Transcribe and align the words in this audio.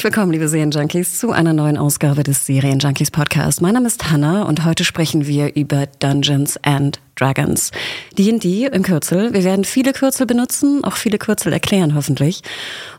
Herzlich 0.00 0.14
willkommen, 0.14 0.32
liebe 0.32 0.48
Serienjunkies, 0.48 1.18
zu 1.18 1.30
einer 1.30 1.52
neuen 1.52 1.76
Ausgabe 1.76 2.22
des 2.22 2.46
Serienjunkies 2.46 3.10
Podcast. 3.10 3.60
Mein 3.60 3.74
Name 3.74 3.86
ist 3.86 4.10
Hanna 4.10 4.44
und 4.44 4.64
heute 4.64 4.82
sprechen 4.82 5.26
wir 5.26 5.54
über 5.56 5.84
Dungeons 5.98 6.56
and 6.62 6.98
Dragons. 7.16 7.70
D&D 8.16 8.64
im 8.64 8.82
Kürzel. 8.82 9.34
Wir 9.34 9.44
werden 9.44 9.66
viele 9.66 9.92
Kürzel 9.92 10.24
benutzen, 10.24 10.84
auch 10.84 10.96
viele 10.96 11.18
Kürzel 11.18 11.52
erklären 11.52 11.94
hoffentlich. 11.94 12.40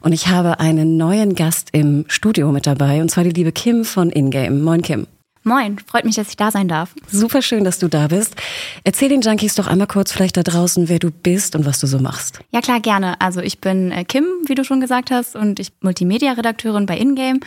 Und 0.02 0.14
ich 0.14 0.28
habe 0.28 0.60
einen 0.60 0.96
neuen 0.96 1.34
Gast 1.34 1.70
im 1.72 2.06
Studio 2.08 2.52
mit 2.52 2.68
dabei, 2.68 3.02
und 3.02 3.10
zwar 3.10 3.24
die 3.24 3.32
liebe 3.32 3.52
Kim 3.52 3.84
von 3.84 4.12
Ingame. 4.12 4.52
Moin 4.52 4.84
Kim. 4.84 5.08
Moin, 5.44 5.80
freut 5.80 6.06
mich, 6.06 6.16
dass 6.16 6.30
ich 6.30 6.38
da 6.38 6.52
sein 6.52 6.68
darf. 6.68 6.94
Super 7.10 7.42
schön, 7.42 7.64
dass 7.64 7.80
du 7.80 7.88
da 7.88 8.08
bist. 8.08 8.36
Erzähl 8.84 9.10
den 9.10 9.22
Junkies 9.22 9.56
doch 9.56 9.68
einmal 9.68 9.88
kurz 9.88 10.12
vielleicht 10.12 10.38
da 10.38 10.44
draußen, 10.44 10.88
wer 10.88 11.00
du 11.00 11.10
bist 11.10 11.56
und 11.56 11.66
was 11.66 11.80
du 11.80 11.88
so 11.88 11.98
machst. 11.98 12.40
Ja 12.52 12.62
klar, 12.62 12.80
gerne. 12.80 13.20
Also 13.20 13.42
ich 13.42 13.60
bin 13.60 13.92
äh, 13.92 14.06
Kim, 14.06 14.26
wie 14.46 14.54
du 14.54 14.64
schon 14.64 14.82
gesagt 14.82 15.10
hast, 15.10 15.36
und 15.36 15.60
ich 15.60 15.74
bin 15.74 15.88
Multimedia-Redakteurin 15.88 16.86
bei 16.86 16.98
Ingame. 16.98 17.40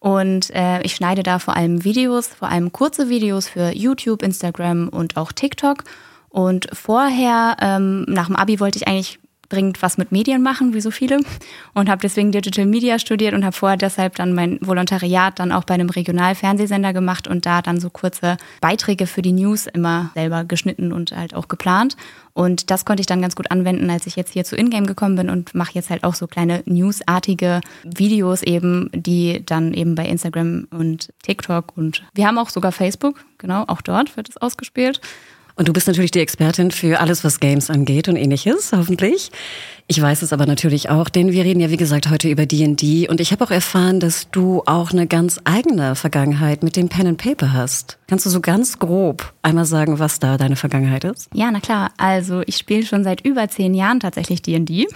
Und 0.00 0.50
äh, 0.54 0.82
ich 0.82 0.96
schneide 0.96 1.22
da 1.22 1.38
vor 1.38 1.56
allem 1.56 1.84
Videos, 1.84 2.26
vor 2.26 2.48
allem 2.48 2.72
kurze 2.72 3.08
Videos 3.08 3.48
für 3.48 3.70
YouTube, 3.74 4.22
Instagram 4.22 4.88
und 4.88 5.16
auch 5.16 5.32
TikTok. 5.32 5.84
Und 6.28 6.66
vorher, 6.72 7.56
ähm, 7.60 8.02
nach 8.08 8.26
dem 8.26 8.36
Abi, 8.36 8.60
wollte 8.60 8.78
ich 8.78 8.88
eigentlich 8.88 9.20
dringend 9.48 9.82
was 9.82 9.98
mit 9.98 10.12
Medien 10.12 10.42
machen, 10.42 10.74
wie 10.74 10.80
so 10.80 10.90
viele. 10.90 11.20
Und 11.74 11.88
habe 11.88 12.02
deswegen 12.02 12.32
Digital 12.32 12.66
Media 12.66 12.98
studiert 12.98 13.34
und 13.34 13.44
habe 13.44 13.56
vorher 13.56 13.76
deshalb 13.76 14.16
dann 14.16 14.34
mein 14.34 14.58
Volontariat 14.60 15.38
dann 15.38 15.52
auch 15.52 15.64
bei 15.64 15.74
einem 15.74 15.90
Regionalfernsehsender 15.90 16.92
gemacht 16.92 17.28
und 17.28 17.46
da 17.46 17.62
dann 17.62 17.80
so 17.80 17.90
kurze 17.90 18.36
Beiträge 18.60 19.06
für 19.06 19.22
die 19.22 19.32
News 19.32 19.66
immer 19.66 20.10
selber 20.14 20.44
geschnitten 20.44 20.92
und 20.92 21.12
halt 21.12 21.34
auch 21.34 21.48
geplant. 21.48 21.96
Und 22.36 22.70
das 22.70 22.84
konnte 22.84 23.00
ich 23.00 23.06
dann 23.06 23.22
ganz 23.22 23.34
gut 23.34 23.50
anwenden, 23.50 23.88
als 23.88 24.06
ich 24.06 24.14
jetzt 24.14 24.34
hier 24.34 24.44
zu 24.44 24.56
Ingame 24.56 24.86
gekommen 24.86 25.16
bin 25.16 25.30
und 25.30 25.54
mache 25.54 25.72
jetzt 25.72 25.88
halt 25.88 26.04
auch 26.04 26.14
so 26.14 26.26
kleine 26.26 26.62
newsartige 26.66 27.62
Videos 27.82 28.42
eben, 28.42 28.90
die 28.92 29.42
dann 29.46 29.72
eben 29.72 29.94
bei 29.94 30.04
Instagram 30.04 30.68
und 30.70 31.08
TikTok 31.22 31.74
und 31.76 32.04
wir 32.12 32.26
haben 32.26 32.36
auch 32.36 32.50
sogar 32.50 32.72
Facebook, 32.72 33.24
genau, 33.38 33.64
auch 33.68 33.80
dort 33.80 34.18
wird 34.18 34.28
es 34.28 34.36
ausgespielt. 34.36 35.00
Und 35.56 35.68
du 35.68 35.72
bist 35.72 35.86
natürlich 35.86 36.10
die 36.10 36.20
Expertin 36.20 36.70
für 36.70 37.00
alles, 37.00 37.24
was 37.24 37.40
Games 37.40 37.70
angeht 37.70 38.08
und 38.08 38.16
ähnliches, 38.16 38.72
hoffentlich. 38.72 39.30
Ich 39.86 40.00
weiß 40.02 40.20
es 40.20 40.34
aber 40.34 40.44
natürlich 40.44 40.90
auch, 40.90 41.08
denn 41.08 41.32
wir 41.32 41.44
reden 41.44 41.60
ja, 41.60 41.70
wie 41.70 41.78
gesagt, 41.78 42.10
heute 42.10 42.28
über 42.28 42.44
D&D 42.44 43.08
und 43.08 43.20
ich 43.20 43.32
habe 43.32 43.42
auch 43.44 43.50
erfahren, 43.50 43.98
dass 43.98 44.28
du 44.30 44.62
auch 44.66 44.90
eine 44.90 45.06
ganz 45.06 45.40
eigene 45.44 45.94
Vergangenheit 45.94 46.62
mit 46.62 46.76
dem 46.76 46.88
Pen 46.90 47.06
and 47.06 47.18
Paper 47.18 47.54
hast. 47.54 47.96
Kannst 48.06 48.26
du 48.26 48.30
so 48.30 48.40
ganz 48.40 48.78
grob 48.78 49.32
einmal 49.42 49.64
sagen, 49.64 49.98
was 49.98 50.18
da 50.18 50.36
deine 50.36 50.56
Vergangenheit 50.56 51.04
ist? 51.04 51.30
Ja, 51.32 51.50
na 51.50 51.60
klar. 51.60 51.90
Also 51.96 52.42
ich 52.46 52.56
spiele 52.56 52.84
schon 52.84 53.04
seit 53.04 53.22
über 53.22 53.48
zehn 53.48 53.72
Jahren 53.74 54.00
tatsächlich 54.00 54.42
D&D. 54.42 54.88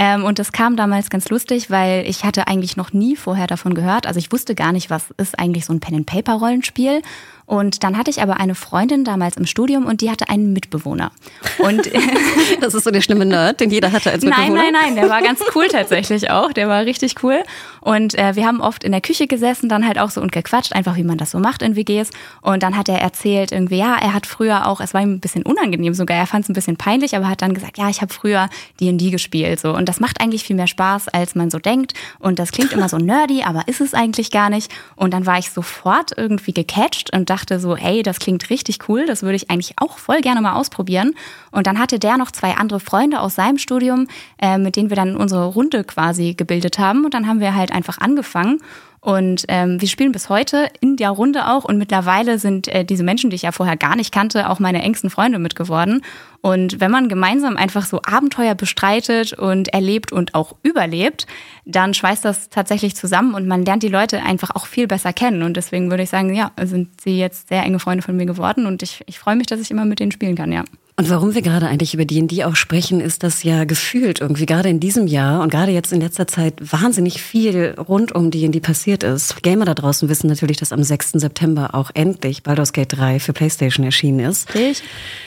Ähm, 0.00 0.22
und 0.22 0.38
das 0.38 0.52
kam 0.52 0.76
damals 0.76 1.10
ganz 1.10 1.28
lustig, 1.28 1.70
weil 1.70 2.06
ich 2.06 2.22
hatte 2.22 2.46
eigentlich 2.46 2.76
noch 2.76 2.92
nie 2.92 3.16
vorher 3.16 3.48
davon 3.48 3.74
gehört. 3.74 4.06
Also 4.06 4.20
ich 4.20 4.30
wusste 4.30 4.54
gar 4.54 4.70
nicht, 4.70 4.90
was 4.90 5.10
ist 5.16 5.36
eigentlich 5.36 5.64
so 5.64 5.72
ein 5.72 5.80
Pen-and-Paper-Rollenspiel. 5.80 7.02
Und 7.48 7.82
dann 7.82 7.96
hatte 7.96 8.10
ich 8.10 8.20
aber 8.20 8.38
eine 8.38 8.54
Freundin 8.54 9.04
damals 9.04 9.38
im 9.38 9.46
Studium 9.46 9.86
und 9.86 10.02
die 10.02 10.10
hatte 10.10 10.28
einen 10.28 10.52
Mitbewohner. 10.52 11.12
Und 11.56 11.90
das 12.60 12.74
ist 12.74 12.84
so 12.84 12.90
der 12.90 13.00
schlimme 13.00 13.24
Nerd, 13.24 13.60
den 13.60 13.70
jeder 13.70 13.90
hatte 13.90 14.10
als 14.12 14.22
Mitbewohner. 14.22 14.54
Nein, 14.54 14.72
nein, 14.74 14.94
nein, 14.94 14.94
der 14.96 15.08
war 15.08 15.22
ganz 15.22 15.40
cool 15.54 15.66
tatsächlich 15.68 16.30
auch. 16.30 16.52
Der 16.52 16.68
war 16.68 16.84
richtig 16.84 17.14
cool. 17.22 17.42
Und 17.80 18.18
äh, 18.18 18.36
wir 18.36 18.44
haben 18.44 18.60
oft 18.60 18.84
in 18.84 18.92
der 18.92 19.00
Küche 19.00 19.26
gesessen, 19.26 19.70
dann 19.70 19.86
halt 19.86 19.98
auch 19.98 20.10
so 20.10 20.20
und 20.20 20.30
gequatscht, 20.30 20.74
einfach 20.74 20.96
wie 20.96 21.04
man 21.04 21.16
das 21.16 21.30
so 21.30 21.38
macht 21.38 21.62
in 21.62 21.74
WGs. 21.74 22.10
Und 22.42 22.62
dann 22.62 22.76
hat 22.76 22.90
er 22.90 23.00
erzählt, 23.00 23.50
irgendwie, 23.50 23.78
ja, 23.78 23.96
er 23.96 24.12
hat 24.12 24.26
früher 24.26 24.66
auch, 24.66 24.82
es 24.82 24.92
war 24.92 25.00
ihm 25.00 25.14
ein 25.14 25.20
bisschen 25.20 25.42
unangenehm 25.42 25.94
sogar, 25.94 26.18
er 26.18 26.26
fand 26.26 26.44
es 26.44 26.50
ein 26.50 26.52
bisschen 26.52 26.76
peinlich, 26.76 27.16
aber 27.16 27.30
hat 27.30 27.40
dann 27.40 27.54
gesagt, 27.54 27.78
ja, 27.78 27.88
ich 27.88 28.02
habe 28.02 28.12
früher 28.12 28.50
D&D 28.78 29.08
gespielt. 29.08 29.58
So. 29.58 29.74
Und 29.74 29.88
das 29.88 30.00
macht 30.00 30.20
eigentlich 30.20 30.44
viel 30.44 30.56
mehr 30.56 30.66
Spaß, 30.66 31.08
als 31.08 31.34
man 31.34 31.50
so 31.50 31.58
denkt. 31.58 31.94
Und 32.18 32.38
das 32.38 32.52
klingt 32.52 32.72
immer 32.72 32.90
so 32.90 32.98
nerdy, 32.98 33.42
aber 33.42 33.66
ist 33.68 33.80
es 33.80 33.94
eigentlich 33.94 34.30
gar 34.30 34.50
nicht. 34.50 34.70
Und 34.96 35.14
dann 35.14 35.24
war 35.24 35.38
ich 35.38 35.48
sofort 35.48 36.10
irgendwie 36.14 36.52
gecatcht 36.52 37.10
und 37.16 37.30
dachte 37.30 37.37
so, 37.58 37.76
hey, 37.76 38.02
das 38.02 38.18
klingt 38.18 38.50
richtig 38.50 38.88
cool, 38.88 39.06
das 39.06 39.22
würde 39.22 39.36
ich 39.36 39.50
eigentlich 39.50 39.74
auch 39.78 39.98
voll 39.98 40.20
gerne 40.20 40.40
mal 40.40 40.54
ausprobieren. 40.54 41.14
Und 41.50 41.66
dann 41.66 41.78
hatte 41.78 41.98
der 41.98 42.16
noch 42.16 42.30
zwei 42.30 42.54
andere 42.56 42.80
Freunde 42.80 43.20
aus 43.20 43.34
seinem 43.34 43.58
Studium, 43.58 44.08
äh, 44.40 44.58
mit 44.58 44.76
denen 44.76 44.90
wir 44.90 44.96
dann 44.96 45.16
unsere 45.16 45.46
Runde 45.46 45.84
quasi 45.84 46.34
gebildet 46.34 46.78
haben. 46.78 47.04
Und 47.04 47.14
dann 47.14 47.26
haben 47.26 47.40
wir 47.40 47.54
halt 47.54 47.72
einfach 47.72 47.98
angefangen. 47.98 48.60
Und 49.00 49.44
ähm, 49.48 49.80
wir 49.80 49.88
spielen 49.88 50.12
bis 50.12 50.28
heute 50.28 50.68
in 50.80 50.96
der 50.96 51.10
Runde 51.10 51.48
auch. 51.48 51.64
Und 51.64 51.78
mittlerweile 51.78 52.38
sind 52.38 52.68
äh, 52.68 52.84
diese 52.84 53.04
Menschen, 53.04 53.30
die 53.30 53.36
ich 53.36 53.42
ja 53.42 53.52
vorher 53.52 53.76
gar 53.76 53.96
nicht 53.96 54.12
kannte, 54.12 54.48
auch 54.50 54.58
meine 54.58 54.82
engsten 54.82 55.10
Freunde 55.10 55.38
mit 55.38 55.54
geworden. 55.54 56.02
Und 56.40 56.80
wenn 56.80 56.90
man 56.90 57.08
gemeinsam 57.08 57.56
einfach 57.56 57.84
so 57.84 58.00
Abenteuer 58.02 58.54
bestreitet 58.54 59.32
und 59.32 59.68
erlebt 59.68 60.12
und 60.12 60.34
auch 60.34 60.54
überlebt, 60.62 61.26
dann 61.64 61.94
schweißt 61.94 62.24
das 62.24 62.48
tatsächlich 62.48 62.96
zusammen 62.96 63.34
und 63.34 63.46
man 63.46 63.64
lernt 63.64 63.82
die 63.82 63.88
Leute 63.88 64.22
einfach 64.22 64.50
auch 64.54 64.66
viel 64.66 64.86
besser 64.86 65.12
kennen. 65.12 65.42
Und 65.42 65.56
deswegen 65.56 65.90
würde 65.90 66.02
ich 66.02 66.10
sagen, 66.10 66.34
ja, 66.34 66.50
sind 66.62 67.00
sie 67.00 67.18
jetzt 67.18 67.48
sehr 67.48 67.62
enge 67.62 67.78
Freunde 67.78 68.02
von 68.02 68.16
mir 68.16 68.26
geworden 68.26 68.66
und 68.66 68.82
ich, 68.82 69.02
ich 69.06 69.18
freue 69.18 69.36
mich, 69.36 69.46
dass 69.46 69.60
ich 69.60 69.70
immer 69.70 69.84
mit 69.84 70.00
denen 70.00 70.12
spielen 70.12 70.36
kann, 70.36 70.52
ja. 70.52 70.64
Und 70.98 71.10
warum 71.10 71.36
wir 71.36 71.42
gerade 71.42 71.68
eigentlich 71.68 71.94
über 71.94 72.04
D&D 72.04 72.42
auch 72.42 72.56
sprechen, 72.56 73.00
ist, 73.00 73.22
dass 73.22 73.44
ja 73.44 73.62
gefühlt 73.62 74.20
irgendwie 74.20 74.46
gerade 74.46 74.68
in 74.68 74.80
diesem 74.80 75.06
Jahr 75.06 75.42
und 75.42 75.48
gerade 75.48 75.70
jetzt 75.70 75.92
in 75.92 76.00
letzter 76.00 76.26
Zeit 76.26 76.54
wahnsinnig 76.58 77.22
viel 77.22 77.76
rund 77.78 78.10
um 78.10 78.32
D&D 78.32 78.58
passiert 78.58 79.04
ist. 79.04 79.40
Gamer 79.44 79.64
da 79.64 79.74
draußen 79.74 80.08
wissen 80.08 80.26
natürlich, 80.26 80.56
dass 80.56 80.72
am 80.72 80.82
6. 80.82 81.12
September 81.12 81.76
auch 81.76 81.92
endlich 81.94 82.42
Baldur's 82.42 82.72
Gate 82.72 82.96
3 82.96 83.20
für 83.20 83.32
PlayStation 83.32 83.84
erschienen 83.84 84.18
ist. 84.18 84.52
Ich? 84.56 84.82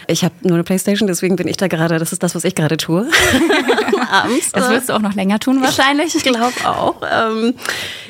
Ich 0.08 0.26
habe 0.26 0.36
nur 0.42 0.56
eine 0.56 0.66
PlayStation, 0.66 1.08
deswegen 1.08 1.38
bin 1.38 1.48
ich 1.48 1.56
da 1.56 1.70
gerade, 1.70 2.00
das 2.00 2.12
ist 2.12 2.22
das, 2.22 2.36
was 2.36 2.44
ich 2.44 2.54
gerade 2.54 2.76
tue. 2.76 3.08
Abends. 4.12 4.52
Das 4.52 4.70
wirst 4.70 4.90
du 4.90 4.94
auch 4.94 5.02
noch 5.02 5.16
länger 5.16 5.40
tun 5.40 5.62
wahrscheinlich. 5.62 6.14
Ich 6.14 6.24
glaube 6.24 6.52
auch. 6.66 7.02
Ähm, 7.10 7.54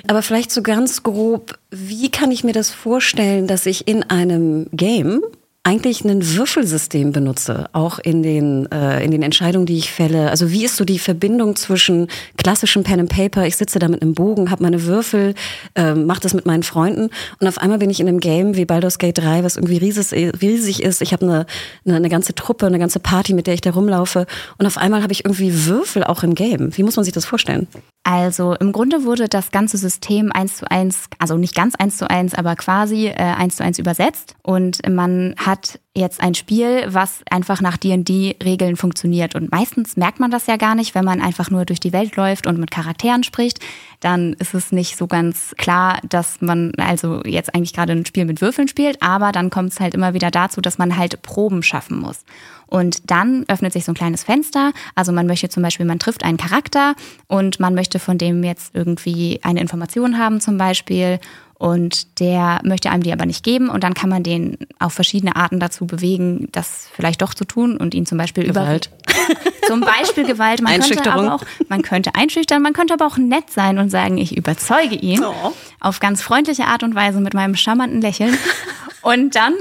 aber 0.08 0.24
vielleicht 0.24 0.50
so 0.50 0.64
ganz 0.64 1.04
grob, 1.04 1.60
wie 1.70 2.10
kann 2.10 2.32
ich 2.32 2.44
mir 2.44 2.54
das 2.54 2.72
vorstellen, 2.72 3.46
dass 3.46 3.68
ich 3.68 3.88
in 3.88 4.02
einem 4.02 4.66
Game 4.72 5.22
eigentlich 5.64 6.04
ein 6.04 6.36
Würfelsystem 6.36 7.12
benutze, 7.12 7.70
auch 7.74 8.00
in 8.00 8.24
den, 8.24 8.72
äh, 8.72 9.04
in 9.06 9.12
den 9.12 9.22
Entscheidungen, 9.22 9.68
die 9.68 9.78
ich 9.78 9.92
fälle. 9.92 10.32
Also 10.32 10.50
wie 10.50 10.66
ist 10.66 10.76
so 10.76 10.86
die 10.86 10.98
Verbindung 10.98 11.56
zwischen 11.56 12.08
klassischem 12.38 12.84
Pen 12.84 13.02
and 13.02 13.10
Paper, 13.10 13.46
ich 13.46 13.58
sitze 13.58 13.78
da 13.78 13.88
mit 13.88 14.02
einem 14.02 14.16
Bogen, 14.16 14.50
habe 14.50 14.64
meine 14.64 14.86
Würfel, 14.86 15.36
äh, 15.76 15.94
mache 15.94 16.22
das 16.22 16.34
mit 16.34 16.48
meinen 16.48 16.64
Freunden 16.64 17.12
und 17.40 17.48
auf 17.48 17.60
einmal 17.60 17.78
bin 17.78 17.92
ich 17.92 18.00
in 18.00 18.08
einem 18.08 18.20
Game 18.20 18.56
wie 18.56 18.66
Baldur's 18.66 18.98
Gate 18.98 19.20
3, 19.20 19.44
was 19.44 19.56
irgendwie 19.56 19.78
riesig, 19.78 20.34
riesig 20.42 20.82
ist. 20.82 21.04
Ich 21.04 21.14
habe 21.14 21.26
eine, 21.26 21.46
eine, 21.86 21.98
eine 21.98 22.10
ganze 22.10 22.34
Truppe, 22.34 22.66
eine 22.66 22.80
ganze 22.80 23.00
Party, 23.00 23.36
mit 23.36 23.46
der 23.46 23.54
ich 23.54 23.62
da 23.62 23.70
rumlaufe 23.70 24.26
und 24.58 24.66
auf 24.66 24.80
einmal 24.80 25.04
habe 25.04 25.14
ich 25.14 25.26
irgendwie 25.26 25.66
Würfel 25.68 26.04
auch 26.04 26.24
im 26.24 26.34
Game. 26.34 26.76
Wie 26.76 26.82
muss 26.82 26.96
man 26.96 27.06
sich 27.06 27.14
das 27.14 27.26
vorstellen? 27.26 27.68
Also 28.04 28.56
im 28.56 28.72
Grunde 28.72 29.04
wurde 29.04 29.30
das 29.30 29.52
ganze 29.52 29.78
System 29.78 30.32
eins 30.32 30.58
zu 30.58 30.72
eins, 30.72 31.04
also 31.20 31.38
nicht 31.38 31.54
ganz 31.54 31.76
eins 31.76 31.98
zu 31.98 32.10
eins, 32.10 32.34
aber 32.34 32.56
quasi 32.56 33.08
äh, 33.08 33.14
eins 33.14 33.58
zu 33.58 33.64
eins 33.64 33.78
übersetzt 33.78 34.36
und 34.42 34.80
man 34.90 35.36
hat 35.38 35.51
jetzt 35.96 36.22
ein 36.22 36.36
Spiel, 36.36 36.86
was 36.88 37.22
einfach 37.30 37.62
nach 37.62 37.78
D&D-Regeln 37.78 38.78
funktioniert. 38.78 39.36
Und 39.36 39.52
meistens 39.52 39.98
merkt 39.98 40.20
man 40.20 40.32
das 40.32 40.48
ja 40.48 40.56
gar 40.56 40.76
nicht, 40.76 40.96
wenn 40.96 41.04
man 41.04 41.22
einfach 41.22 41.50
nur 41.50 41.66
durch 41.66 41.80
die 41.80 41.92
Welt 41.92 42.16
läuft 42.16 42.48
und 42.48 42.58
mit 42.58 42.72
Charakteren 42.72 43.24
spricht. 43.24 43.60
Dann 44.00 44.34
ist 44.34 44.54
es 44.54 44.72
nicht 44.72 44.98
so 44.98 45.08
ganz 45.08 45.54
klar, 45.58 46.00
dass 46.08 46.42
man 46.42 46.72
also 46.78 47.22
jetzt 47.26 47.54
eigentlich 47.54 47.74
gerade 47.74 47.94
ein 47.94 48.06
Spiel 48.06 48.26
mit 48.26 48.42
Würfeln 48.42 48.68
spielt. 48.68 49.02
Aber 49.02 49.32
dann 49.32 49.50
kommt 49.50 49.74
es 49.74 49.80
halt 49.80 49.94
immer 49.94 50.14
wieder 50.14 50.32
dazu, 50.32 50.62
dass 50.62 50.78
man 50.78 50.98
halt 50.98 51.22
Proben 51.24 51.62
schaffen 51.62 52.00
muss. 52.00 52.24
Und 52.68 53.12
dann 53.12 53.44
öffnet 53.50 53.74
sich 53.74 53.84
so 53.84 53.92
ein 53.92 53.96
kleines 53.96 54.24
Fenster. 54.24 54.72
Also 54.96 55.12
man 55.12 55.28
möchte 55.28 55.50
zum 55.50 55.62
Beispiel, 55.62 55.86
man 55.86 56.00
trifft 56.00 56.24
einen 56.24 56.38
Charakter 56.38 56.96
und 57.28 57.60
man 57.60 57.76
möchte 57.76 58.00
von 58.00 58.18
dem 58.18 58.46
jetzt 58.46 58.74
irgendwie 58.74 59.42
eine 59.44 59.60
Information 59.60 60.18
haben 60.18 60.40
zum 60.40 60.58
Beispiel 60.58 61.20
und 61.62 62.20
der 62.20 62.60
möchte 62.64 62.90
einem 62.90 63.04
die 63.04 63.14
aber 63.14 63.28
nicht 63.28 63.44
geben 63.44 63.70
und 63.70 63.84
dann 63.84 63.94
kann 63.94 64.10
man 64.10 64.24
den 64.24 64.58
auf 64.80 64.94
verschiedene 64.94 65.36
Arten 65.36 65.60
dazu 65.60 65.86
bewegen, 65.86 66.48
das 66.52 66.90
vielleicht 66.92 67.22
doch 67.22 67.36
zu 67.36 67.46
tun 67.46 67.78
und 67.78 67.94
ihn 67.94 68.08
zum 68.08 68.18
Beispiel 68.18 68.46
Gewalt. 68.46 68.90
Über 69.06 69.52
zum 69.68 69.82
Beispiel 69.82 70.26
Gewalt. 70.26 70.64
Man 70.64 70.82
könnte 70.82 71.14
aber 71.14 71.36
auch, 71.36 71.44
man 71.70 71.84
könnte 71.84 72.16
einschüchtern, 72.16 72.64
man 72.64 72.74
könnte 72.74 72.96
aber 72.96 73.06
auch 73.06 73.18
nett 73.18 73.52
sein 73.52 73.78
und 73.78 73.92
sagen, 73.92 74.18
ich 74.18 74.36
überzeuge 74.36 74.96
ihn 74.96 75.24
oh. 75.24 75.54
auf 75.80 76.00
ganz 76.00 76.24
freundliche 76.24 76.66
Art 76.66 76.82
und 76.82 76.96
Weise 76.96 77.22
mit 77.22 77.36
meinem 77.36 77.56
charmanten 77.56 78.02
Lächeln 78.02 78.36
und 79.04 79.36
dann 79.36 79.54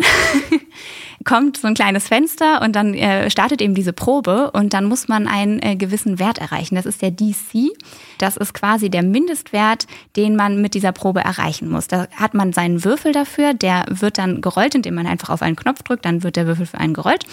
kommt 1.25 1.59
so 1.59 1.67
ein 1.67 1.75
kleines 1.75 2.09
Fenster 2.09 2.63
und 2.63 2.75
dann 2.75 2.95
äh, 2.95 3.31
startet 3.31 3.61
eben 3.61 3.75
diese 3.75 3.93
Probe 3.93 4.51
und 4.53 4.73
dann 4.73 4.87
muss 4.87 5.09
man 5.09 5.29
einen 5.29 5.61
äh, 5.61 5.77
gewissen 5.77 6.19
Wert 6.19 6.39
erreichen. 6.39 6.77
Das 6.77 6.87
ist 6.87 7.03
der 7.03 7.11
DC. 7.11 7.71
Das 8.19 8.37
ist 8.37 8.55
quasi 8.55 8.89
der 8.89 9.03
Mindestwert, 9.03 9.87
den 10.17 10.35
man 10.35 10.63
mit 10.63 10.75
dieser 10.75 10.93
Probe 10.93 11.21
erreichen 11.21 11.69
muss. 11.69 11.89
Da 11.89 12.07
hat 12.17 12.33
man 12.33 12.53
seinen 12.53 12.85
Würfel 12.85 13.13
dafür, 13.13 13.53
der 13.53 13.85
wird 13.89 14.17
dann 14.17 14.41
gerollt, 14.41 14.75
indem 14.75 14.95
man 14.95 15.07
einfach 15.07 15.29
auf 15.29 15.43
einen 15.43 15.57
Knopf 15.57 15.83
drückt, 15.83 16.07
dann 16.07 16.23
wird 16.23 16.37
der 16.37 16.47
Würfel 16.47 16.67
für 16.67 16.79
einen 16.79 16.95
gerollt. 16.95 17.27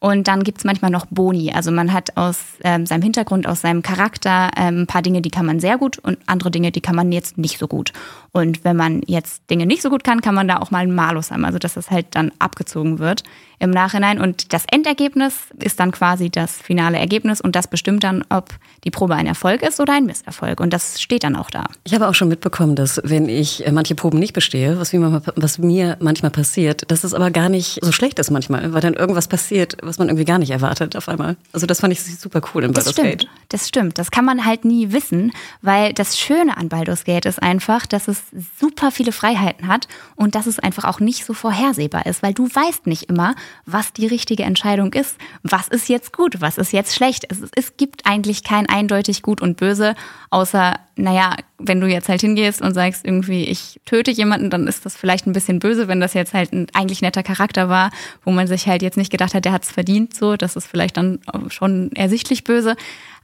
Und 0.00 0.28
dann 0.28 0.44
gibt's 0.44 0.64
manchmal 0.64 0.90
noch 0.90 1.06
Boni. 1.06 1.52
Also 1.52 1.70
man 1.70 1.92
hat 1.92 2.16
aus 2.16 2.38
ähm, 2.62 2.84
seinem 2.84 3.00
Hintergrund, 3.00 3.46
aus 3.46 3.62
seinem 3.62 3.80
Charakter 3.82 4.50
ähm, 4.56 4.82
ein 4.82 4.86
paar 4.86 5.00
Dinge, 5.00 5.22
die 5.22 5.30
kann 5.30 5.46
man 5.46 5.60
sehr 5.60 5.78
gut 5.78 5.98
und 5.98 6.18
andere 6.26 6.50
Dinge, 6.50 6.72
die 6.72 6.82
kann 6.82 6.94
man 6.94 7.10
jetzt 7.10 7.38
nicht 7.38 7.58
so 7.58 7.68
gut. 7.68 7.92
Und 8.36 8.64
wenn 8.64 8.76
man 8.76 9.00
jetzt 9.06 9.48
Dinge 9.48 9.64
nicht 9.64 9.80
so 9.80 9.90
gut 9.90 10.02
kann, 10.02 10.20
kann 10.20 10.34
man 10.34 10.48
da 10.48 10.56
auch 10.56 10.72
mal 10.72 10.80
einen 10.80 10.94
Malus 10.94 11.30
haben, 11.30 11.44
also 11.44 11.60
dass 11.60 11.74
das 11.74 11.92
halt 11.92 12.06
dann 12.10 12.32
abgezogen 12.40 12.98
wird 12.98 13.22
im 13.60 13.70
Nachhinein. 13.70 14.20
Und 14.20 14.52
das 14.52 14.64
Endergebnis 14.70 15.36
ist 15.58 15.78
dann 15.78 15.92
quasi 15.92 16.30
das 16.30 16.52
finale 16.60 16.98
Ergebnis 16.98 17.40
und 17.40 17.54
das 17.54 17.68
bestimmt 17.68 18.02
dann, 18.02 18.24
ob 18.28 18.50
die 18.82 18.90
Probe 18.90 19.14
ein 19.14 19.28
Erfolg 19.28 19.62
ist 19.62 19.78
oder 19.78 19.92
ein 19.94 20.04
Misserfolg. 20.04 20.58
Und 20.58 20.72
das 20.72 21.00
steht 21.00 21.22
dann 21.22 21.36
auch 21.36 21.48
da. 21.48 21.66
Ich 21.84 21.94
habe 21.94 22.08
auch 22.08 22.14
schon 22.14 22.26
mitbekommen, 22.26 22.74
dass 22.74 23.00
wenn 23.04 23.28
ich 23.28 23.64
äh, 23.64 23.70
manche 23.70 23.94
Proben 23.94 24.18
nicht 24.18 24.32
bestehe, 24.32 24.80
was 24.80 24.92
mir, 24.92 25.22
was 25.36 25.58
mir 25.58 25.96
manchmal 26.00 26.32
passiert, 26.32 26.90
dass 26.90 27.04
es 27.04 27.14
aber 27.14 27.30
gar 27.30 27.48
nicht 27.48 27.78
so 27.82 27.92
schlecht 27.92 28.18
ist 28.18 28.32
manchmal, 28.32 28.72
weil 28.72 28.80
dann 28.80 28.94
irgendwas 28.94 29.28
passiert, 29.28 29.76
was 29.80 29.98
man 29.98 30.08
irgendwie 30.08 30.24
gar 30.24 30.38
nicht 30.38 30.50
erwartet 30.50 30.96
auf 30.96 31.08
einmal. 31.08 31.36
Also 31.52 31.66
das 31.66 31.80
fand 31.80 31.92
ich 31.92 32.02
super 32.02 32.40
cool 32.52 32.64
in 32.64 32.72
Baldur's 32.72 32.96
das 32.96 33.06
stimmt, 33.06 33.28
Das 33.48 33.68
stimmt. 33.68 33.98
Das 33.98 34.10
kann 34.10 34.24
man 34.24 34.44
halt 34.44 34.64
nie 34.64 34.90
wissen, 34.90 35.32
weil 35.62 35.92
das 35.92 36.18
Schöne 36.18 36.56
an 36.56 36.68
Baldur's 36.68 37.04
Gate 37.04 37.26
ist 37.26 37.40
einfach, 37.40 37.86
dass 37.86 38.08
es 38.08 38.23
super 38.58 38.90
viele 38.90 39.12
Freiheiten 39.12 39.68
hat 39.68 39.88
und 40.16 40.34
dass 40.34 40.46
es 40.46 40.58
einfach 40.58 40.84
auch 40.84 41.00
nicht 41.00 41.24
so 41.24 41.34
vorhersehbar 41.34 42.06
ist, 42.06 42.22
weil 42.22 42.34
du 42.34 42.46
weißt 42.46 42.86
nicht 42.86 43.04
immer, 43.04 43.34
was 43.66 43.92
die 43.92 44.06
richtige 44.06 44.44
Entscheidung 44.44 44.92
ist. 44.92 45.16
Was 45.42 45.68
ist 45.68 45.88
jetzt 45.88 46.12
gut, 46.12 46.40
was 46.40 46.58
ist 46.58 46.72
jetzt 46.72 46.94
schlecht? 46.94 47.26
Es, 47.30 47.38
es 47.54 47.76
gibt 47.76 48.06
eigentlich 48.06 48.44
kein 48.44 48.68
eindeutig 48.68 49.22
gut 49.22 49.40
und 49.40 49.56
böse, 49.56 49.94
außer, 50.30 50.74
naja, 50.96 51.36
wenn 51.58 51.80
du 51.80 51.86
jetzt 51.86 52.08
halt 52.08 52.20
hingehst 52.20 52.60
und 52.60 52.74
sagst 52.74 53.04
irgendwie, 53.04 53.44
ich 53.44 53.80
töte 53.84 54.10
jemanden, 54.10 54.50
dann 54.50 54.66
ist 54.66 54.84
das 54.84 54.96
vielleicht 54.96 55.26
ein 55.26 55.32
bisschen 55.32 55.58
böse, 55.58 55.88
wenn 55.88 56.00
das 56.00 56.14
jetzt 56.14 56.34
halt 56.34 56.52
ein 56.52 56.66
eigentlich 56.74 57.02
netter 57.02 57.22
Charakter 57.22 57.68
war, 57.68 57.90
wo 58.24 58.30
man 58.30 58.46
sich 58.46 58.66
halt 58.66 58.82
jetzt 58.82 58.96
nicht 58.96 59.10
gedacht 59.10 59.34
hat, 59.34 59.44
der 59.44 59.52
hat 59.52 59.64
es 59.64 59.70
verdient, 59.70 60.14
so, 60.14 60.36
das 60.36 60.56
ist 60.56 60.66
vielleicht 60.66 60.96
dann 60.96 61.20
schon 61.48 61.92
ersichtlich 61.92 62.44
böse. 62.44 62.76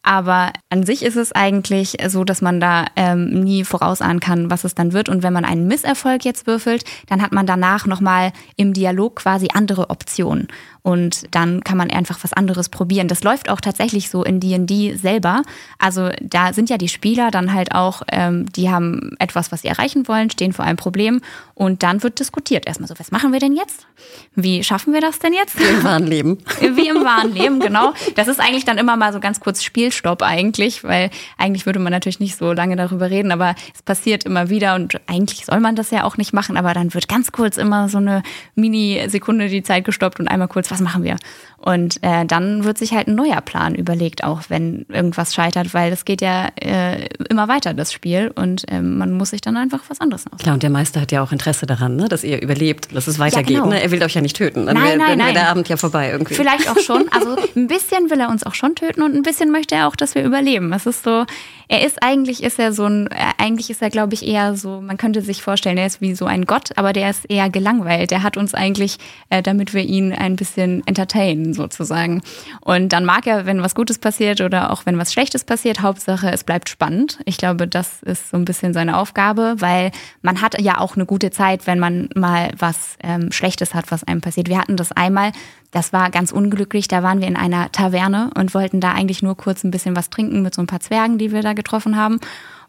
Aber 0.02 0.52
an 0.70 0.85
sich 0.85 1.05
ist 1.05 1.17
es 1.17 1.32
eigentlich 1.32 1.99
so, 2.08 2.25
dass 2.25 2.41
man 2.41 2.58
da 2.58 2.87
ähm, 2.97 3.43
nie 3.43 3.64
vorausahnen 3.64 4.20
kann, 4.20 4.50
was 4.50 4.64
es 4.64 4.75
dann 4.75 4.93
wird. 4.93 5.08
Und 5.08 5.23
wenn 5.23 5.32
man 5.32 5.44
einen 5.44 5.67
Misserfolg 5.67 6.25
jetzt 6.25 6.47
würfelt, 6.47 6.85
dann 7.08 7.20
hat 7.20 7.32
man 7.32 7.47
danach 7.47 7.87
nochmal 7.87 8.32
im 8.56 8.73
Dialog 8.73 9.17
quasi 9.17 9.49
andere 9.52 9.91
Optionen. 9.91 10.49
Und 10.82 11.35
dann 11.35 11.62
kann 11.65 11.77
man 11.77 11.91
einfach 11.91 12.19
was 12.23 12.32
anderes 12.32 12.69
probieren. 12.69 13.09
Das 13.09 13.23
läuft 13.25 13.50
auch 13.50 13.61
tatsächlich 13.61 14.09
so 14.09 14.23
in 14.25 14.41
D&D 14.41 14.97
selber. 14.97 15.43
Also 15.79 16.11
da 16.23 16.53
sind 16.53 16.71
ja 16.71 16.79
die 16.79 16.88
Spieler 16.88 17.31
dann 17.31 17.53
halt 17.53 17.75
auch, 17.75 18.03
ähm, 18.11 18.47
die 18.53 18.71
haben 18.71 19.17
etwas, 19.19 19.53
was 19.53 19.62
sie 19.62 19.69
erreichen 19.69 20.09
wollen, 20.09 20.31
stehen 20.31 20.53
vor 20.53 20.65
einem 20.65 20.77
Problem. 20.77 21.21
Und 21.55 21.82
dann 21.82 22.03
wird 22.03 22.21
diskutiert 22.21 22.67
erstmal 22.67 22.88
so, 22.88 22.94
was 22.99 23.11
machen 23.11 23.32
wir 23.32 23.41
denn 23.41 23.55
jetzt? 23.55 23.87
Wie 24.35 24.65
schaffen 24.65 24.94
wir 24.94 25.00
das 25.00 25.19
denn 25.19 25.35
jetzt? 25.35 25.59
Wie 25.59 25.65
im 25.65 25.85
wahren 25.85 26.06
Leben. 26.06 26.38
Wie 26.61 26.88
im 26.88 27.05
wahren 27.05 27.35
Leben, 27.35 27.61
genau. 27.61 27.93
Das 28.15 28.29
ist 28.29 28.41
eigentlich 28.41 28.65
dann 28.65 28.79
immer 28.79 28.97
mal 28.97 29.12
so 29.12 29.21
ganz 29.21 29.41
kurz 29.41 29.62
Spiel 29.62 29.81
Spielstopp 29.81 30.23
eigentlich, 30.23 30.85
weil 30.85 31.11
eigentlich 31.38 31.65
würde 31.65 31.79
man 31.79 31.91
natürlich 31.91 32.21
nicht 32.21 32.37
so 32.37 32.53
lange 32.53 32.76
darüber 32.76 33.11
reden, 33.11 33.33
aber 33.33 33.55
es 33.75 33.83
passiert 33.83 34.25
immer 34.25 34.50
wieder 34.50 34.75
und 34.75 35.00
eigentlich 35.06 35.47
soll 35.47 35.61
man 35.61 35.75
das 35.75 35.91
ja 35.91 36.05
auch 36.05 36.17
nicht 36.17 36.33
machen, 36.33 36.56
aber 36.56 36.75
dann 36.75 36.93
wird 36.93 37.09
ganz 37.09 37.33
kurz 37.33 37.56
immer 37.56 37.88
so 37.88 37.99
eine 37.99 38.23
Mini-Sekunde 38.55 39.49
die 39.49 39.62
Zeit 39.62 39.85
gestoppt 39.85 40.21
und 40.21 40.29
einmal 40.29 40.49
kurz, 40.49 40.70
was 40.71 40.81
machen 40.81 41.03
wir? 41.03 41.17
Und 41.63 42.03
äh, 42.03 42.25
dann 42.25 42.65
wird 42.65 42.79
sich 42.79 42.93
halt 42.93 43.07
ein 43.07 43.15
neuer 43.15 43.43
Plan 43.43 43.75
überlegt, 43.75 44.25
auch 44.25 44.43
wenn 44.49 44.87
irgendwas 44.89 45.35
scheitert, 45.35 45.75
weil 45.75 45.93
es 45.93 46.07
geht 46.07 46.23
ja 46.23 46.49
äh, 46.57 47.07
immer 47.29 47.49
weiter, 47.49 47.75
das 47.75 47.93
Spiel. 47.93 48.33
Und 48.35 48.67
äh, 48.71 48.81
man 48.81 49.13
muss 49.13 49.31
sich 49.31 49.43
dann 49.43 49.59
einfach 49.59 49.81
was 49.89 50.01
anderes 50.01 50.25
aus. 50.27 50.39
Klar, 50.39 50.55
und 50.55 50.63
der 50.63 50.71
Meister 50.71 51.03
hat 51.03 51.13
ja 51.13 51.23
auch 51.23 51.33
Interesse 51.33 51.67
daran, 51.67 51.97
ne, 51.97 52.09
dass 52.09 52.25
ihr 52.25 52.41
überlebt, 52.41 52.97
dass 52.97 53.07
es 53.09 53.19
weitergeht. 53.19 53.51
Ja, 53.51 53.63
genau. 53.65 53.75
ne? 53.75 53.83
Er 53.83 53.91
will 53.91 54.03
euch 54.03 54.15
ja 54.15 54.23
nicht 54.23 54.37
töten. 54.37 54.65
Dann 54.65 54.75
nein, 54.75 54.99
wär 54.99 55.33
der 55.35 55.51
Abend 55.51 55.69
ja 55.69 55.77
vorbei 55.77 56.11
irgendwie. 56.11 56.35
Vielleicht 56.35 56.69
auch 56.71 56.79
schon. 56.79 57.09
Also 57.21 57.37
ein 57.57 57.67
bisschen 57.67 58.09
will 58.09 58.21
er 58.21 58.31
uns 58.31 58.45
auch 58.45 58.55
schon 58.55 58.77
töten 58.77 59.03
und 59.03 59.15
ein 59.15 59.23
bisschen 59.23 59.51
möchte 59.51 59.75
er 59.75 59.89
auch, 59.89 59.97
dass 59.97 60.15
wir 60.15 60.23
überleben. 60.23 60.73
Es 60.73 60.87
ist 60.87 61.03
so, 61.03 61.27
er 61.69 61.87
ist 61.87 62.03
eigentlich 62.03 62.43
ist 62.43 62.59
er 62.59 62.73
so 62.73 62.85
ein, 62.85 63.09
eigentlich 63.39 63.71
ist 63.71 63.81
er, 63.81 63.91
glaube 63.91 64.15
ich, 64.15 64.27
eher 64.27 64.57
so, 64.57 64.81
man 64.81 64.97
könnte 64.97 65.23
sich 65.23 65.43
vorstellen, 65.43 65.79
er 65.79 65.87
ist 65.87 66.01
wie 66.01 66.15
so 66.15 66.27
ein 66.27 66.47
Gott, 66.47 66.71
aber 66.77 66.93
der 66.93 67.11
ist 67.11 67.31
eher 67.31 67.49
gelangweilt. 67.51 68.11
Der 68.11 68.23
hat 68.23 68.37
uns 68.37 68.55
eigentlich, 68.55 68.97
äh, 69.29 69.43
damit 69.43 69.73
wir 69.73 69.83
ihn 69.83 70.13
ein 70.13 70.37
bisschen 70.37 70.60
entertainen, 70.61 71.55
sozusagen. 71.55 72.23
Und 72.61 72.93
dann 72.93 73.05
mag 73.05 73.27
er, 73.27 73.47
wenn 73.47 73.62
was 73.62 73.75
Gutes 73.75 73.99
passiert 73.99 74.41
oder 74.41 74.71
auch 74.73 74.87
wenn 74.87 74.99
was 74.99 75.12
Schlechtes 75.12 75.45
passiert, 75.45 75.83
Hauptsache, 75.83 76.31
es 76.31 76.45
bleibt 76.45 76.69
spannend. 76.69 77.19
Ich 77.25 77.37
glaube, 77.37 77.67
das 77.67 78.03
ist 78.03 78.31
so 78.31 78.37
ein 78.37 78.45
bisschen 78.45 78.73
seine 78.73 78.97
Aufgabe, 78.97 79.57
weil 79.59 79.91
man 80.23 80.41
hat 80.43 80.61
ja 80.61 80.79
auch 80.79 80.97
eine 80.97 81.07
gute 81.07 81.31
Zeit, 81.31 81.67
wenn 81.67 81.79
man 81.79 82.09
mal 82.15 82.51
was 82.59 82.97
ähm, 83.03 83.33
Schlechtes 83.33 83.75
hat, 83.75 83.91
was 83.91 84.05
einem 84.05 84.21
passiert. 84.21 84.49
Wir 84.49 84.59
hatten 84.59 84.77
das 84.77 84.93
einmal, 84.93 85.33
das 85.71 85.93
war 85.93 86.11
ganz 86.11 86.33
unglücklich. 86.33 86.89
Da 86.89 87.03
waren 87.03 87.21
wir 87.21 87.29
in 87.29 87.37
einer 87.37 87.71
Taverne 87.71 88.31
und 88.37 88.55
wollten 88.55 88.81
da 88.81 88.93
eigentlich 88.93 89.23
nur 89.23 89.37
kurz 89.37 89.65
ein 89.65 89.71
bisschen 89.71 89.97
was 89.97 90.11
trinken 90.11 90.43
mit 90.43 90.55
so 90.55 90.62
ein 90.62 90.67
paar 90.67 90.81
Zwergen, 90.81 91.19
die 91.19 91.33
wir 91.33 91.43
da 91.43 91.53
getroffen 91.53 91.97
haben. 91.97 92.21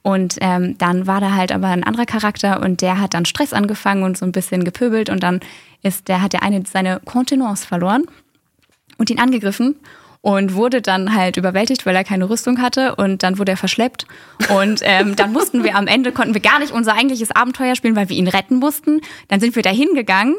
Und 0.04 0.38
ähm, 0.42 0.78
dann 0.78 1.06
war 1.06 1.22
da 1.22 1.36
halt 1.36 1.52
aber 1.52 1.68
ein 1.68 1.84
anderer 1.84 2.06
Charakter 2.06 2.62
und 2.62 2.82
der 2.82 3.00
hat 3.00 3.14
dann 3.14 3.26
Stress 3.26 3.54
angefangen 3.54 4.04
und 4.04 4.18
so 4.18 4.26
ein 4.26 4.32
bisschen 4.32 4.64
gepöbelt 4.64 5.10
und 5.10 5.22
dann 5.22 5.42
ist 5.84 6.08
der 6.08 6.22
hat 6.22 6.34
der 6.34 6.44
eine 6.44 6.64
seine 6.66 7.00
Kontenance 7.06 7.68
verloren 7.68 8.06
und 8.98 9.10
ihn 9.10 9.20
angegriffen 9.20 9.76
und 10.22 10.54
wurde 10.56 10.82
dann 10.82 11.16
halt 11.16 11.38
überwältigt, 11.38 11.86
weil 11.86 11.96
er 11.96 12.04
keine 12.04 12.30
Rüstung 12.30 12.62
hatte 12.62 12.96
und 12.96 13.22
dann 13.24 13.38
wurde 13.38 13.52
er 13.52 13.58
verschleppt 13.58 14.08
und 14.50 14.82
ähm, 14.84 15.16
dann 15.16 15.34
mussten 15.34 15.64
wir 15.64 15.76
am 15.76 15.88
Ende 15.88 16.12
konnten 16.12 16.34
wir 16.34 16.42
gar 16.42 16.60
nicht 16.60 16.72
unser 16.72 16.94
eigentliches 16.94 17.32
Abenteuer 17.32 17.76
spielen, 17.76 17.96
weil 17.96 18.10
wir 18.10 18.18
ihn 18.18 18.28
retten 18.28 18.58
mussten. 18.58 19.02
Dann 19.28 19.40
sind 19.40 19.56
wir 19.56 19.64
da 19.64 19.72
hingegangen 19.72 20.36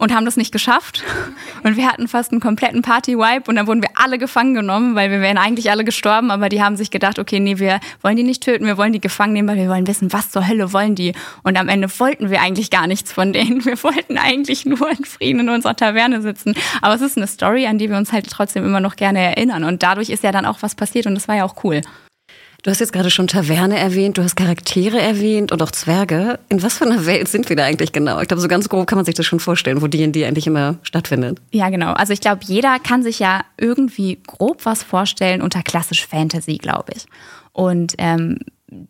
und 0.00 0.14
haben 0.14 0.24
das 0.24 0.36
nicht 0.36 0.50
geschafft. 0.50 1.04
Und 1.62 1.76
wir 1.76 1.86
hatten 1.86 2.08
fast 2.08 2.32
einen 2.32 2.40
kompletten 2.40 2.80
Party-Wipe 2.80 3.50
und 3.50 3.56
dann 3.56 3.66
wurden 3.66 3.82
wir 3.82 3.90
alle 3.94 4.16
gefangen 4.16 4.54
genommen, 4.54 4.94
weil 4.94 5.10
wir 5.10 5.20
wären 5.20 5.36
eigentlich 5.36 5.70
alle 5.70 5.84
gestorben, 5.84 6.30
aber 6.30 6.48
die 6.48 6.62
haben 6.62 6.74
sich 6.74 6.90
gedacht, 6.90 7.18
okay, 7.18 7.38
nee, 7.38 7.58
wir 7.58 7.80
wollen 8.00 8.16
die 8.16 8.22
nicht 8.22 8.42
töten, 8.42 8.64
wir 8.64 8.78
wollen 8.78 8.94
die 8.94 9.00
gefangen 9.00 9.34
nehmen, 9.34 9.46
weil 9.48 9.58
wir 9.58 9.68
wollen 9.68 9.86
wissen, 9.86 10.10
was 10.10 10.30
zur 10.30 10.48
Hölle 10.48 10.72
wollen 10.72 10.94
die. 10.94 11.12
Und 11.42 11.58
am 11.58 11.68
Ende 11.68 11.86
wollten 12.00 12.30
wir 12.30 12.40
eigentlich 12.40 12.70
gar 12.70 12.86
nichts 12.86 13.12
von 13.12 13.34
denen. 13.34 13.62
Wir 13.70 13.82
wollten 13.82 14.16
eigentlich 14.16 14.64
nur 14.64 14.88
in 14.90 15.04
Frieden 15.04 15.40
in 15.40 15.48
unserer 15.50 15.76
Taverne 15.76 16.22
sitzen. 16.22 16.54
Aber 16.80 16.94
es 16.94 17.02
ist 17.02 17.18
eine 17.18 17.26
Story, 17.26 17.66
an 17.66 17.76
die 17.76 17.90
wir 17.90 17.98
uns 17.98 18.10
halt 18.10 18.28
trotzdem 18.30 18.64
immer 18.64 18.80
noch 18.80 18.96
gerne 18.96 19.20
erinnern. 19.20 19.64
Und 19.64 19.82
dadurch 19.82 20.08
ist 20.08 20.24
ja 20.24 20.32
dann 20.32 20.46
auch 20.46 20.62
was 20.62 20.74
passiert 20.74 21.06
und 21.06 21.14
das 21.14 21.28
war 21.28 21.36
ja 21.36 21.44
auch 21.44 21.62
cool. 21.62 21.82
Du 22.62 22.70
hast 22.70 22.80
jetzt 22.80 22.92
gerade 22.92 23.10
schon 23.10 23.26
Taverne 23.26 23.78
erwähnt, 23.78 24.18
du 24.18 24.22
hast 24.22 24.36
Charaktere 24.36 25.00
erwähnt 25.00 25.50
und 25.50 25.62
auch 25.62 25.70
Zwerge. 25.70 26.38
In 26.50 26.62
was 26.62 26.76
für 26.76 26.84
einer 26.84 27.06
Welt 27.06 27.28
sind 27.28 27.48
wir 27.48 27.56
da 27.56 27.64
eigentlich 27.64 27.92
genau? 27.92 28.20
Ich 28.20 28.28
glaube, 28.28 28.40
so 28.42 28.48
ganz 28.48 28.68
grob 28.68 28.86
kann 28.86 28.96
man 28.96 29.06
sich 29.06 29.14
das 29.14 29.24
schon 29.24 29.40
vorstellen, 29.40 29.80
wo 29.80 29.86
D&D 29.86 30.26
eigentlich 30.26 30.46
immer 30.46 30.76
stattfindet. 30.82 31.40
Ja, 31.52 31.70
genau. 31.70 31.92
Also 31.92 32.12
ich 32.12 32.20
glaube, 32.20 32.42
jeder 32.44 32.78
kann 32.78 33.02
sich 33.02 33.18
ja 33.18 33.42
irgendwie 33.56 34.18
grob 34.26 34.66
was 34.66 34.82
vorstellen 34.82 35.40
unter 35.40 35.62
klassisch 35.62 36.06
Fantasy, 36.06 36.58
glaube 36.58 36.92
ich. 36.94 37.06
Und 37.52 37.94
ähm, 37.96 38.38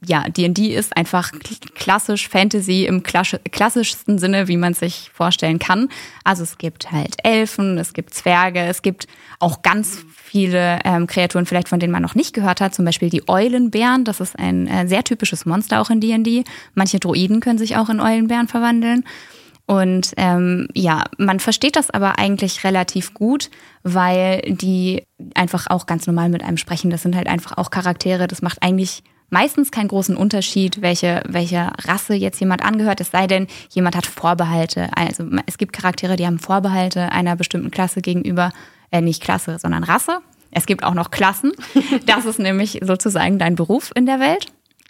ja, 0.07 0.25
D&D 0.25 0.75
ist 0.75 0.97
einfach 0.97 1.33
klassisch 1.75 2.29
Fantasy 2.29 2.85
im 2.85 3.03
klassischsten 3.03 4.19
Sinne, 4.19 4.49
wie 4.49 4.57
man 4.57 4.75
sich 4.75 5.11
vorstellen 5.13 5.59
kann. 5.59 5.89
Also 6.25 6.43
es 6.43 6.59
gibt 6.59 6.93
halt 6.93 7.17
Elfen, 7.23 7.79
es 7.79 7.93
gibt 7.93 8.13
Zwerge, 8.13 8.61
es 8.61 8.83
gibt 8.83 9.07
auch 9.39 9.63
ganz 9.63 10.05
viele 10.15 10.79
ähm, 10.85 11.07
Kreaturen, 11.07 11.47
vielleicht 11.47 11.69
von 11.69 11.81
denen 11.81 11.93
man 11.93 12.03
noch 12.03 12.15
nicht 12.15 12.35
gehört 12.35 12.61
hat, 12.61 12.75
zum 12.75 12.85
Beispiel 12.85 13.11
die 13.11 13.29
Eulenbären. 13.29 14.05
Das 14.05 14.21
ist 14.21 14.39
ein 14.39 14.67
äh, 14.67 14.87
sehr 14.87 15.03
typisches 15.03 15.47
Monster 15.47 15.81
auch 15.81 15.91
in 15.91 16.01
D&D. 16.01 16.45
Manche 16.75 17.01
Droiden 17.01 17.41
können 17.41 17.59
sich 17.59 17.77
auch 17.77 17.89
in 17.89 18.01
Eulenbären 18.01 18.49
verwandeln. 18.49 19.05
Und 19.67 20.15
ähm, 20.17 20.67
ja, 20.75 21.05
man 21.17 21.39
versteht 21.39 21.77
das 21.77 21.91
aber 21.91 22.19
eigentlich 22.19 22.65
relativ 22.65 23.15
gut, 23.15 23.51
weil 23.85 24.43
die 24.43 25.05
einfach 25.35 25.69
auch 25.69 25.87
ganz 25.87 26.09
normal 26.09 26.29
mit 26.29 26.43
einem 26.43 26.57
sprechen. 26.57 26.91
Das 26.91 27.03
sind 27.03 27.15
halt 27.15 27.29
einfach 27.29 27.57
auch 27.57 27.71
Charaktere. 27.71 28.27
Das 28.27 28.43
macht 28.43 28.63
eigentlich 28.63 29.05
meistens 29.31 29.71
keinen 29.71 29.89
großen 29.89 30.17
Unterschied, 30.17 30.83
welche, 30.83 31.23
welche 31.27 31.71
Rasse 31.85 32.15
jetzt 32.15 32.41
jemand 32.41 32.65
angehört, 32.65 33.01
es 33.01 33.11
sei 33.11 33.27
denn, 33.27 33.47
jemand 33.71 33.97
hat 33.97 34.07
Vorbehalte. 34.07 34.91
Also 34.95 35.25
es 35.47 35.59
gibt 35.59 35.73
Charaktere, 35.73 36.17
die 36.17 36.27
haben 36.27 36.39
Vorbehalte 36.39 37.13
einer 37.13 37.37
bestimmten 37.37 37.71
Klasse 37.71 38.03
gegenüber, 38.03 38.53
äh, 38.91 39.01
nicht 39.01 39.23
Klasse, 39.23 39.59
sondern 39.59 39.85
Rasse. 39.85 40.19
Es 40.51 40.67
gibt 40.67 40.85
auch 40.85 40.95
noch 40.95 41.11
Klassen. 41.11 41.53
Das 42.07 42.25
ist 42.25 42.39
nämlich 42.39 42.81
sozusagen 42.83 43.39
dein 43.39 43.55
Beruf 43.55 43.93
in 43.95 44.05
der 44.05 44.21
Welt. 44.21 44.47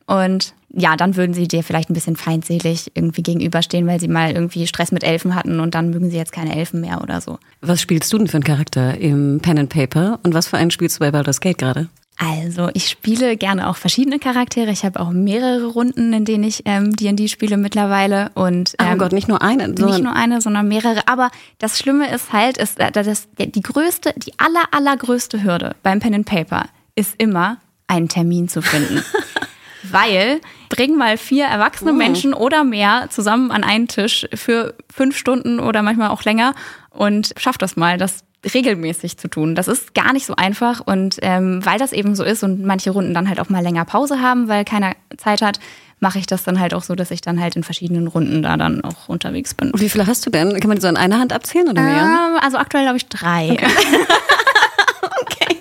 Und 0.06 0.54
ja, 0.72 0.96
dann 0.96 1.16
würden 1.16 1.34
sie 1.34 1.46
dir 1.46 1.62
vielleicht 1.62 1.90
ein 1.90 1.94
bisschen 1.94 2.16
feindselig 2.16 2.90
irgendwie 2.94 3.22
gegenüberstehen, 3.22 3.86
weil 3.86 4.00
sie 4.00 4.08
mal 4.08 4.32
irgendwie 4.32 4.66
Stress 4.66 4.90
mit 4.90 5.04
Elfen 5.04 5.34
hatten 5.34 5.60
und 5.60 5.74
dann 5.74 5.90
mögen 5.90 6.10
sie 6.10 6.16
jetzt 6.16 6.32
keine 6.32 6.56
Elfen 6.56 6.80
mehr 6.80 7.00
oder 7.02 7.20
so. 7.20 7.38
Was 7.60 7.80
spielst 7.80 8.12
du 8.12 8.18
denn 8.18 8.26
für 8.26 8.36
einen 8.36 8.44
Charakter 8.44 8.98
im 8.98 9.40
Pen 9.40 9.58
and 9.58 9.70
Paper 9.70 10.18
und 10.22 10.34
was 10.34 10.48
für 10.48 10.56
einen 10.56 10.70
spielst 10.70 10.96
du 10.96 11.00
bei 11.00 11.10
Baldur's 11.10 11.40
Gate 11.40 11.58
gerade? 11.58 11.88
Also, 12.22 12.68
ich 12.74 12.90
spiele 12.90 13.38
gerne 13.38 13.66
auch 13.66 13.76
verschiedene 13.76 14.18
Charaktere. 14.18 14.70
Ich 14.70 14.84
habe 14.84 15.00
auch 15.00 15.08
mehrere 15.08 15.64
Runden, 15.68 16.12
in 16.12 16.26
denen 16.26 16.44
ich 16.44 16.62
ähm, 16.66 16.94
D&D 16.94 17.28
spiele 17.28 17.56
mittlerweile. 17.56 18.30
Und, 18.34 18.74
ähm, 18.78 18.88
oh 18.92 18.96
Gott, 18.98 19.12
nicht 19.12 19.26
nur 19.26 19.40
eine. 19.40 19.68
Nicht 19.68 20.02
nur 20.02 20.14
eine, 20.14 20.42
sondern 20.42 20.68
mehrere. 20.68 21.08
Aber 21.08 21.30
das 21.56 21.78
Schlimme 21.78 22.12
ist 22.14 22.30
halt, 22.30 22.58
ist, 22.58 22.78
äh, 22.78 22.92
dass 22.92 23.26
die 23.38 23.62
größte, 23.62 24.12
die 24.18 24.38
aller, 24.38 24.64
allergrößte 24.70 25.42
Hürde 25.42 25.74
beim 25.82 26.00
Pen 26.00 26.14
and 26.14 26.26
Paper 26.26 26.66
ist 26.94 27.14
immer, 27.16 27.56
einen 27.86 28.10
Termin 28.10 28.50
zu 28.50 28.60
finden. 28.60 29.02
Weil 29.90 30.42
bring 30.68 30.98
mal 30.98 31.16
vier 31.16 31.46
erwachsene 31.46 31.92
oh. 31.92 31.94
Menschen 31.94 32.34
oder 32.34 32.64
mehr 32.64 33.08
zusammen 33.08 33.50
an 33.50 33.64
einen 33.64 33.88
Tisch 33.88 34.26
für 34.34 34.74
fünf 34.92 35.16
Stunden 35.16 35.58
oder 35.58 35.80
manchmal 35.80 36.10
auch 36.10 36.22
länger 36.24 36.54
und 36.90 37.32
schaff 37.38 37.56
das 37.56 37.76
mal. 37.76 37.96
Das 37.96 38.24
regelmäßig 38.54 39.18
zu 39.18 39.28
tun. 39.28 39.54
Das 39.54 39.68
ist 39.68 39.94
gar 39.94 40.12
nicht 40.12 40.26
so 40.26 40.34
einfach 40.34 40.80
und 40.80 41.16
ähm, 41.22 41.64
weil 41.64 41.78
das 41.78 41.92
eben 41.92 42.14
so 42.14 42.24
ist 42.24 42.42
und 42.42 42.64
manche 42.64 42.90
Runden 42.90 43.12
dann 43.12 43.28
halt 43.28 43.40
auch 43.40 43.48
mal 43.48 43.62
länger 43.62 43.84
Pause 43.84 44.20
haben, 44.20 44.48
weil 44.48 44.64
keiner 44.64 44.94
Zeit 45.18 45.42
hat, 45.42 45.60
mache 46.00 46.18
ich 46.18 46.26
das 46.26 46.42
dann 46.42 46.58
halt 46.58 46.72
auch 46.72 46.82
so, 46.82 46.94
dass 46.94 47.10
ich 47.10 47.20
dann 47.20 47.40
halt 47.40 47.56
in 47.56 47.62
verschiedenen 47.62 48.06
Runden 48.06 48.42
da 48.42 48.56
dann 48.56 48.82
auch 48.82 49.08
unterwegs 49.08 49.54
bin. 49.54 49.70
Und 49.70 49.80
wie 49.80 49.90
viele 49.90 50.06
hast 50.06 50.24
du 50.24 50.30
denn? 50.30 50.58
Kann 50.58 50.68
man 50.68 50.76
die 50.76 50.82
so 50.82 50.88
an 50.88 50.96
einer 50.96 51.18
Hand 51.18 51.32
abzählen 51.32 51.68
oder 51.68 51.82
mehr? 51.82 52.02
Ähm, 52.02 52.38
also 52.40 52.56
aktuell 52.56 52.84
glaube 52.84 52.96
ich 52.96 53.06
drei. 53.06 53.50
Okay. 53.52 53.66
okay. 55.20 55.56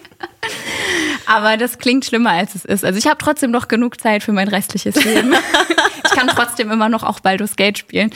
Aber 1.25 1.57
das 1.57 1.77
klingt 1.77 2.05
schlimmer, 2.05 2.31
als 2.31 2.55
es 2.55 2.63
ist. 2.63 2.85
Also 2.85 2.97
ich 2.97 3.07
habe 3.07 3.17
trotzdem 3.17 3.51
noch 3.51 3.67
genug 3.67 3.99
Zeit 3.99 4.23
für 4.23 4.31
mein 4.31 4.47
restliches 4.47 5.03
Leben. 5.03 5.33
ich 6.05 6.11
kann 6.11 6.27
trotzdem 6.27 6.71
immer 6.71 6.87
noch 6.87 7.03
auch 7.03 7.19
Baldur's 7.19 7.57
Gate 7.57 7.77
spielen. 7.77 8.11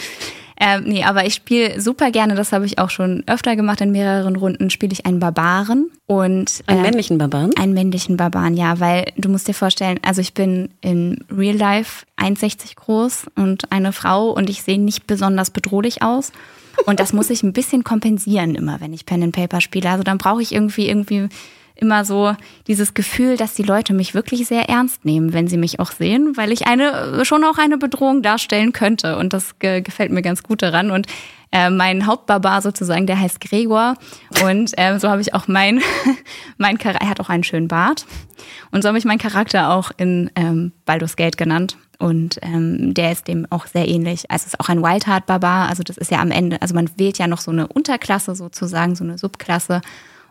Ähm, 0.59 0.83
nee, 0.85 1.03
aber 1.03 1.25
ich 1.25 1.33
spiele 1.33 1.81
super 1.81 2.11
gerne, 2.11 2.35
das 2.35 2.51
habe 2.51 2.65
ich 2.65 2.77
auch 2.79 2.89
schon 2.89 3.23
öfter 3.27 3.55
gemacht 3.55 3.81
in 3.81 3.91
mehreren 3.91 4.35
Runden, 4.35 4.69
spiele 4.69 4.93
ich 4.93 5.05
einen 5.05 5.19
Barbaren 5.19 5.89
und 6.05 6.63
äh, 6.67 6.71
einen 6.71 6.81
männlichen 6.83 7.17
Barbaren? 7.17 7.55
Einen 7.57 7.73
männlichen 7.73 8.17
Barbaren, 8.17 8.55
ja, 8.55 8.79
weil 8.79 9.05
du 9.17 9.29
musst 9.29 9.47
dir 9.47 9.53
vorstellen, 9.53 9.99
also 10.03 10.21
ich 10.21 10.33
bin 10.33 10.69
in 10.81 11.25
Real 11.35 11.55
Life 11.55 12.05
1,60 12.17 12.75
groß 12.75 13.27
und 13.35 13.71
eine 13.71 13.93
Frau 13.93 14.29
und 14.29 14.49
ich 14.49 14.63
sehe 14.63 14.79
nicht 14.79 15.07
besonders 15.07 15.49
bedrohlich 15.49 16.01
aus. 16.01 16.31
Und 16.85 16.99
das 16.99 17.13
muss 17.13 17.29
ich 17.29 17.43
ein 17.43 17.53
bisschen 17.53 17.83
kompensieren 17.83 18.55
immer, 18.55 18.81
wenn 18.81 18.93
ich 18.93 19.05
Pen 19.05 19.23
and 19.23 19.35
Paper 19.35 19.61
spiele. 19.61 19.89
Also 19.89 20.03
dann 20.03 20.17
brauche 20.17 20.41
ich 20.41 20.51
irgendwie 20.51 20.87
irgendwie 20.87 21.29
immer 21.75 22.05
so 22.05 22.35
dieses 22.67 22.93
Gefühl, 22.93 23.37
dass 23.37 23.53
die 23.53 23.63
Leute 23.63 23.93
mich 23.93 24.13
wirklich 24.13 24.47
sehr 24.47 24.69
ernst 24.69 25.05
nehmen, 25.05 25.33
wenn 25.33 25.47
sie 25.47 25.57
mich 25.57 25.79
auch 25.79 25.91
sehen, 25.91 26.37
weil 26.37 26.51
ich 26.51 26.67
eine 26.67 27.25
schon 27.25 27.43
auch 27.43 27.57
eine 27.57 27.77
Bedrohung 27.77 28.21
darstellen 28.21 28.73
könnte. 28.73 29.17
Und 29.17 29.33
das 29.33 29.59
ge 29.59 29.81
gefällt 29.81 30.11
mir 30.11 30.21
ganz 30.21 30.43
gut 30.43 30.61
daran. 30.61 30.91
Und 30.91 31.07
äh, 31.51 31.69
mein 31.69 32.05
Hauptbarbar 32.05 32.61
sozusagen, 32.61 33.07
der 33.07 33.19
heißt 33.19 33.39
Gregor. 33.41 33.95
Und 34.43 34.77
äh, 34.77 34.99
so 34.99 35.09
habe 35.09 35.21
ich 35.21 35.33
auch 35.33 35.47
mein 35.47 35.81
mein 36.57 36.77
Charakter, 36.77 37.05
er 37.05 37.09
hat 37.09 37.19
auch 37.19 37.29
einen 37.29 37.43
schönen 37.43 37.67
Bart. 37.67 38.05
Und 38.71 38.81
so 38.81 38.87
habe 38.87 38.97
ich 38.97 39.05
meinen 39.05 39.19
Charakter 39.19 39.71
auch 39.71 39.91
in 39.97 40.31
ähm, 40.35 40.71
Baldur's 40.85 41.15
Gate 41.15 41.37
genannt. 41.37 41.77
Und 41.99 42.39
ähm, 42.41 42.93
der 42.93 43.11
ist 43.11 43.27
dem 43.27 43.47
auch 43.49 43.65
sehr 43.65 43.87
ähnlich. 43.87 44.29
Also 44.29 44.43
es 44.47 44.53
ist 44.53 44.59
auch 44.59 44.67
ein 44.67 44.81
Wildheart 44.81 45.25
Barbar, 45.25 45.69
also 45.69 45.83
das 45.83 45.97
ist 45.97 46.11
ja 46.11 46.19
am 46.19 46.31
Ende, 46.31 46.61
also 46.61 46.75
man 46.75 46.89
wählt 46.97 47.17
ja 47.17 47.27
noch 47.27 47.39
so 47.39 47.51
eine 47.51 47.67
Unterklasse 47.67 48.35
sozusagen, 48.35 48.95
so 48.95 49.03
eine 49.03 49.17
Subklasse. 49.17 49.81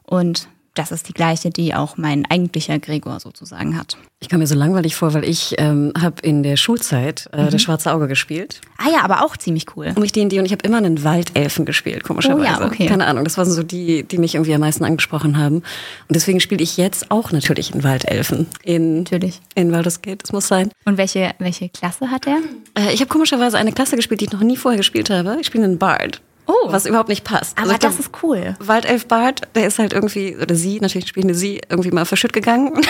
Und 0.02 0.48
das 0.74 0.90
ist 0.90 1.08
die 1.08 1.12
gleiche, 1.12 1.50
die 1.50 1.74
auch 1.74 1.96
mein 1.96 2.24
eigentlicher 2.30 2.78
Gregor 2.78 3.20
sozusagen 3.20 3.76
hat. 3.76 3.96
Ich 4.20 4.28
komme 4.28 4.40
mir 4.40 4.46
so 4.46 4.54
langweilig 4.54 4.94
vor, 4.94 5.12
weil 5.14 5.24
ich 5.24 5.54
ähm, 5.58 5.92
habe 6.00 6.22
in 6.22 6.42
der 6.42 6.56
Schulzeit 6.56 7.28
äh, 7.32 7.44
mhm. 7.44 7.50
das 7.50 7.60
Schwarze 7.60 7.92
Auge 7.92 8.08
gespielt. 8.08 8.60
Ah 8.78 8.88
ja, 8.90 9.02
aber 9.02 9.24
auch 9.24 9.36
ziemlich 9.36 9.66
cool. 9.76 9.92
Und 9.94 10.04
ich 10.04 10.16
und 10.16 10.32
ich 10.32 10.52
habe 10.52 10.64
immer 10.64 10.78
einen 10.78 11.04
Waldelfen 11.04 11.64
gespielt, 11.64 12.04
komischerweise. 12.04 12.40
Oh 12.40 12.62
ja, 12.62 12.66
okay. 12.66 12.86
Keine 12.86 13.06
Ahnung, 13.06 13.24
das 13.24 13.36
waren 13.36 13.50
so 13.50 13.62
die, 13.62 14.04
die 14.04 14.18
mich 14.18 14.34
irgendwie 14.34 14.54
am 14.54 14.60
meisten 14.60 14.84
angesprochen 14.84 15.36
haben. 15.36 15.56
Und 15.56 15.64
deswegen 16.10 16.40
spiele 16.40 16.62
ich 16.62 16.76
jetzt 16.76 17.10
auch 17.10 17.32
natürlich 17.32 17.72
einen 17.72 17.84
Waldelfen 17.84 18.46
in 18.62 18.98
natürlich 18.98 19.40
in 19.54 19.70
Baldur's 19.72 20.00
Gate. 20.00 20.22
Das 20.22 20.32
muss 20.32 20.48
sein. 20.48 20.70
Und 20.84 20.96
welche 20.96 21.32
welche 21.38 21.68
Klasse 21.68 22.10
hat 22.10 22.26
er? 22.26 22.38
Äh, 22.78 22.94
ich 22.94 23.00
habe 23.00 23.08
komischerweise 23.08 23.58
eine 23.58 23.72
Klasse 23.72 23.96
gespielt, 23.96 24.20
die 24.20 24.26
ich 24.26 24.32
noch 24.32 24.40
nie 24.40 24.56
vorher 24.56 24.78
gespielt 24.78 25.10
habe. 25.10 25.36
Ich 25.40 25.48
spiele 25.48 25.64
einen 25.64 25.78
Bard. 25.78 26.22
Oh. 26.46 26.52
Was 26.66 26.86
überhaupt 26.86 27.08
nicht 27.08 27.24
passt. 27.24 27.56
Aber 27.56 27.68
also 27.68 27.78
das 27.78 28.00
ist 28.00 28.10
cool. 28.22 28.56
Waldelf 28.58 29.06
Bart, 29.06 29.42
der 29.54 29.66
ist 29.66 29.78
halt 29.78 29.92
irgendwie, 29.92 30.36
oder 30.36 30.54
sie, 30.54 30.80
natürlich 30.80 31.08
spielende 31.08 31.34
sie, 31.34 31.60
irgendwie 31.68 31.90
mal 31.90 32.04
verschütt 32.04 32.32
gegangen. 32.32 32.72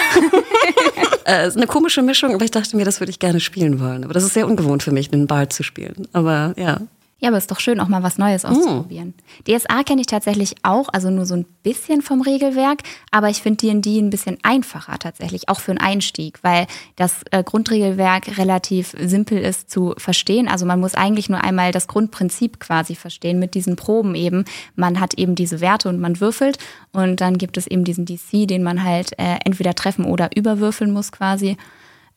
äh, 1.26 1.46
ist 1.46 1.56
eine 1.56 1.66
komische 1.66 2.02
Mischung, 2.02 2.34
aber 2.34 2.44
ich 2.44 2.50
dachte 2.50 2.76
mir, 2.76 2.84
das 2.84 3.00
würde 3.00 3.10
ich 3.10 3.18
gerne 3.18 3.40
spielen 3.40 3.80
wollen. 3.80 4.04
Aber 4.04 4.14
das 4.14 4.24
ist 4.24 4.34
sehr 4.34 4.46
ungewohnt 4.46 4.82
für 4.82 4.92
mich, 4.92 5.12
einen 5.12 5.26
Bart 5.26 5.52
zu 5.52 5.62
spielen. 5.62 6.08
Aber 6.12 6.54
ja. 6.56 6.80
Ja, 7.22 7.28
aber 7.28 7.36
es 7.36 7.44
ist 7.44 7.52
doch 7.52 7.60
schön, 7.60 7.78
auch 7.78 7.86
mal 7.86 8.02
was 8.02 8.18
Neues 8.18 8.44
auszuprobieren. 8.44 9.14
Mm. 9.46 9.50
DSA 9.50 9.84
kenne 9.84 10.00
ich 10.00 10.08
tatsächlich 10.08 10.56
auch, 10.64 10.88
also 10.92 11.08
nur 11.08 11.24
so 11.24 11.36
ein 11.36 11.46
bisschen 11.62 12.02
vom 12.02 12.20
Regelwerk, 12.20 12.82
aber 13.12 13.30
ich 13.30 13.42
finde 13.42 13.58
D&D 13.58 14.00
ein 14.00 14.10
bisschen 14.10 14.38
einfacher 14.42 14.98
tatsächlich, 14.98 15.48
auch 15.48 15.60
für 15.60 15.70
einen 15.70 15.78
Einstieg, 15.78 16.40
weil 16.42 16.66
das 16.96 17.20
äh, 17.30 17.44
Grundregelwerk 17.44 18.38
relativ 18.38 18.96
simpel 18.98 19.38
ist 19.38 19.70
zu 19.70 19.94
verstehen. 19.98 20.48
Also 20.48 20.66
man 20.66 20.80
muss 20.80 20.96
eigentlich 20.96 21.28
nur 21.28 21.44
einmal 21.44 21.70
das 21.70 21.86
Grundprinzip 21.86 22.58
quasi 22.58 22.96
verstehen 22.96 23.38
mit 23.38 23.54
diesen 23.54 23.76
Proben 23.76 24.16
eben. 24.16 24.44
Man 24.74 24.98
hat 24.98 25.14
eben 25.14 25.36
diese 25.36 25.60
Werte 25.60 25.88
und 25.90 26.00
man 26.00 26.18
würfelt 26.18 26.58
und 26.90 27.20
dann 27.20 27.38
gibt 27.38 27.56
es 27.56 27.68
eben 27.68 27.84
diesen 27.84 28.04
DC, 28.04 28.48
den 28.48 28.64
man 28.64 28.82
halt 28.82 29.12
äh, 29.20 29.36
entweder 29.44 29.76
treffen 29.76 30.06
oder 30.06 30.30
überwürfeln 30.34 30.90
muss 30.90 31.12
quasi. 31.12 31.56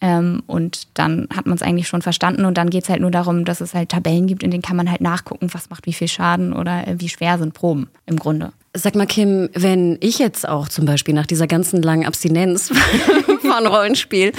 Ähm, 0.02 0.44
und 0.48 0.88
dann 0.94 1.28
hat 1.34 1.46
man 1.46 1.56
es 1.56 1.62
eigentlich 1.62 1.88
schon 1.88 2.02
verstanden 2.02 2.46
und 2.46 2.58
dann 2.58 2.70
geht 2.70 2.84
es 2.84 2.90
halt 2.90 3.02
nur 3.02 3.12
darum, 3.12 3.46
dass 3.46 3.62
es 3.62 3.74
halt 3.74 3.90
Tabellen 3.90 4.28
gibt, 4.28 4.44
in 4.44 4.52
denen 4.52 4.64
kann 4.64 4.76
man 4.76 4.92
halt 4.92 5.02
nachgucken, 5.02 5.48
was 5.54 5.70
macht 5.70 5.86
wie 5.86 5.94
viel 5.94 6.08
Schaden 6.08 6.54
oder 6.54 6.88
äh, 6.88 6.96
wie 7.00 7.10
schwer 7.10 7.38
sind 7.38 7.54
Proben 7.54 7.88
im 8.06 8.18
Grunde. 8.18 8.52
Sag 8.74 8.96
mal, 8.96 9.08
Kim, 9.08 9.50
wenn 9.54 9.98
ich 10.02 10.20
jetzt 10.20 10.48
auch 10.48 10.68
zum 10.68 10.86
Beispiel 10.86 11.14
nach 11.14 11.26
dieser 11.26 11.48
ganzen 11.48 11.82
langen 11.82 12.06
Abstinenz 12.06 12.72
von 13.56 13.68
Rollenspiel, 13.68 14.34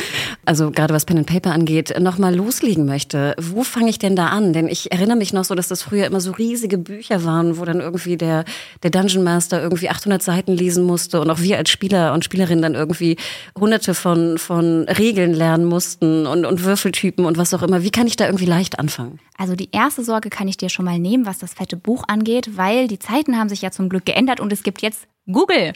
also 0.44 0.70
gerade 0.70 0.92
was 0.92 1.04
Pen 1.04 1.18
and 1.18 1.26
Paper 1.26 1.52
angeht, 1.52 1.94
nochmal 2.00 2.35
loslegen 2.35 2.85
möchte, 2.87 3.35
wo 3.38 3.62
fange 3.62 3.88
ich 3.88 3.99
denn 3.99 4.14
da 4.16 4.26
an? 4.26 4.52
Denn 4.52 4.68
ich 4.68 4.92
erinnere 4.92 5.16
mich 5.16 5.32
noch 5.32 5.44
so, 5.44 5.54
dass 5.54 5.68
das 5.68 5.82
früher 5.82 6.06
immer 6.06 6.20
so 6.20 6.32
riesige 6.32 6.78
Bücher 6.78 7.25
waren, 7.25 7.58
wo 7.58 7.64
dann 7.64 7.80
irgendwie 7.80 8.16
der, 8.16 8.44
der 8.82 8.90
Dungeon 8.90 9.25
Master 9.25 9.62
irgendwie 9.62 9.88
800 9.88 10.23
Seiten 10.23 10.52
lesen 10.52 10.85
musste 10.85 11.20
und 11.20 11.30
auch 11.30 11.40
wir 11.40 11.56
als 11.56 11.70
Spieler 11.70 12.12
und 12.12 12.25
Spielerinnen 12.25 12.62
dann 12.62 12.75
irgendwie 12.75 13.16
hunderte 13.58 13.94
von, 13.94 14.38
von 14.38 14.85
Regeln 14.88 15.32
lernen 15.32 15.64
mussten 15.64 16.26
und, 16.26 16.44
und 16.44 16.64
Würfeltypen 16.64 17.25
und 17.25 17.38
was 17.38 17.54
auch 17.54 17.62
immer. 17.62 17.82
Wie 17.82 17.90
kann 17.90 18.06
ich 18.06 18.16
da 18.16 18.26
irgendwie 18.26 18.46
leicht 18.46 18.78
anfangen? 18.78 19.18
Also 19.38 19.54
die 19.54 19.70
erste 19.73 20.04
Sorge 20.04 20.30
kann 20.30 20.49
ich 20.49 20.56
dir 20.56 20.68
schon 20.68 20.85
mal 20.85 20.99
nehmen, 20.99 21.26
was 21.26 21.38
das 21.38 21.54
fette 21.54 21.76
Buch 21.76 22.04
angeht, 22.08 22.56
weil 22.56 22.88
die 22.88 22.99
Zeiten 22.99 23.38
haben 23.38 23.49
sich 23.49 23.62
ja 23.62 23.70
zum 23.70 23.88
Glück 23.88 24.04
geändert 24.04 24.40
und 24.40 24.52
es 24.52 24.62
gibt 24.62 24.82
jetzt 24.82 25.06
Google. 25.30 25.73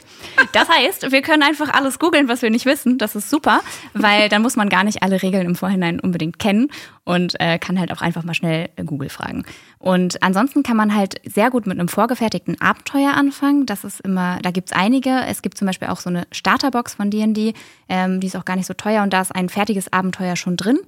Das 0.53 0.69
heißt, 0.69 1.11
wir 1.11 1.21
können 1.21 1.43
einfach 1.43 1.73
alles 1.73 1.99
googeln, 1.99 2.27
was 2.27 2.41
wir 2.41 2.49
nicht 2.49 2.65
wissen. 2.65 2.97
Das 2.97 3.15
ist 3.15 3.29
super, 3.29 3.61
weil 3.93 4.29
dann 4.29 4.41
muss 4.41 4.55
man 4.55 4.69
gar 4.69 4.83
nicht 4.83 5.03
alle 5.03 5.21
Regeln 5.21 5.45
im 5.45 5.55
Vorhinein 5.55 5.99
unbedingt 5.99 6.39
kennen 6.39 6.69
und 7.03 7.39
äh, 7.39 7.59
kann 7.59 7.79
halt 7.79 7.91
auch 7.91 8.01
einfach 8.01 8.23
mal 8.23 8.33
schnell 8.33 8.69
Google 8.85 9.09
fragen. 9.09 9.43
Und 9.77 10.23
ansonsten 10.23 10.63
kann 10.63 10.77
man 10.77 10.95
halt 10.95 11.15
sehr 11.25 11.49
gut 11.49 11.67
mit 11.67 11.79
einem 11.79 11.89
vorgefertigten 11.89 12.61
Abenteuer 12.61 13.13
anfangen. 13.13 13.65
Das 13.65 13.83
ist 13.83 13.99
immer, 14.01 14.39
da 14.41 14.51
gibt's 14.51 14.71
einige. 14.71 15.09
Es 15.27 15.41
gibt 15.41 15.57
zum 15.57 15.65
Beispiel 15.65 15.89
auch 15.89 15.99
so 15.99 16.09
eine 16.09 16.27
Starterbox 16.31 16.93
von 16.93 17.09
D&D, 17.09 17.53
ähm, 17.89 18.19
die 18.19 18.27
ist 18.27 18.35
auch 18.37 18.45
gar 18.45 18.55
nicht 18.55 18.67
so 18.67 18.73
teuer 18.73 19.03
und 19.03 19.11
da 19.11 19.21
ist 19.21 19.35
ein 19.35 19.49
fertiges 19.49 19.91
Abenteuer 19.91 20.35
schon 20.35 20.55
drin. 20.55 20.79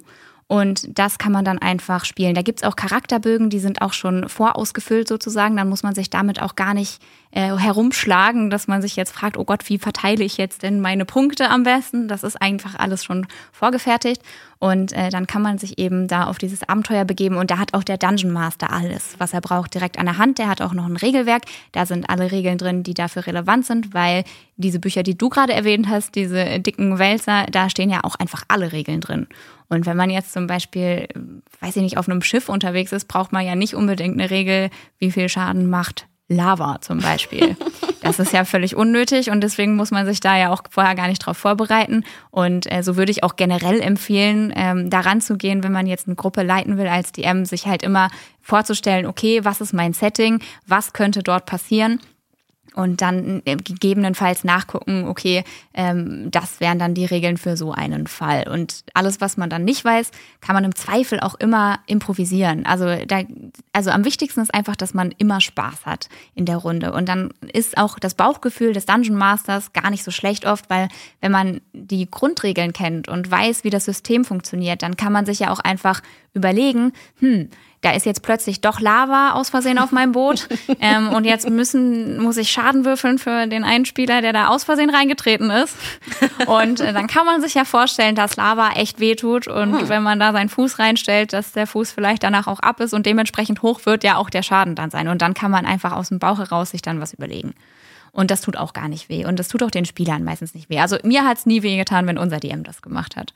Und 0.47 0.97
das 0.99 1.17
kann 1.17 1.31
man 1.31 1.45
dann 1.45 1.59
einfach 1.59 2.05
spielen. 2.05 2.35
Da 2.35 2.41
gibt 2.41 2.61
es 2.61 2.67
auch 2.67 2.75
Charakterbögen, 2.75 3.49
die 3.49 3.59
sind 3.59 3.81
auch 3.81 3.93
schon 3.93 4.29
vorausgefüllt 4.29 5.07
sozusagen. 5.07 5.55
Dann 5.57 5.69
muss 5.69 5.83
man 5.83 5.95
sich 5.95 6.09
damit 6.09 6.41
auch 6.41 6.55
gar 6.55 6.73
nicht 6.73 7.01
äh, 7.31 7.57
herumschlagen, 7.57 8.49
dass 8.49 8.67
man 8.67 8.81
sich 8.81 8.95
jetzt 8.95 9.11
fragt, 9.11 9.37
oh 9.37 9.45
Gott, 9.45 9.67
wie 9.69 9.79
verteile 9.79 10.23
ich 10.23 10.37
jetzt 10.37 10.61
denn 10.61 10.81
meine 10.81 11.05
Punkte 11.05 11.49
am 11.49 11.63
besten? 11.63 12.07
Das 12.07 12.23
ist 12.23 12.41
einfach 12.41 12.75
alles 12.75 13.03
schon 13.03 13.25
vorgefertigt. 13.51 14.21
Und 14.59 14.93
äh, 14.93 15.09
dann 15.09 15.27
kann 15.27 15.41
man 15.41 15.57
sich 15.57 15.77
eben 15.77 16.07
da 16.07 16.27
auf 16.27 16.37
dieses 16.37 16.63
Abenteuer 16.63 17.03
begeben. 17.03 17.35
Und 17.35 17.51
da 17.51 17.57
hat 17.57 17.73
auch 17.73 17.83
der 17.83 17.97
Dungeon 17.97 18.31
Master 18.31 18.71
alles, 18.71 19.15
was 19.17 19.33
er 19.33 19.41
braucht, 19.41 19.73
direkt 19.73 19.97
an 19.97 20.05
der 20.05 20.17
Hand. 20.17 20.37
Der 20.37 20.47
hat 20.47 20.61
auch 20.61 20.73
noch 20.73 20.85
ein 20.85 20.95
Regelwerk. 20.95 21.43
Da 21.71 21.85
sind 21.85 22.09
alle 22.09 22.31
Regeln 22.31 22.57
drin, 22.57 22.83
die 22.83 22.93
dafür 22.93 23.25
relevant 23.27 23.65
sind, 23.65 23.93
weil 23.93 24.23
diese 24.55 24.79
Bücher, 24.79 25.03
die 25.03 25.17
du 25.17 25.29
gerade 25.29 25.53
erwähnt 25.53 25.89
hast, 25.89 26.15
diese 26.15 26.59
dicken 26.59 26.99
Wälzer, 26.99 27.45
da 27.51 27.69
stehen 27.69 27.89
ja 27.89 28.03
auch 28.03 28.15
einfach 28.15 28.43
alle 28.47 28.71
Regeln 28.71 29.01
drin. 29.01 29.27
Und 29.69 29.85
wenn 29.85 29.97
man 29.97 30.09
jetzt 30.09 30.33
zum 30.33 30.47
Beispiel, 30.47 31.07
weiß 31.59 31.75
ich 31.75 31.81
nicht, 31.81 31.97
auf 31.97 32.09
einem 32.09 32.21
Schiff 32.21 32.49
unterwegs 32.49 32.91
ist, 32.91 33.07
braucht 33.07 33.31
man 33.31 33.45
ja 33.45 33.55
nicht 33.55 33.75
unbedingt 33.75 34.19
eine 34.19 34.29
Regel, 34.29 34.69
wie 34.99 35.11
viel 35.11 35.29
Schaden 35.29 35.69
macht 35.69 36.07
Lava 36.27 36.79
zum 36.81 36.99
Beispiel. 36.99 37.55
Das 38.03 38.19
ist 38.19 38.33
ja 38.33 38.43
völlig 38.43 38.75
unnötig 38.75 39.29
und 39.29 39.39
deswegen 39.39 39.77
muss 39.77 39.89
man 39.89 40.05
sich 40.05 40.19
da 40.19 40.37
ja 40.37 40.51
auch 40.51 40.63
vorher 40.69 40.93
gar 40.93 41.07
nicht 41.07 41.19
drauf 41.19 41.37
vorbereiten. 41.37 42.03
Und 42.31 42.69
äh, 42.69 42.83
so 42.83 42.97
würde 42.97 43.13
ich 43.13 43.23
auch 43.23 43.37
generell 43.37 43.79
empfehlen, 43.79 44.51
ähm, 44.57 44.89
daran 44.89 45.21
zu 45.21 45.37
gehen, 45.37 45.63
wenn 45.63 45.71
man 45.71 45.87
jetzt 45.87 46.07
eine 46.07 46.17
Gruppe 46.17 46.43
leiten 46.43 46.77
will 46.77 46.87
als 46.87 47.13
DM, 47.13 47.45
sich 47.45 47.65
halt 47.65 47.81
immer 47.81 48.09
vorzustellen, 48.41 49.05
okay, 49.05 49.45
was 49.45 49.61
ist 49.61 49.73
mein 49.73 49.93
Setting, 49.93 50.41
was 50.67 50.91
könnte 50.91 51.23
dort 51.23 51.45
passieren 51.45 52.01
und 52.73 53.01
dann 53.01 53.41
äh, 53.45 53.55
gegebenenfalls 53.55 54.43
nachgucken, 54.43 55.07
okay, 55.07 55.43
ähm, 55.73 56.29
das 56.31 56.59
wären 56.59 56.79
dann 56.79 56.93
die 56.93 57.05
Regeln 57.05 57.37
für 57.37 57.57
so 57.57 57.71
einen 57.71 58.07
Fall. 58.07 58.47
Und 58.47 58.83
alles, 58.93 59.21
was 59.21 59.37
man 59.37 59.49
dann 59.49 59.63
nicht 59.63 59.85
weiß, 59.85 60.11
kann 60.41 60.55
man 60.55 60.63
im 60.63 60.75
Zweifel 60.75 61.19
auch 61.19 61.35
immer 61.35 61.79
improvisieren. 61.85 62.65
Also, 62.65 62.85
da, 63.07 63.21
also 63.73 63.91
am 63.91 64.05
wichtigsten 64.05 64.41
ist 64.41 64.53
einfach, 64.53 64.75
dass 64.75 64.93
man 64.93 65.13
immer 65.17 65.41
Spaß 65.41 65.85
hat 65.85 66.09
in 66.35 66.45
der 66.45 66.57
Runde. 66.57 66.93
Und 66.93 67.07
dann 67.09 67.33
ist 67.51 67.77
auch 67.77 67.99
das 67.99 68.15
Bauchgefühl 68.15 68.73
des 68.73 68.85
Dungeon 68.85 69.17
Masters 69.17 69.73
gar 69.73 69.89
nicht 69.89 70.03
so 70.03 70.11
schlecht 70.11 70.45
oft, 70.45 70.69
weil 70.69 70.87
wenn 71.21 71.31
man 71.31 71.61
die 71.73 72.09
Grundregeln 72.09 72.73
kennt 72.73 73.07
und 73.07 73.29
weiß, 73.29 73.63
wie 73.63 73.69
das 73.69 73.85
System 73.85 74.25
funktioniert, 74.25 74.81
dann 74.81 74.97
kann 74.97 75.13
man 75.13 75.25
sich 75.25 75.39
ja 75.39 75.51
auch 75.51 75.59
einfach 75.59 76.01
überlegen, 76.33 76.93
hm, 77.19 77.49
da 77.83 77.91
ist 77.91 78.05
jetzt 78.05 78.23
plötzlich 78.23 78.61
doch 78.61 78.79
Lava 78.79 79.33
aus 79.33 79.49
Versehen 79.49 79.77
auf 79.77 79.91
meinem 79.91 80.13
Boot 80.13 80.47
ähm, 80.79 81.09
und 81.09 81.25
jetzt 81.25 81.49
müssen, 81.49 82.21
muss 82.21 82.37
ich 82.37 82.49
Schaden 82.49 82.85
würfeln 82.85 83.19
für 83.19 83.45
den 83.47 83.63
einen 83.63 83.85
Spieler, 83.85 84.21
der 84.21 84.33
da 84.33 84.47
aus 84.47 84.63
Versehen 84.63 84.89
reingetreten 84.89 85.51
ist. 85.51 85.75
Und 86.47 86.79
äh, 86.79 86.93
dann 86.93 87.07
kann 87.07 87.25
man 87.25 87.41
sich 87.41 87.53
ja 87.53 87.65
vorstellen, 87.65 88.15
dass 88.15 88.35
Lava 88.35 88.71
echt 88.71 88.99
wehtut 88.99 89.47
und 89.47 89.81
hm. 89.81 89.89
wenn 89.89 90.03
man 90.03 90.19
da 90.19 90.31
seinen 90.31 90.49
Fuß 90.49 90.79
reinstellt, 90.79 91.33
dass 91.33 91.51
der 91.51 91.67
Fuß 91.67 91.91
vielleicht 91.91 92.23
danach 92.23 92.47
auch 92.47 92.59
ab 92.59 92.79
ist 92.79 92.93
und 92.93 93.05
dementsprechend 93.05 93.61
hoch 93.61 93.85
wird 93.85 94.03
ja 94.03 94.17
auch 94.17 94.29
der 94.29 94.43
Schaden 94.43 94.75
dann 94.75 94.89
sein. 94.89 95.07
Und 95.07 95.21
dann 95.21 95.33
kann 95.33 95.51
man 95.51 95.65
einfach 95.65 95.91
aus 95.91 96.09
dem 96.09 96.19
Bauch 96.19 96.39
heraus 96.39 96.71
sich 96.71 96.81
dann 96.81 97.01
was 97.01 97.13
überlegen. 97.13 97.53
Und 98.13 98.29
das 98.29 98.41
tut 98.41 98.57
auch 98.57 98.73
gar 98.73 98.87
nicht 98.87 99.09
weh. 99.09 99.25
Und 99.25 99.39
das 99.39 99.47
tut 99.47 99.63
auch 99.63 99.71
den 99.71 99.85
Spielern 99.85 100.23
meistens 100.23 100.53
nicht 100.53 100.69
weh. 100.69 100.79
Also 100.79 100.97
mir 101.03 101.25
hat 101.25 101.39
es 101.39 101.45
nie 101.45 101.63
weh 101.63 101.77
getan, 101.77 102.07
wenn 102.07 102.17
unser 102.17 102.39
DM 102.39 102.63
das 102.63 102.81
gemacht 102.81 103.15
hat. 103.15 103.33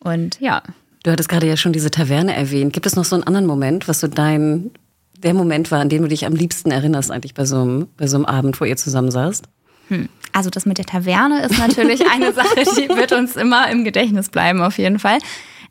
Und 0.00 0.40
ja, 0.40 0.62
Du 1.02 1.10
hattest 1.10 1.28
gerade 1.28 1.46
ja 1.46 1.56
schon 1.56 1.72
diese 1.72 1.90
Taverne 1.90 2.34
erwähnt. 2.34 2.72
Gibt 2.72 2.86
es 2.86 2.96
noch 2.96 3.04
so 3.04 3.16
einen 3.16 3.24
anderen 3.24 3.46
Moment, 3.46 3.88
was 3.88 4.00
so 4.00 4.06
dein, 4.06 4.70
der 5.18 5.34
Moment 5.34 5.70
war, 5.70 5.80
an 5.80 5.88
den 5.88 6.02
du 6.02 6.08
dich 6.08 6.26
am 6.26 6.34
liebsten 6.34 6.70
erinnerst, 6.70 7.10
eigentlich 7.10 7.34
bei 7.34 7.44
so 7.44 7.60
einem, 7.60 7.88
bei 7.96 8.06
so 8.06 8.16
einem 8.16 8.26
Abend, 8.26 8.60
wo 8.60 8.64
ihr 8.64 8.76
zusammen 8.76 9.10
saßt? 9.10 9.44
Hm. 9.88 10.08
Also 10.32 10.50
das 10.50 10.66
mit 10.66 10.78
der 10.78 10.84
Taverne 10.84 11.42
ist 11.42 11.58
natürlich 11.58 12.08
eine 12.08 12.32
Sache, 12.34 12.64
die 12.76 12.88
wird 12.88 13.12
uns 13.12 13.36
immer 13.36 13.70
im 13.70 13.84
Gedächtnis 13.84 14.28
bleiben, 14.28 14.62
auf 14.62 14.78
jeden 14.78 14.98
Fall. 14.98 15.18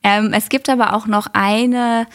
Ähm, 0.03 0.33
es 0.33 0.49
gibt 0.49 0.69
aber 0.69 0.93
auch 0.93 1.07
noch 1.07 1.27
eine 1.33 2.07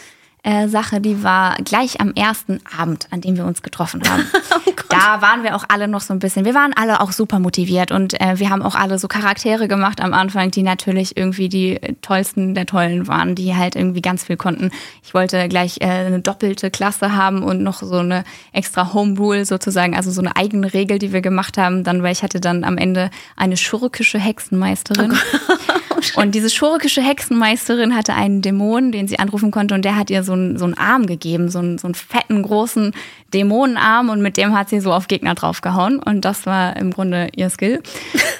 äh, 0.44 0.68
Sache, 0.68 1.00
die 1.00 1.22
war 1.22 1.56
gleich 1.64 2.00
am 2.00 2.12
ersten 2.12 2.60
Abend, 2.78 3.08
an 3.10 3.22
dem 3.22 3.36
wir 3.36 3.46
uns 3.46 3.62
getroffen 3.62 4.02
haben. 4.08 4.26
oh 4.66 4.72
da 4.90 5.22
waren 5.22 5.42
wir 5.42 5.56
auch 5.56 5.64
alle 5.68 5.88
noch 5.88 6.02
so 6.02 6.12
ein 6.12 6.18
bisschen, 6.18 6.44
wir 6.44 6.54
waren 6.54 6.72
alle 6.76 7.00
auch 7.00 7.12
super 7.12 7.38
motiviert 7.38 7.90
und 7.90 8.20
äh, 8.20 8.38
wir 8.38 8.50
haben 8.50 8.62
auch 8.62 8.74
alle 8.74 8.98
so 8.98 9.08
Charaktere 9.08 9.68
gemacht 9.68 10.02
am 10.02 10.12
Anfang, 10.12 10.50
die 10.50 10.62
natürlich 10.62 11.16
irgendwie 11.16 11.48
die 11.48 11.80
tollsten 12.02 12.54
der 12.54 12.66
Tollen 12.66 13.08
waren, 13.08 13.34
die 13.34 13.56
halt 13.56 13.74
irgendwie 13.74 14.02
ganz 14.02 14.24
viel 14.24 14.36
konnten. 14.36 14.70
Ich 15.02 15.14
wollte 15.14 15.48
gleich 15.48 15.78
äh, 15.80 15.86
eine 15.86 16.20
doppelte 16.20 16.70
Klasse 16.70 17.16
haben 17.16 17.42
und 17.42 17.62
noch 17.62 17.82
so 17.82 17.96
eine 17.96 18.24
extra 18.52 18.92
Home 18.92 19.16
Rule 19.18 19.46
sozusagen, 19.46 19.96
also 19.96 20.10
so 20.10 20.20
eine 20.20 20.36
eigene 20.36 20.74
Regel, 20.74 20.98
die 20.98 21.12
wir 21.12 21.22
gemacht 21.22 21.56
haben, 21.56 21.84
dann, 21.84 22.02
weil 22.02 22.12
ich 22.12 22.22
hatte 22.22 22.40
dann 22.40 22.64
am 22.64 22.76
Ende 22.76 23.10
eine 23.36 23.56
schurkische 23.56 24.18
Hexenmeisterin. 24.18 25.12
Oh 25.48 25.73
und 26.16 26.34
diese 26.34 26.50
schurkische 26.50 27.02
Hexenmeisterin 27.02 27.96
hatte 27.96 28.14
einen 28.14 28.42
Dämon, 28.42 28.92
den 28.92 29.08
sie 29.08 29.18
anrufen 29.18 29.50
konnte 29.50 29.74
und 29.74 29.84
der 29.84 29.96
hat 29.96 30.10
ihr 30.10 30.22
so 30.22 30.32
einen, 30.32 30.58
so 30.58 30.64
einen 30.64 30.74
Arm 30.74 31.06
gegeben, 31.06 31.48
so 31.48 31.58
einen, 31.58 31.78
so 31.78 31.86
einen 31.86 31.94
fetten, 31.94 32.42
großen 32.42 32.92
Dämonenarm 33.32 34.08
und 34.10 34.22
mit 34.22 34.36
dem 34.36 34.56
hat 34.56 34.68
sie 34.68 34.80
so 34.80 34.92
auf 34.92 35.08
Gegner 35.08 35.34
draufgehauen 35.34 35.98
und 35.98 36.24
das 36.24 36.46
war 36.46 36.76
im 36.76 36.92
Grunde 36.92 37.28
ihr 37.34 37.50
Skill. 37.50 37.82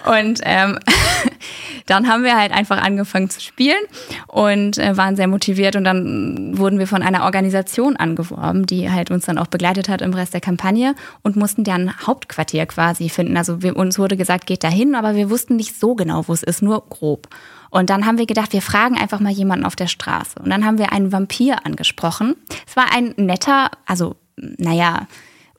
Und 0.06 0.40
ähm, 0.44 0.78
dann 1.87 2.09
haben 2.09 2.25
wir 2.25 2.37
halt 2.37 2.53
einfach 2.53 2.83
angefangen 2.83 3.31
zu 3.31 3.41
spielen 3.41 3.83
und 4.26 4.79
äh, 4.79 4.97
waren 4.97 5.17
sehr 5.17 5.29
motiviert 5.29 5.76
und 5.76 5.85
dann 5.85 6.57
wurden 6.59 6.79
wir 6.79 6.87
von 6.87 7.03
einer 7.03 7.25
Organisation 7.25 7.97
angeworben, 7.97 8.67
die 8.67 8.91
halt 8.91 9.11
uns 9.11 9.26
dann 9.26 9.38
auch 9.38 9.47
begleitet 9.47 9.88
hat 9.88 10.03
im 10.03 10.14
Rest 10.14 10.35
der 10.35 10.41
Kampagne 10.41 10.95
und 11.23 11.37
mussten 11.37 11.64
deren 11.64 12.07
Hauptquartier 12.07 12.67
quasi 12.67 13.09
finden. 13.09 13.37
Also 13.37 13.62
wir, 13.62 13.76
uns 13.76 13.99
wurde 13.99 14.17
gesagt, 14.17 14.47
geht 14.47 14.64
dahin, 14.64 14.95
aber 14.95 15.14
wir 15.14 15.31
wussten 15.31 15.57
nicht 15.57 15.79
so 15.79 15.95
genau, 15.95 16.26
wo 16.29 16.33
es 16.33 16.43
ist, 16.43 16.62
nur 16.62 16.87
grob. 16.88 17.29
Und 17.71 17.91
dann 17.91 18.07
haben 18.07 18.19
wir 18.19 18.26
gedacht, 18.26 18.53
wir 18.53 18.62
fragen 18.62 18.97
einfach 18.97 19.19
mal 19.19 19.33
jemanden 19.33 19.67
auf 19.67 19.75
der 19.75 19.88
Straße. 19.88 20.38
Und 20.38 20.49
dann 20.50 20.64
haben 20.64 20.79
wir 20.79 20.93
einen 20.93 21.11
Vampir 21.11 21.67
angesprochen. 21.67 22.37
Es 22.69 22.76
war 22.76 22.93
ein 22.95 23.14
netter, 23.17 23.71
also 23.85 24.14
naja, 24.37 25.09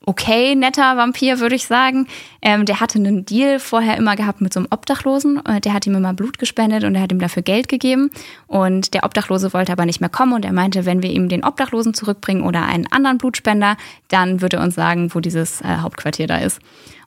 okay, 0.06 0.56
netter 0.56 0.98
Vampir, 0.98 1.40
würde 1.40 1.56
ich 1.56 1.66
sagen. 1.66 2.08
Ähm, 2.42 2.66
der 2.66 2.80
hatte 2.80 3.00
einen 3.00 3.26
Deal 3.26 3.60
vorher 3.60 3.98
immer 3.98 4.16
gehabt 4.16 4.42
mit 4.42 4.54
so 4.54 4.60
einem 4.60 4.68
Obdachlosen. 4.72 5.46
Äh, 5.46 5.62
der 5.62 5.74
hat 5.74 5.88
ihm 5.88 5.96
immer 5.96 6.14
Blut 6.14 6.38
gespendet 6.38 6.84
und 6.84 6.96
er 6.96 7.02
hat 7.02 7.12
ihm 7.12 7.20
dafür 7.20 7.44
Geld 7.44 7.68
gegeben. 7.68 8.12
Und 8.48 8.94
der 8.94 9.04
Obdachlose 9.04 9.54
wollte 9.54 9.72
aber 9.72 9.86
nicht 9.86 10.02
mehr 10.02 10.10
kommen 10.10 10.34
und 10.34 10.46
er 10.46 10.54
meinte, 10.54 10.86
wenn 10.86 11.02
wir 11.02 11.10
ihm 11.10 11.30
den 11.30 11.44
Obdachlosen 11.44 11.94
zurückbringen 11.94 12.44
oder 12.44 12.66
einen 12.66 12.88
anderen 12.92 13.18
Blutspender, 13.18 13.78
dann 14.10 14.42
würde 14.42 14.58
er 14.58 14.64
uns 14.64 14.76
sagen, 14.76 15.14
wo 15.14 15.20
dieses 15.20 15.62
äh, 15.62 15.78
Hauptquartier 15.82 16.28
da 16.28 16.38
ist. 16.38 16.60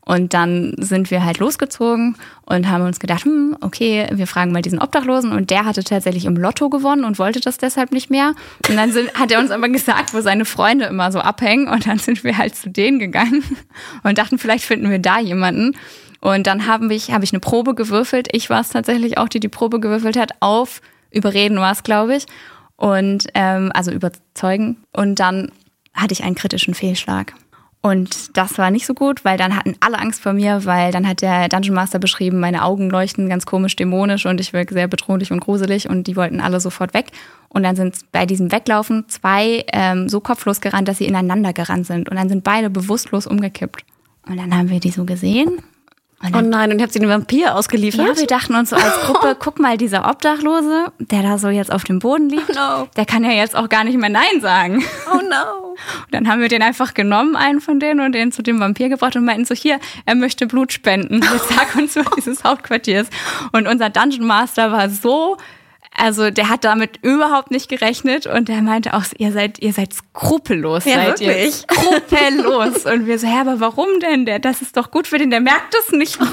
Und 0.08 0.32
dann 0.32 0.72
sind 0.78 1.10
wir 1.10 1.22
halt 1.22 1.38
losgezogen 1.38 2.16
und 2.46 2.70
haben 2.70 2.82
uns 2.82 2.98
gedacht, 2.98 3.26
hm, 3.26 3.58
okay, 3.60 4.08
wir 4.10 4.26
fragen 4.26 4.52
mal 4.52 4.62
diesen 4.62 4.80
Obdachlosen. 4.80 5.32
Und 5.32 5.50
der 5.50 5.66
hatte 5.66 5.84
tatsächlich 5.84 6.24
im 6.24 6.34
Lotto 6.34 6.70
gewonnen 6.70 7.04
und 7.04 7.18
wollte 7.18 7.40
das 7.40 7.58
deshalb 7.58 7.92
nicht 7.92 8.08
mehr. 8.08 8.32
Und 8.70 8.76
dann 8.76 8.90
sind, 8.90 9.12
hat 9.12 9.30
er 9.30 9.38
uns 9.38 9.50
aber 9.50 9.68
gesagt, 9.68 10.14
wo 10.14 10.22
seine 10.22 10.46
Freunde 10.46 10.86
immer 10.86 11.12
so 11.12 11.18
abhängen. 11.18 11.68
Und 11.68 11.86
dann 11.86 11.98
sind 11.98 12.24
wir 12.24 12.38
halt 12.38 12.56
zu 12.56 12.70
denen 12.70 12.98
gegangen 12.98 13.44
und 14.02 14.16
dachten, 14.16 14.38
vielleicht 14.38 14.64
finden 14.64 14.88
wir 14.88 14.98
da 14.98 15.20
jemanden. 15.20 15.76
Und 16.22 16.46
dann 16.46 16.66
habe 16.66 16.92
ich, 16.94 17.12
hab 17.12 17.22
ich 17.22 17.34
eine 17.34 17.40
Probe 17.40 17.74
gewürfelt. 17.74 18.28
Ich 18.32 18.48
war 18.48 18.62
es 18.62 18.70
tatsächlich 18.70 19.18
auch, 19.18 19.28
die 19.28 19.40
die 19.40 19.48
Probe 19.48 19.78
gewürfelt 19.78 20.16
hat. 20.16 20.32
Auf 20.40 20.80
Überreden 21.10 21.58
war 21.58 21.72
es, 21.72 21.82
glaube 21.82 22.16
ich. 22.16 22.24
Und 22.76 23.26
ähm, 23.34 23.70
also 23.74 23.90
überzeugen. 23.90 24.78
Und 24.90 25.20
dann 25.20 25.52
hatte 25.92 26.14
ich 26.14 26.24
einen 26.24 26.34
kritischen 26.34 26.72
Fehlschlag. 26.72 27.34
Und 27.80 28.36
das 28.36 28.58
war 28.58 28.70
nicht 28.70 28.86
so 28.86 28.94
gut, 28.94 29.24
weil 29.24 29.38
dann 29.38 29.54
hatten 29.54 29.76
alle 29.78 29.98
Angst 29.98 30.20
vor 30.20 30.32
mir, 30.32 30.64
weil 30.64 30.90
dann 30.90 31.06
hat 31.06 31.22
der 31.22 31.48
Dungeon 31.48 31.76
Master 31.76 32.00
beschrieben, 32.00 32.40
meine 32.40 32.64
Augen 32.64 32.90
leuchten 32.90 33.28
ganz 33.28 33.46
komisch 33.46 33.76
dämonisch 33.76 34.26
und 34.26 34.40
ich 34.40 34.52
wirke 34.52 34.74
sehr 34.74 34.88
bedrohlich 34.88 35.30
und 35.30 35.40
gruselig 35.40 35.88
und 35.88 36.08
die 36.08 36.16
wollten 36.16 36.40
alle 36.40 36.60
sofort 36.60 36.92
weg. 36.92 37.06
Und 37.48 37.62
dann 37.62 37.76
sind 37.76 37.96
bei 38.10 38.26
diesem 38.26 38.50
Weglaufen 38.50 39.08
zwei 39.08 39.64
ähm, 39.72 40.08
so 40.08 40.20
kopflos 40.20 40.60
gerannt, 40.60 40.88
dass 40.88 40.98
sie 40.98 41.06
ineinander 41.06 41.52
gerannt 41.52 41.86
sind. 41.86 42.08
Und 42.08 42.16
dann 42.16 42.28
sind 42.28 42.42
beide 42.42 42.68
bewusstlos 42.68 43.26
umgekippt. 43.26 43.84
Und 44.28 44.36
dann 44.36 44.54
haben 44.54 44.70
wir 44.70 44.80
die 44.80 44.90
so 44.90 45.04
gesehen 45.04 45.62
oh 46.22 46.40
nein, 46.40 46.72
und 46.72 46.78
ihr 46.78 46.82
habt 46.82 46.92
sie 46.92 46.98
den 46.98 47.08
Vampir 47.08 47.54
ausgeliefert? 47.54 48.06
Ja, 48.06 48.16
wir 48.16 48.26
dachten 48.26 48.54
uns 48.54 48.70
so 48.70 48.76
als 48.76 49.00
Gruppe, 49.06 49.36
guck 49.38 49.58
mal, 49.58 49.76
dieser 49.76 50.08
Obdachlose, 50.08 50.92
der 50.98 51.22
da 51.22 51.38
so 51.38 51.48
jetzt 51.48 51.72
auf 51.72 51.84
dem 51.84 51.98
Boden 52.00 52.28
liegt, 52.28 52.50
oh 52.50 52.54
no. 52.54 52.88
der 52.96 53.06
kann 53.06 53.24
ja 53.24 53.30
jetzt 53.30 53.56
auch 53.56 53.68
gar 53.68 53.84
nicht 53.84 53.98
mehr 53.98 54.10
Nein 54.10 54.40
sagen. 54.40 54.84
Oh 55.12 55.16
no. 55.16 55.68
Und 55.68 56.12
dann 56.12 56.28
haben 56.28 56.40
wir 56.40 56.48
den 56.48 56.62
einfach 56.62 56.94
genommen, 56.94 57.36
einen 57.36 57.60
von 57.60 57.78
denen, 57.78 58.00
und 58.00 58.12
den 58.12 58.32
zu 58.32 58.42
dem 58.42 58.58
Vampir 58.60 58.88
gebracht 58.88 59.14
und 59.16 59.24
meinten 59.24 59.44
so, 59.44 59.54
hier, 59.54 59.78
er 60.06 60.14
möchte 60.14 60.46
Blut 60.46 60.72
spenden. 60.72 61.20
Jetzt 61.22 61.48
sag 61.48 61.76
uns, 61.76 61.96
wo 61.96 62.02
dieses 62.16 62.42
Hauptquartier 62.44 63.02
ist. 63.02 63.12
Und 63.52 63.68
unser 63.68 63.90
Dungeon 63.90 64.26
Master 64.26 64.72
war 64.72 64.90
so 64.90 65.36
also 65.98 66.30
der 66.30 66.48
hat 66.48 66.64
damit 66.64 66.98
überhaupt 67.02 67.50
nicht 67.50 67.68
gerechnet 67.68 68.26
und 68.26 68.48
der 68.48 68.62
meinte 68.62 68.94
auch, 68.94 69.04
ihr 69.18 69.32
seid, 69.32 69.58
ihr 69.60 69.72
seid 69.72 69.92
skrupellos, 69.92 70.84
ja, 70.84 70.94
seid 70.94 71.20
wirklich? 71.20 71.64
ihr. 71.68 71.76
Skrupellos. 71.76 72.86
und 72.86 73.06
wir 73.06 73.18
so, 73.18 73.26
ja, 73.26 73.40
aber 73.40 73.60
warum 73.60 73.88
denn? 74.00 74.24
Der, 74.24 74.38
das 74.38 74.62
ist 74.62 74.76
doch 74.76 74.90
gut 74.90 75.06
für 75.06 75.18
den, 75.18 75.30
der 75.30 75.40
merkt 75.40 75.74
das 75.74 75.92
nicht 75.92 76.20
mal. 76.20 76.28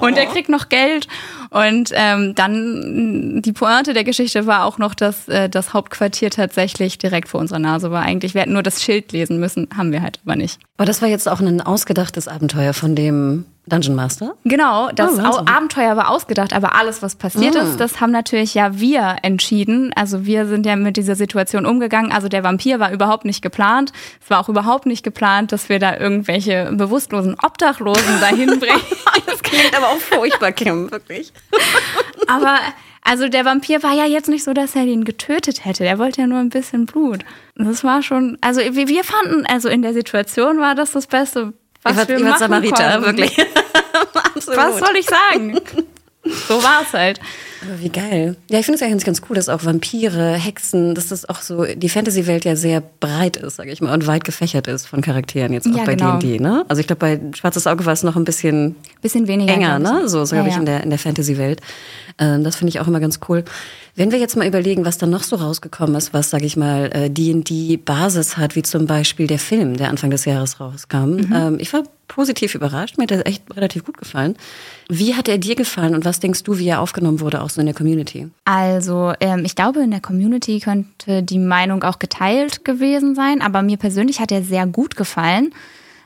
Und 0.00 0.18
er 0.18 0.26
kriegt 0.26 0.48
noch 0.48 0.68
Geld. 0.68 1.06
Und 1.50 1.90
ähm, 1.94 2.34
dann 2.34 3.42
die 3.42 3.52
Pointe 3.52 3.92
der 3.92 4.04
Geschichte 4.04 4.46
war 4.46 4.64
auch 4.64 4.78
noch, 4.78 4.94
dass 4.94 5.28
äh, 5.28 5.48
das 5.48 5.72
Hauptquartier 5.72 6.30
tatsächlich 6.30 6.98
direkt 6.98 7.28
vor 7.28 7.40
unserer 7.40 7.58
Nase 7.58 7.90
war. 7.90 8.02
Eigentlich, 8.02 8.34
wir 8.34 8.42
hätten 8.42 8.52
nur 8.52 8.62
das 8.62 8.82
Schild 8.82 9.12
lesen 9.12 9.40
müssen, 9.40 9.68
haben 9.76 9.92
wir 9.92 10.02
halt 10.02 10.20
aber 10.24 10.36
nicht. 10.36 10.60
Aber 10.76 10.86
das 10.86 11.02
war 11.02 11.08
jetzt 11.08 11.28
auch 11.28 11.40
ein 11.40 11.60
ausgedachtes 11.60 12.28
Abenteuer 12.28 12.72
von 12.72 12.94
dem 12.94 13.46
Dungeon 13.70 13.94
Master? 13.94 14.34
Genau, 14.44 14.90
das 14.92 15.18
oh, 15.18 15.38
Abenteuer 15.46 15.96
war 15.96 16.10
ausgedacht, 16.10 16.52
aber 16.52 16.74
alles, 16.74 17.02
was 17.02 17.16
passiert 17.16 17.56
ah. 17.56 17.62
ist, 17.62 17.80
das 17.80 18.00
haben 18.00 18.10
natürlich 18.10 18.54
ja 18.54 18.78
wir 18.78 19.16
entschieden. 19.22 19.92
Also 19.94 20.26
wir 20.26 20.46
sind 20.46 20.66
ja 20.66 20.76
mit 20.76 20.96
dieser 20.96 21.14
Situation 21.14 21.66
umgegangen. 21.66 22.12
Also 22.12 22.28
der 22.28 22.44
Vampir 22.44 22.80
war 22.80 22.92
überhaupt 22.92 23.24
nicht 23.24 23.42
geplant. 23.42 23.92
Es 24.22 24.28
war 24.28 24.40
auch 24.40 24.48
überhaupt 24.48 24.86
nicht 24.86 25.02
geplant, 25.02 25.52
dass 25.52 25.68
wir 25.68 25.78
da 25.78 25.96
irgendwelche 25.96 26.70
bewusstlosen 26.72 27.36
Obdachlosen 27.42 28.20
dahin 28.20 28.58
bringen. 28.58 28.82
das 29.26 29.42
klingt 29.42 29.76
aber 29.76 29.88
auch 29.88 29.98
furchtbar, 29.98 30.52
Kim, 30.52 30.90
wirklich. 30.90 31.32
aber 32.26 32.58
also 33.02 33.28
der 33.28 33.44
Vampir 33.44 33.82
war 33.82 33.94
ja 33.94 34.04
jetzt 34.04 34.28
nicht 34.28 34.44
so, 34.44 34.52
dass 34.52 34.76
er 34.76 34.84
ihn 34.84 35.04
getötet 35.04 35.64
hätte. 35.64 35.84
Der 35.84 35.98
wollte 35.98 36.20
ja 36.20 36.26
nur 36.26 36.38
ein 36.38 36.50
bisschen 36.50 36.86
Blut. 36.86 37.24
Das 37.56 37.82
war 37.82 38.02
schon, 38.02 38.38
also 38.40 38.60
wir 38.60 39.04
fanden, 39.04 39.46
also 39.46 39.68
in 39.68 39.82
der 39.82 39.94
Situation 39.94 40.58
war 40.58 40.74
das 40.74 40.92
das 40.92 41.06
Beste, 41.06 41.52
was 41.82 41.96
ich 41.98 42.08
wir 42.08 42.38
Samariter, 42.38 43.00
konnten. 43.00 43.06
wirklich. 43.06 43.36
Was 44.46 44.78
soll 44.78 44.96
ich 44.96 45.06
sagen? 45.06 45.60
So 46.48 46.62
war 46.62 46.82
es 46.82 46.92
halt. 46.92 47.18
Aber 47.62 47.80
wie 47.80 47.88
geil. 47.88 48.36
Ja, 48.50 48.58
ich 48.58 48.66
finde 48.66 48.76
es 48.76 48.82
eigentlich 48.82 49.04
ganz 49.04 49.22
cool, 49.28 49.36
dass 49.36 49.48
auch 49.48 49.64
Vampire, 49.64 50.34
Hexen, 50.34 50.94
dass 50.94 51.08
das 51.08 51.28
auch 51.28 51.40
so 51.42 51.64
die 51.64 51.88
Fantasy-Welt 51.88 52.44
ja 52.44 52.56
sehr 52.56 52.80
breit 52.80 53.36
ist, 53.36 53.56
sage 53.56 53.70
ich 53.70 53.80
mal, 53.80 53.92
und 53.92 54.06
weit 54.06 54.24
gefächert 54.24 54.66
ist 54.66 54.86
von 54.86 55.02
Charakteren 55.02 55.52
jetzt 55.52 55.68
auch 55.68 55.76
ja, 55.76 55.84
bei 55.84 55.94
D&D, 55.94 56.38
genau. 56.38 56.56
ne? 56.56 56.64
Also 56.68 56.80
ich 56.80 56.86
glaube, 56.86 57.00
bei 57.00 57.20
Schwarzes 57.34 57.66
Auge 57.66 57.84
war 57.86 57.92
es 57.92 58.02
noch 58.02 58.16
ein 58.16 58.24
bisschen, 58.24 58.76
bisschen 59.02 59.28
weniger 59.28 59.52
enger, 59.52 59.78
ne? 59.78 60.08
So, 60.08 60.24
so 60.24 60.34
ja, 60.34 60.42
glaube 60.42 60.54
ich, 60.54 60.58
in 60.58 60.66
der, 60.66 60.82
in 60.82 60.90
der 60.90 60.98
Fantasy-Welt. 60.98 61.60
Ähm, 62.18 62.44
das 62.44 62.56
finde 62.56 62.70
ich 62.70 62.80
auch 62.80 62.86
immer 62.86 63.00
ganz 63.00 63.20
cool. 63.28 63.44
Wenn 63.96 64.12
wir 64.12 64.18
jetzt 64.18 64.36
mal 64.36 64.46
überlegen, 64.46 64.84
was 64.84 64.98
da 64.98 65.06
noch 65.06 65.22
so 65.22 65.36
rausgekommen 65.36 65.94
ist, 65.96 66.14
was, 66.14 66.30
sage 66.30 66.46
ich 66.46 66.56
mal, 66.56 66.88
D&D 67.10 67.74
äh, 67.74 67.76
Basis 67.76 68.36
hat, 68.36 68.56
wie 68.56 68.62
zum 68.62 68.86
Beispiel 68.86 69.26
der 69.26 69.38
Film, 69.38 69.76
der 69.76 69.88
Anfang 69.88 70.10
des 70.10 70.24
Jahres 70.24 70.60
rauskam. 70.60 71.16
Mhm. 71.16 71.32
Ähm, 71.34 71.56
ich 71.58 71.72
war 71.72 71.82
positiv 72.10 72.54
überrascht. 72.54 72.98
Mir 72.98 73.04
hat 73.04 73.12
er 73.12 73.26
echt 73.26 73.42
relativ 73.56 73.84
gut 73.84 73.96
gefallen. 73.96 74.36
Wie 74.88 75.14
hat 75.14 75.28
er 75.28 75.38
dir 75.38 75.54
gefallen 75.54 75.94
und 75.94 76.04
was 76.04 76.20
denkst 76.20 76.42
du, 76.42 76.58
wie 76.58 76.68
er 76.68 76.80
aufgenommen 76.80 77.20
wurde, 77.20 77.40
auch 77.50 77.54
so 77.54 77.60
in 77.60 77.66
der 77.66 77.74
Community? 77.74 78.28
Also, 78.44 79.12
ähm, 79.20 79.44
ich 79.44 79.54
glaube, 79.54 79.80
in 79.80 79.90
der 79.90 80.00
Community 80.00 80.60
könnte 80.60 81.22
die 81.22 81.38
Meinung 81.38 81.82
auch 81.82 81.98
geteilt 81.98 82.64
gewesen 82.64 83.14
sein, 83.14 83.42
aber 83.42 83.62
mir 83.62 83.76
persönlich 83.76 84.20
hat 84.20 84.32
er 84.32 84.42
sehr 84.42 84.66
gut 84.66 84.96
gefallen, 84.96 85.52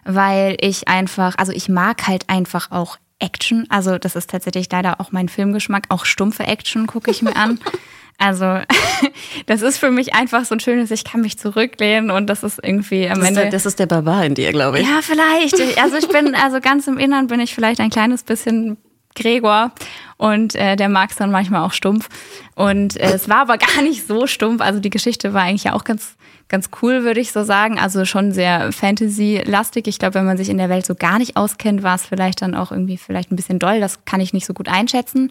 weil 0.05 0.57
ich 0.61 0.89
einfach, 0.89 1.37
also 1.39 1.53
ich 1.53 1.69
mag 1.69 2.07
halt 2.07 2.29
einfach 2.29 2.71
auch 2.71 2.99
Action. 3.19 3.67
Also, 3.69 3.99
das 3.99 4.17
ist 4.17 4.31
tatsächlich 4.31 4.69
leider 4.71 5.01
auch 5.01 5.13
mein 5.13 5.29
Filmgeschmack. 5.29 5.87
Auch 5.89 6.05
stumpfe 6.05 6.45
Action 6.45 6.87
gucke 6.87 7.11
ich 7.11 7.23
mir 7.23 7.37
an. 7.37 7.61
Also 8.17 8.45
das 9.47 9.63
ist 9.63 9.79
für 9.79 9.91
mich 9.91 10.15
einfach 10.15 10.45
so 10.45 10.55
ein 10.55 10.61
schönes, 10.61 10.93
ich 10.93 11.03
kann 11.03 11.21
mich 11.21 11.37
zurücklehnen 11.37 12.13
und 12.13 12.29
das 12.29 12.45
ist 12.45 12.61
irgendwie 12.63 13.09
am 13.09 13.19
das 13.19 13.29
Ende. 13.29 13.41
Ist 13.41 13.45
der, 13.45 13.51
das 13.51 13.67
ist 13.67 13.79
der 13.81 13.87
Barbar 13.87 14.25
in 14.25 14.37
dir, 14.37 14.53
glaube 14.53 14.79
ich. 14.79 14.89
Ja, 14.89 15.01
vielleicht. 15.03 15.61
Also 15.83 15.97
ich 15.97 16.07
bin, 16.07 16.33
also 16.37 16.61
ganz 16.61 16.87
im 16.87 16.99
Innern 16.99 17.27
bin 17.27 17.41
ich 17.41 17.53
vielleicht 17.53 17.81
ein 17.81 17.91
kleines 17.91 18.23
bisschen 18.23 18.77
Gregor 19.15 19.73
und 20.17 20.55
äh, 20.55 20.77
der 20.77 20.89
mag 20.89 21.11
es 21.11 21.17
dann 21.17 21.31
manchmal 21.31 21.63
auch 21.63 21.73
stumpf. 21.73 22.09
Und 22.55 22.97
äh, 22.99 23.13
es 23.13 23.29
war 23.29 23.39
aber 23.39 23.59
gar 23.77 23.83
nicht 23.83 24.07
so 24.07 24.27
stumpf. 24.27 24.61
Also 24.61 24.81
die 24.81 24.91
Geschichte 24.91 25.35
war 25.35 25.43
eigentlich 25.43 25.71
auch 25.71 25.85
ganz, 25.85 26.17
ganz 26.49 26.71
cool, 26.83 27.05
würde 27.05 27.21
ich 27.21 27.33
so 27.33 27.45
sagen. 27.45 27.79
Also 27.79 28.05
schon 28.05 28.33
sehr 28.33 28.73
Fantasy-lastig. 28.73 29.87
Ich 29.87 29.99
glaube, 29.99 30.15
wenn 30.15 30.27
man 30.27 30.37
sich 30.37 30.49
in 30.49 30.59
der 30.59 30.69
Welt 30.69 30.87
so 30.87 30.95
gar 30.95 31.19
nicht 31.19 31.37
auskennt, 31.37 31.83
war 31.83 31.97
es 31.97 32.07
vielleicht 32.07 32.43
dann 32.43 32.55
auch 32.55 32.71
irgendwie 32.71 32.97
vielleicht 32.97 33.33
ein 33.33 33.37
bisschen 33.37 33.59
doll. 33.59 33.81
Das 33.81 34.05
kann 34.05 34.21
ich 34.21 34.33
nicht 34.33 34.47
so 34.47 34.55
gut 34.55 34.69
einschätzen. 34.69 35.31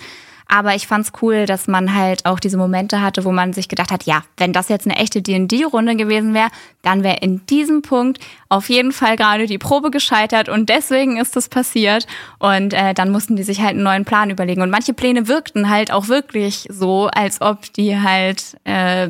Aber 0.54 0.76
ich 0.76 0.86
fand's 0.86 1.12
cool, 1.24 1.48
dass 1.48 1.68
man 1.68 1.96
halt 1.96 2.28
auch 2.28 2.40
diese 2.40 2.58
Momente 2.58 3.02
hatte, 3.02 3.26
wo 3.26 3.32
man 3.32 3.54
sich 3.54 3.70
gedacht 3.70 3.90
hat, 3.90 4.04
ja, 4.04 4.24
wenn 4.38 4.54
das 4.54 4.70
jetzt 4.70 4.86
eine 4.86 4.98
echte 4.98 5.24
D&D-Runde 5.24 5.96
gewesen 5.96 6.36
wäre, 6.36 6.50
dann 6.84 7.02
wäre 7.02 7.18
in 7.22 7.44
diesem 7.48 7.82
Punkt 7.82 8.20
auf 8.50 8.70
jeden 8.70 8.92
Fall 8.92 9.16
gerade 9.16 9.48
die 9.48 9.58
Probe 9.58 9.90
gescheitert 9.90 10.50
und 10.50 10.70
deswegen 10.70 11.18
ist 11.18 11.36
das 11.36 11.50
passiert. 11.50 12.06
Und 12.38 12.76
äh, 12.76 12.94
dann 12.94 13.12
mussten 13.12 13.36
die 13.36 13.42
sich 13.42 13.62
halt 13.62 13.72
einen 13.72 13.82
neuen 13.82 14.06
Plan 14.06 14.30
überlegen. 14.30 14.62
Und 14.62 14.70
manche 14.70 14.94
Pläne 14.94 15.28
wirkten 15.28 15.72
halt 15.72 15.92
auch 15.92 16.08
wirklich 16.08 16.68
so, 16.70 17.08
als 17.08 17.42
ob 17.42 17.74
die 17.74 18.00
halt 18.00 18.56
äh, 18.64 19.10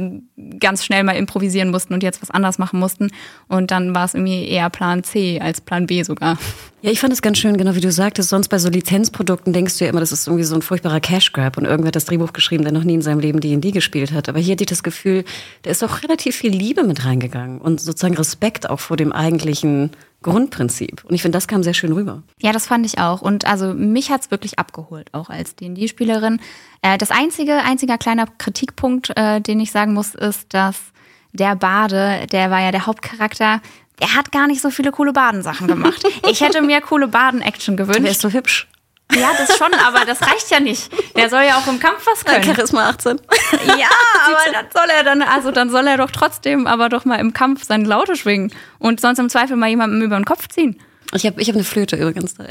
ganz 0.62 0.86
schnell 0.86 1.04
mal 1.04 1.18
improvisieren 1.18 1.72
mussten 1.72 1.94
und 1.94 2.04
jetzt 2.04 2.22
was 2.22 2.32
anderes 2.32 2.58
machen 2.58 2.80
mussten. 2.80 3.12
Und 3.50 3.70
dann 3.70 3.94
war 3.94 4.06
es 4.06 4.14
irgendwie 4.14 4.48
eher 4.48 4.70
Plan 4.70 5.04
C 5.04 5.42
als 5.42 5.60
Plan 5.60 5.88
B 5.88 6.04
sogar. 6.04 6.38
Ja, 6.84 6.92
ich 6.92 7.00
fand 7.00 7.14
es 7.14 7.22
ganz 7.22 7.38
schön, 7.38 7.56
genau 7.56 7.76
wie 7.76 7.80
du 7.80 7.94
sagtest. 7.94 8.28
Sonst 8.28 8.50
bei 8.50 8.60
so 8.60 8.68
Lizenzprodukten 8.68 9.54
denkst 9.54 9.78
du 9.78 9.86
ja 9.86 9.90
immer, 9.90 10.02
das 10.02 10.12
ist 10.12 10.28
irgendwie 10.28 10.44
so 10.44 10.54
ein 10.54 10.62
furchtbarer 10.62 11.00
Cash 11.00 11.32
Grab 11.32 11.56
und 11.56 11.64
irgendwer 11.64 11.88
hat 11.88 11.96
das 11.96 12.04
Drehbuch 12.04 12.34
geschrieben, 12.34 12.66
der 12.66 12.74
noch 12.74 12.84
nie 12.84 12.96
in 12.96 13.02
seinem 13.02 13.20
Leben 13.20 13.40
D&D 13.40 13.72
gespielt 13.72 14.12
hat. 14.12 14.28
Aber 14.28 14.38
hier 14.38 14.52
hatte 14.52 14.66
ich 14.66 14.70
das 14.70 14.84
Gefühl, 14.84 15.24
da 15.62 15.72
ist 15.72 15.82
auch 15.82 16.04
relativ 16.04 16.36
viel 16.36 16.52
Liebe 16.52 16.84
mit 16.84 17.06
reingegangen 17.06 17.62
und 17.62 17.80
sozusagen 17.80 18.18
Respekt 18.18 18.70
auch 18.70 18.82
vor 18.82 18.98
dem 18.98 19.14
eigentlichen 19.14 19.92
Grundprinzip. 20.24 21.06
Und 21.06 21.16
ich 21.16 21.22
finde, 21.22 21.38
das 21.38 21.48
kam 21.48 21.64
sehr 21.64 21.74
schön 21.74 21.94
rüber. 21.94 22.22
Ja, 22.42 22.52
das 22.52 22.68
fand 22.68 22.86
ich 22.86 23.00
auch. 23.00 23.22
Und 23.22 23.48
also 23.48 23.74
mich 23.74 24.12
hat's 24.12 24.30
wirklich 24.30 24.60
abgeholt, 24.60 25.08
auch 25.14 25.30
als 25.30 25.56
D&D-Spielerin. 25.56 26.42
Äh, 26.82 26.98
das 26.98 27.12
einzige, 27.12 27.64
einziger 27.64 27.98
kleiner 27.98 28.26
Kritikpunkt, 28.38 29.14
äh, 29.16 29.40
den 29.40 29.62
ich 29.62 29.72
sagen 29.72 29.94
muss, 29.94 30.16
ist, 30.16 30.54
dass 30.54 30.92
der 31.32 31.56
Bade, 31.56 32.28
der 32.32 32.52
war 32.52 32.62
ja 32.62 32.72
der 32.72 32.86
Hauptcharakter, 32.86 33.62
der 34.00 34.16
hat 34.16 34.32
gar 34.32 34.48
nicht 34.48 34.62
so 34.62 34.70
viele 34.70 34.92
coole 34.92 35.14
Badensachen 35.14 35.68
gemacht. 35.68 36.04
Ich 36.30 36.42
hätte 36.42 36.62
mir 36.62 36.82
coole 36.82 37.08
Baden-Action 37.08 37.78
gewünscht. 37.78 38.02
Der 38.02 38.12
ist 38.12 38.22
so 38.22 38.30
hübsch. 38.30 38.68
Ja, 39.14 39.32
das 39.38 39.58
schon, 39.58 39.74
aber 39.86 40.06
das 40.06 40.22
reicht 40.22 40.50
ja 40.50 40.60
nicht. 40.60 40.90
Der 41.16 41.30
soll 41.30 41.44
ja 41.44 41.58
auch 41.58 41.68
im 41.68 41.80
Kampf 41.80 42.06
was 42.08 42.26
können. 42.26 42.44
Charisma 42.44 42.90
18. 42.90 43.20
Ja, 43.78 43.88
aber 44.26 44.52
dann 44.52 44.66
soll 44.74 44.90
er 44.90 45.04
dann, 45.04 45.22
also 45.22 45.52
dann 45.52 45.70
soll 45.70 45.86
er 45.88 45.98
doch 45.98 46.10
trotzdem 46.12 46.66
aber 46.68 46.90
doch 46.90 47.06
mal 47.06 47.18
im 47.18 47.34
Kampf 47.34 47.64
seine 47.64 47.86
Laute 47.86 48.16
schwingen 48.16 48.52
und 48.80 49.00
sonst 49.00 49.20
im 49.20 49.30
Zweifel 49.30 49.56
mal 49.56 49.70
jemandem 49.70 50.02
über 50.02 50.16
den 50.16 50.26
Kopf 50.26 50.48
ziehen. 50.48 50.80
Ich 51.16 51.26
habe 51.26 51.42
ich 51.42 51.48
hab 51.48 51.56
eine 51.56 51.64
Flöte 51.64 51.96
übrigens. 51.96 52.36
Das 52.36 52.48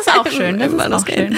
ist 0.00 0.10
auch 0.18 0.26
schön. 0.30 0.58
Das 0.58 0.72
ist 0.72 0.80
auch 0.80 1.06
schön. 1.06 1.36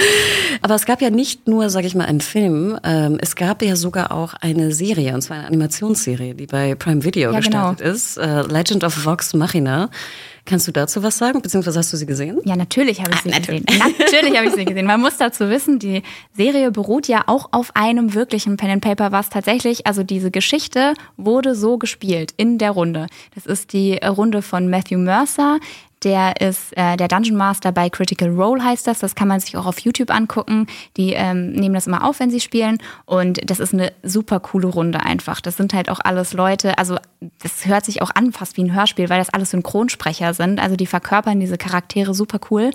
Aber 0.61 0.75
es 0.75 0.85
gab 0.87 1.03
ja 1.03 1.11
nicht 1.11 1.49
nur, 1.49 1.71
sage 1.71 1.87
ich 1.87 1.95
mal, 1.95 2.05
einen 2.05 2.21
Film. 2.21 2.79
Ähm, 2.85 3.19
es 3.21 3.35
gab 3.37 3.63
ja 3.63 3.75
sogar 3.77 4.13
auch 4.13 4.35
eine 4.35 4.73
Serie, 4.73 5.15
und 5.15 5.23
zwar 5.23 5.39
eine 5.39 5.47
Animationsserie, 5.49 6.35
die 6.35 6.47
bei 6.47 6.75
Prime 6.75 7.03
Video 7.05 7.33
Ja, 7.33 7.39
gestartet 7.39 7.79
genau. 7.81 7.93
ist. 7.95 8.17
Äh, 8.17 8.43
Legend 8.43 8.85
of 8.85 9.05
Vox 9.05 9.35
Machina. 9.35 9.91
Kannst 10.45 10.67
du 10.67 10.73
dazu 10.73 11.03
was 11.05 11.19
sagen? 11.19 11.41
Beziehungsweise 11.41 11.79
hast 11.79 11.93
du 11.93 11.97
sie 11.97 12.07
gesehen? 12.07 12.41
Ja, 12.45 12.57
natürlich 12.57 13.01
habe 13.01 13.13
ich 13.15 13.21
sie 13.21 13.29
natürlich. 13.29 13.65
gesehen. 13.65 13.95
Natürlich 13.99 14.37
habe 14.37 14.47
ich 14.49 14.55
sie 14.55 14.65
gesehen. 14.65 14.87
Man 14.87 15.01
muss 15.01 15.17
dazu 15.17 15.49
wissen, 15.49 15.79
die 15.79 16.03
Serie 16.37 16.73
beruht 16.73 17.07
ja 17.07 17.23
auch 17.27 17.51
auf 17.53 17.71
einem 17.77 18.15
wirklichen 18.15 18.57
Pen 18.57 18.71
and 18.71 18.83
Paper, 18.83 19.13
was 19.13 19.31
tatsächlich, 19.31 19.87
also 19.87 20.03
diese 20.03 20.33
Geschichte 20.33 20.95
wurde 21.17 21.55
so 21.55 21.79
gespielt 21.79 22.35
in 22.37 22.59
der 22.59 22.73
Runde. 22.73 23.07
Das 23.37 23.47
ist 23.47 23.73
die 23.73 23.95
Runde 23.99 24.43
von 24.43 24.69
Matthew 24.69 24.99
Mercer. 24.99 25.59
Der 26.05 26.41
ist 26.41 26.77
äh, 26.77 26.97
der 26.97 27.09
Dungeon 27.09 27.37
Master 27.37 27.73
bei 27.73 27.89
Critical 27.89 28.29
Role 28.29 28.63
heißt 28.63 28.87
das. 28.87 28.99
Das 28.99 29.15
kann 29.15 29.29
man 29.29 29.41
sich 29.41 29.57
auch 29.57 29.67
auf 29.67 29.79
YouTube 29.81 30.11
angucken. 30.11 30.67
Die 30.97 31.13
ähm, 31.13 31.53
nehmen 31.53 31.75
das 31.75 31.87
immer 31.87 32.05
auf, 32.05 32.21
wenn 32.21 32.31
sie 32.31 32.41
spielen. 32.41 32.79
Und 33.05 33.39
das 33.49 33.61
ist 33.61 33.73
eine 33.73 33.93
super 34.03 34.41
coole 34.41 34.67
Runde 34.67 35.01
einfach. 35.01 35.41
Das 35.41 35.57
sind 35.57 35.75
halt 35.75 35.91
auch 35.91 36.01
alles 36.03 36.33
Leute. 36.33 36.79
Also 36.79 36.97
das 37.43 37.67
hört 37.67 37.85
sich 37.85 38.03
auch 38.03 38.11
an 38.15 38.33
fast 38.33 38.57
wie 38.57 38.65
ein 38.65 38.75
Hörspiel, 38.75 39.09
weil 39.09 39.19
das 39.19 39.31
alles 39.31 39.51
Synchronsprecher 39.51 40.35
sind. 40.35 40.61
Also 40.61 40.77
die 40.77 40.87
verkörpern 40.87 41.41
diese 41.41 41.59
Charaktere 41.59 42.15
super 42.15 42.41
cool. 42.51 42.71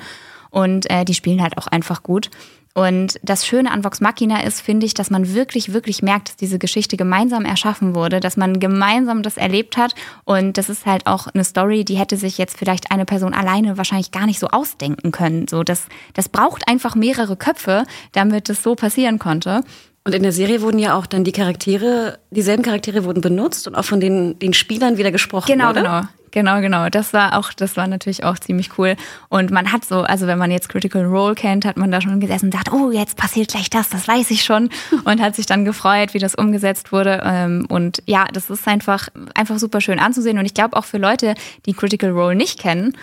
Und 0.49 0.89
äh, 0.89 1.03
die 1.03 1.13
spielen 1.13 1.41
halt 1.41 1.57
auch 1.57 1.67
einfach 1.67 2.03
gut. 2.03 2.29
Und 2.77 3.19
das 3.23 3.43
Schöne 3.43 3.71
an 3.71 3.83
Vox 3.83 4.01
Machina 4.01 4.43
ist, 4.43 4.61
finde 4.61 4.85
ich, 4.85 4.93
dass 4.93 5.09
man 5.09 5.33
wirklich, 5.33 5.73
wirklich 5.73 6.03
merkt, 6.03 6.29
dass 6.29 6.35
diese 6.35 6.59
Geschichte 6.59 6.95
gemeinsam 6.95 7.43
erschaffen 7.43 7.95
wurde, 7.95 8.19
dass 8.19 8.37
man 8.37 8.59
gemeinsam 8.59 9.23
das 9.23 9.35
erlebt 9.35 9.77
hat. 9.77 9.95
Und 10.25 10.59
das 10.59 10.69
ist 10.69 10.85
halt 10.85 11.07
auch 11.07 11.25
eine 11.25 11.43
Story, 11.43 11.85
die 11.85 11.97
hätte 11.97 12.17
sich 12.17 12.37
jetzt 12.37 12.55
vielleicht 12.55 12.91
eine 12.91 13.05
Person 13.05 13.33
alleine 13.33 13.77
wahrscheinlich 13.79 14.11
gar 14.11 14.27
nicht 14.27 14.37
so 14.37 14.49
ausdenken 14.49 15.11
können. 15.11 15.47
So, 15.47 15.63
das, 15.63 15.87
das 16.13 16.29
braucht 16.29 16.67
einfach 16.67 16.93
mehrere 16.93 17.35
Köpfe, 17.35 17.83
damit 18.11 18.47
es 18.47 18.61
so 18.61 18.75
passieren 18.75 19.17
konnte. 19.17 19.63
Und 20.03 20.13
in 20.13 20.21
der 20.21 20.31
Serie 20.31 20.61
wurden 20.61 20.77
ja 20.77 20.95
auch 20.95 21.07
dann 21.07 21.23
die 21.23 21.31
Charaktere, 21.31 22.19
dieselben 22.29 22.61
Charaktere 22.61 23.05
wurden 23.05 23.21
benutzt 23.21 23.67
und 23.67 23.73
auch 23.73 23.85
von 23.85 23.99
den, 23.99 24.37
den 24.37 24.53
Spielern 24.53 24.99
wieder 24.99 25.11
gesprochen. 25.11 25.51
Genau, 25.51 25.71
oder? 25.71 25.81
genau. 25.81 26.01
Genau, 26.31 26.61
genau. 26.61 26.89
Das 26.89 27.13
war 27.13 27.37
auch, 27.37 27.53
das 27.53 27.77
war 27.77 27.87
natürlich 27.87 28.23
auch 28.23 28.37
ziemlich 28.37 28.77
cool. 28.77 28.95
Und 29.29 29.51
man 29.51 29.71
hat 29.71 29.85
so, 29.85 30.01
also 30.01 30.27
wenn 30.27 30.37
man 30.37 30.51
jetzt 30.51 30.69
Critical 30.69 31.05
Role 31.05 31.35
kennt, 31.35 31.65
hat 31.65 31.77
man 31.77 31.91
da 31.91 32.01
schon 32.01 32.19
gesessen 32.19 32.45
und 32.47 32.51
sagt, 32.53 32.71
oh, 32.71 32.91
jetzt 32.91 33.17
passiert 33.17 33.49
gleich 33.49 33.69
das, 33.69 33.89
das 33.89 34.07
weiß 34.07 34.31
ich 34.31 34.43
schon. 34.43 34.69
Und 35.05 35.21
hat 35.21 35.35
sich 35.35 35.45
dann 35.45 35.63
gefreut, 35.65 36.13
wie 36.13 36.19
das 36.19 36.35
umgesetzt 36.35 36.91
wurde. 36.91 37.21
Ähm, 37.23 37.65
Und 37.69 38.03
ja, 38.05 38.25
das 38.31 38.49
ist 38.49 38.67
einfach, 38.67 39.07
einfach 39.35 39.57
super 39.57 39.81
schön 39.81 39.99
anzusehen. 39.99 40.37
Und 40.37 40.45
ich 40.45 40.53
glaube 40.53 40.75
auch 40.75 40.85
für 40.85 40.97
Leute, 40.97 41.35
die 41.65 41.73
Critical 41.73 42.11
Role 42.11 42.35
nicht 42.35 42.59
kennen, 42.59 42.93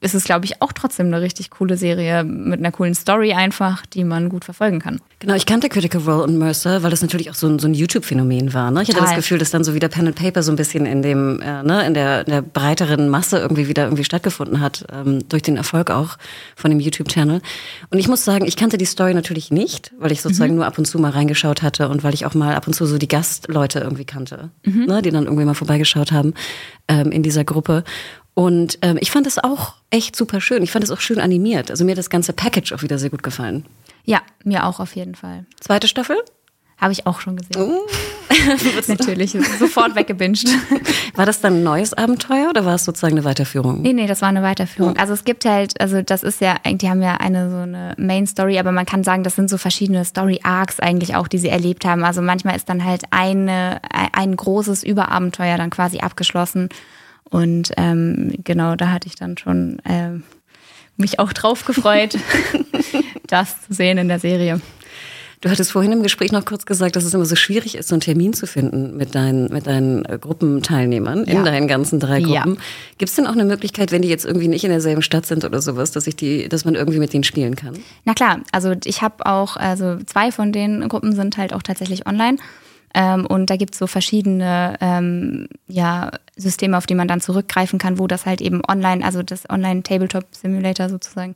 ist 0.00 0.14
es, 0.14 0.24
glaube 0.24 0.44
ich, 0.44 0.62
auch 0.62 0.72
trotzdem 0.72 1.06
eine 1.06 1.20
richtig 1.20 1.50
coole 1.50 1.76
Serie 1.76 2.24
mit 2.24 2.60
einer 2.60 2.72
coolen 2.72 2.94
Story 2.94 3.32
einfach, 3.32 3.86
die 3.86 4.04
man 4.04 4.28
gut 4.28 4.44
verfolgen 4.44 4.80
kann. 4.80 5.00
Genau, 5.18 5.34
ich 5.34 5.46
kannte 5.46 5.68
Critical 5.68 6.00
Role 6.02 6.22
und 6.24 6.38
Mercer, 6.38 6.82
weil 6.82 6.90
das 6.90 7.02
natürlich 7.02 7.30
auch 7.30 7.34
so 7.34 7.46
ein, 7.46 7.58
so 7.58 7.66
ein 7.66 7.74
YouTube-Phänomen 7.74 8.52
war. 8.52 8.70
Ne? 8.70 8.82
Ich 8.82 8.88
hatte 8.88 8.98
Total. 8.98 9.16
das 9.16 9.24
Gefühl, 9.24 9.38
dass 9.38 9.50
dann 9.50 9.64
so 9.64 9.74
wieder 9.74 9.88
Pen 9.88 10.06
and 10.06 10.16
Paper 10.16 10.42
so 10.42 10.52
ein 10.52 10.56
bisschen 10.56 10.86
in 10.86 11.02
dem, 11.02 11.40
äh, 11.40 11.62
ne, 11.62 11.86
in 11.86 11.94
der, 11.94 12.26
in 12.26 12.32
der 12.32 12.42
breiteren 12.42 13.08
Masse 13.08 13.38
irgendwie 13.38 13.68
wieder 13.68 13.84
irgendwie 13.84 14.04
stattgefunden 14.04 14.60
hat, 14.60 14.84
ähm, 14.92 15.26
durch 15.28 15.42
den 15.42 15.56
Erfolg 15.56 15.90
auch 15.90 16.18
von 16.56 16.70
dem 16.70 16.80
YouTube-Channel. 16.80 17.40
Und 17.90 17.98
ich 17.98 18.08
muss 18.08 18.24
sagen, 18.24 18.44
ich 18.46 18.56
kannte 18.56 18.78
die 18.78 18.84
Story 18.84 19.14
natürlich 19.14 19.50
nicht, 19.50 19.92
weil 19.98 20.12
ich 20.12 20.20
sozusagen 20.20 20.54
nur 20.54 20.66
ab 20.66 20.78
und 20.78 20.84
zu 20.84 20.98
mal 20.98 21.10
reingeschaut 21.10 21.62
hatte 21.62 21.88
und 21.88 22.04
weil 22.04 22.14
ich 22.14 22.26
auch 22.26 22.34
mal 22.34 22.54
ab 22.54 22.66
und 22.66 22.74
zu 22.74 22.86
so 22.86 22.98
die 22.98 23.08
Gastleute 23.08 23.80
irgendwie 23.80 24.04
kannte, 24.04 24.50
ne, 24.64 25.02
die 25.02 25.10
dann 25.10 25.24
irgendwie 25.24 25.44
mal 25.44 25.54
vorbeigeschaut 25.54 26.12
haben 26.12 26.34
ähm, 26.88 27.10
in 27.10 27.22
dieser 27.22 27.44
Gruppe. 27.44 27.84
Und 28.34 28.78
ähm, 28.82 28.98
ich 29.00 29.10
fand 29.10 29.26
es 29.26 29.38
auch 29.38 29.74
echt 29.90 30.16
super 30.16 30.40
schön. 30.40 30.62
Ich 30.62 30.72
fand 30.72 30.84
es 30.84 30.90
auch 30.90 31.00
schön 31.00 31.20
animiert. 31.20 31.70
Also 31.70 31.84
mir 31.84 31.92
hat 31.92 31.98
das 31.98 32.10
ganze 32.10 32.32
Package 32.32 32.72
auch 32.72 32.82
wieder 32.82 32.98
sehr 32.98 33.10
gut 33.10 33.22
gefallen. 33.22 33.64
Ja, 34.04 34.22
mir 34.42 34.66
auch 34.66 34.80
auf 34.80 34.96
jeden 34.96 35.14
Fall. 35.14 35.46
Zweite 35.60 35.86
Staffel? 35.86 36.16
Habe 36.76 36.92
ich 36.92 37.06
auch 37.06 37.20
schon 37.20 37.36
gesehen. 37.36 37.56
Oh. 37.56 37.86
Natürlich, 38.88 39.36
sofort 39.58 39.94
weggebinged. 39.94 40.48
War 41.14 41.24
das 41.24 41.40
dann 41.40 41.54
ein 41.54 41.62
neues 41.62 41.94
Abenteuer 41.94 42.50
oder 42.50 42.64
war 42.64 42.74
es 42.74 42.84
sozusagen 42.84 43.14
eine 43.14 43.24
Weiterführung? 43.24 43.80
Nee, 43.82 43.92
nee, 43.92 44.06
das 44.08 44.22
war 44.22 44.28
eine 44.28 44.42
Weiterführung. 44.42 44.96
Also 44.96 45.12
es 45.12 45.24
gibt 45.24 45.44
halt, 45.44 45.80
also 45.80 46.02
das 46.02 46.24
ist 46.24 46.40
ja, 46.40 46.56
die 46.66 46.90
haben 46.90 47.00
ja 47.00 47.14
eine 47.18 47.50
so 47.50 47.58
eine 47.58 47.94
Main 47.96 48.26
Story, 48.26 48.58
aber 48.58 48.72
man 48.72 48.86
kann 48.86 49.04
sagen, 49.04 49.22
das 49.22 49.36
sind 49.36 49.48
so 49.48 49.56
verschiedene 49.56 50.04
Story 50.04 50.40
Arcs 50.42 50.80
eigentlich 50.80 51.14
auch, 51.14 51.28
die 51.28 51.38
sie 51.38 51.48
erlebt 51.48 51.84
haben. 51.84 52.04
Also 52.04 52.22
manchmal 52.22 52.56
ist 52.56 52.68
dann 52.68 52.84
halt 52.84 53.02
eine, 53.10 53.80
ein 54.12 54.34
großes 54.34 54.82
Überabenteuer 54.82 55.56
dann 55.56 55.70
quasi 55.70 56.00
abgeschlossen. 56.00 56.70
Und 57.34 57.72
ähm, 57.76 58.32
genau, 58.44 58.76
da 58.76 58.92
hatte 58.92 59.08
ich 59.08 59.16
dann 59.16 59.36
schon 59.36 59.82
ähm, 59.84 60.22
mich 60.96 61.18
auch 61.18 61.32
drauf 61.32 61.64
gefreut, 61.64 62.16
das 63.26 63.60
zu 63.62 63.74
sehen 63.74 63.98
in 63.98 64.06
der 64.06 64.20
Serie. 64.20 64.60
Du 65.40 65.50
hattest 65.50 65.72
vorhin 65.72 65.90
im 65.90 66.04
Gespräch 66.04 66.30
noch 66.30 66.44
kurz 66.44 66.64
gesagt, 66.64 66.94
dass 66.94 67.02
es 67.04 67.12
immer 67.12 67.24
so 67.26 67.34
schwierig 67.34 67.74
ist, 67.74 67.88
so 67.88 67.96
einen 67.96 68.00
Termin 68.02 68.34
zu 68.34 68.46
finden 68.46 68.96
mit 68.96 69.16
deinen, 69.16 69.52
mit 69.52 69.66
deinen 69.66 70.04
äh, 70.04 70.16
Gruppenteilnehmern 70.18 71.24
in 71.24 71.38
Ja. 71.38 71.42
deinen 71.42 71.66
ganzen 71.66 71.98
drei 71.98 72.20
Ja. 72.20 72.44
Gruppen. 72.44 72.58
Gibt 72.98 73.10
es 73.10 73.16
denn 73.16 73.26
auch 73.26 73.32
eine 73.32 73.44
Möglichkeit, 73.44 73.90
wenn 73.90 74.02
die 74.02 74.08
jetzt 74.08 74.24
irgendwie 74.24 74.46
nicht 74.46 74.62
in 74.62 74.70
derselben 74.70 75.02
Stadt 75.02 75.26
sind 75.26 75.44
oder 75.44 75.60
sowas, 75.60 75.90
dass 75.90 76.06
ich 76.06 76.14
die, 76.14 76.48
dass 76.48 76.64
man 76.64 76.76
irgendwie 76.76 77.00
mit 77.00 77.12
denen 77.12 77.24
spielen 77.24 77.56
kann? 77.56 77.74
Na 78.04 78.14
klar, 78.14 78.42
also 78.52 78.74
ich 78.84 79.02
habe 79.02 79.26
auch, 79.26 79.56
also 79.56 79.96
zwei 80.06 80.30
von 80.30 80.52
den 80.52 80.88
Gruppen 80.88 81.16
sind 81.16 81.36
halt 81.36 81.52
auch 81.52 81.62
tatsächlich 81.64 82.06
online. 82.06 82.38
Ähm, 82.94 83.26
und 83.26 83.50
da 83.50 83.56
gibt's 83.56 83.78
so 83.78 83.86
verschiedene 83.86 84.76
ähm, 84.80 85.48
ja, 85.66 86.12
Systeme, 86.36 86.78
auf 86.78 86.86
die 86.86 86.94
man 86.94 87.08
dann 87.08 87.20
zurückgreifen 87.20 87.78
kann, 87.78 87.98
wo 87.98 88.06
das 88.06 88.24
halt 88.24 88.40
eben 88.40 88.62
online, 88.66 89.04
also 89.04 89.22
das 89.22 89.48
Online-Tabletop-Simulator 89.50 90.88
sozusagen, 90.88 91.34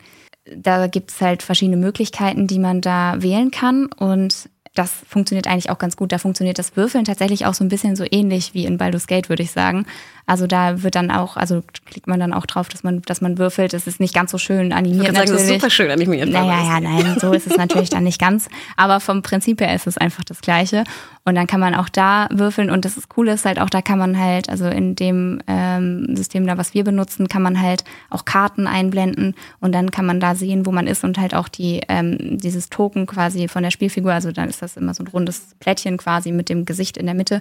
da 0.56 0.86
gibt's 0.86 1.20
halt 1.20 1.42
verschiedene 1.42 1.76
Möglichkeiten, 1.76 2.46
die 2.46 2.58
man 2.58 2.80
da 2.80 3.20
wählen 3.20 3.50
kann. 3.50 3.86
Und 3.86 4.48
das 4.74 4.92
funktioniert 4.92 5.48
eigentlich 5.48 5.70
auch 5.70 5.78
ganz 5.78 5.96
gut. 5.96 6.12
Da 6.12 6.18
funktioniert 6.18 6.58
das 6.58 6.76
Würfeln 6.76 7.04
tatsächlich 7.04 7.46
auch 7.46 7.54
so 7.54 7.64
ein 7.64 7.68
bisschen 7.68 7.96
so 7.96 8.04
ähnlich 8.08 8.54
wie 8.54 8.64
in 8.64 8.78
Baldur's 8.78 9.08
Gate, 9.08 9.28
würde 9.28 9.42
ich 9.42 9.50
sagen. 9.50 9.86
Also 10.28 10.46
da 10.46 10.82
wird 10.82 10.94
dann 10.94 11.10
auch, 11.10 11.38
also 11.38 11.62
klickt 11.86 12.06
man 12.06 12.20
dann 12.20 12.34
auch 12.34 12.44
drauf, 12.44 12.68
dass 12.68 12.82
man, 12.82 13.00
dass 13.00 13.22
man 13.22 13.38
würfelt. 13.38 13.72
Es 13.72 13.86
ist 13.86 13.98
nicht 13.98 14.12
ganz 14.12 14.30
so 14.30 14.36
schön 14.36 14.68
Ich 14.68 14.76
animiert 14.76 15.06
würde 15.06 15.16
sagen, 15.16 15.32
das 15.32 15.42
ist 15.44 15.48
super 15.48 15.70
schön 15.70 15.90
animiert. 15.90 16.28
Naja, 16.28 16.64
ja, 16.64 16.80
nein, 16.80 17.16
so 17.18 17.32
ist 17.32 17.46
es 17.46 17.56
natürlich 17.56 17.88
dann 17.88 18.04
nicht 18.04 18.20
ganz. 18.20 18.50
Aber 18.76 19.00
vom 19.00 19.22
Prinzip 19.22 19.62
her 19.62 19.74
ist 19.74 19.86
es 19.86 19.96
einfach 19.96 20.24
das 20.24 20.42
Gleiche. 20.42 20.84
Und 21.24 21.34
dann 21.34 21.46
kann 21.46 21.60
man 21.60 21.74
auch 21.74 21.88
da 21.88 22.28
würfeln. 22.30 22.68
Und 22.70 22.84
das 22.84 22.98
ist 22.98 23.08
Coole 23.08 23.32
ist 23.32 23.46
halt 23.46 23.58
auch, 23.58 23.70
da 23.70 23.80
kann 23.80 23.98
man 23.98 24.18
halt, 24.18 24.50
also 24.50 24.66
in 24.66 24.94
dem 24.96 25.40
ähm, 25.46 26.14
System 26.14 26.46
da, 26.46 26.58
was 26.58 26.74
wir 26.74 26.84
benutzen, 26.84 27.28
kann 27.28 27.40
man 27.40 27.58
halt 27.58 27.84
auch 28.10 28.26
Karten 28.26 28.66
einblenden. 28.66 29.34
Und 29.60 29.72
dann 29.72 29.90
kann 29.90 30.04
man 30.04 30.20
da 30.20 30.34
sehen, 30.34 30.66
wo 30.66 30.72
man 30.72 30.86
ist 30.86 31.04
und 31.04 31.16
halt 31.16 31.34
auch 31.34 31.48
die, 31.48 31.80
ähm, 31.88 32.36
dieses 32.36 32.68
Token 32.68 33.06
quasi 33.06 33.48
von 33.48 33.62
der 33.62 33.70
Spielfigur. 33.70 34.12
Also 34.12 34.30
dann 34.30 34.50
ist 34.50 34.60
das 34.60 34.76
immer 34.76 34.92
so 34.92 35.04
ein 35.04 35.08
rundes 35.08 35.54
Plättchen 35.58 35.96
quasi 35.96 36.32
mit 36.32 36.50
dem 36.50 36.66
Gesicht 36.66 36.98
in 36.98 37.06
der 37.06 37.14
Mitte. 37.14 37.40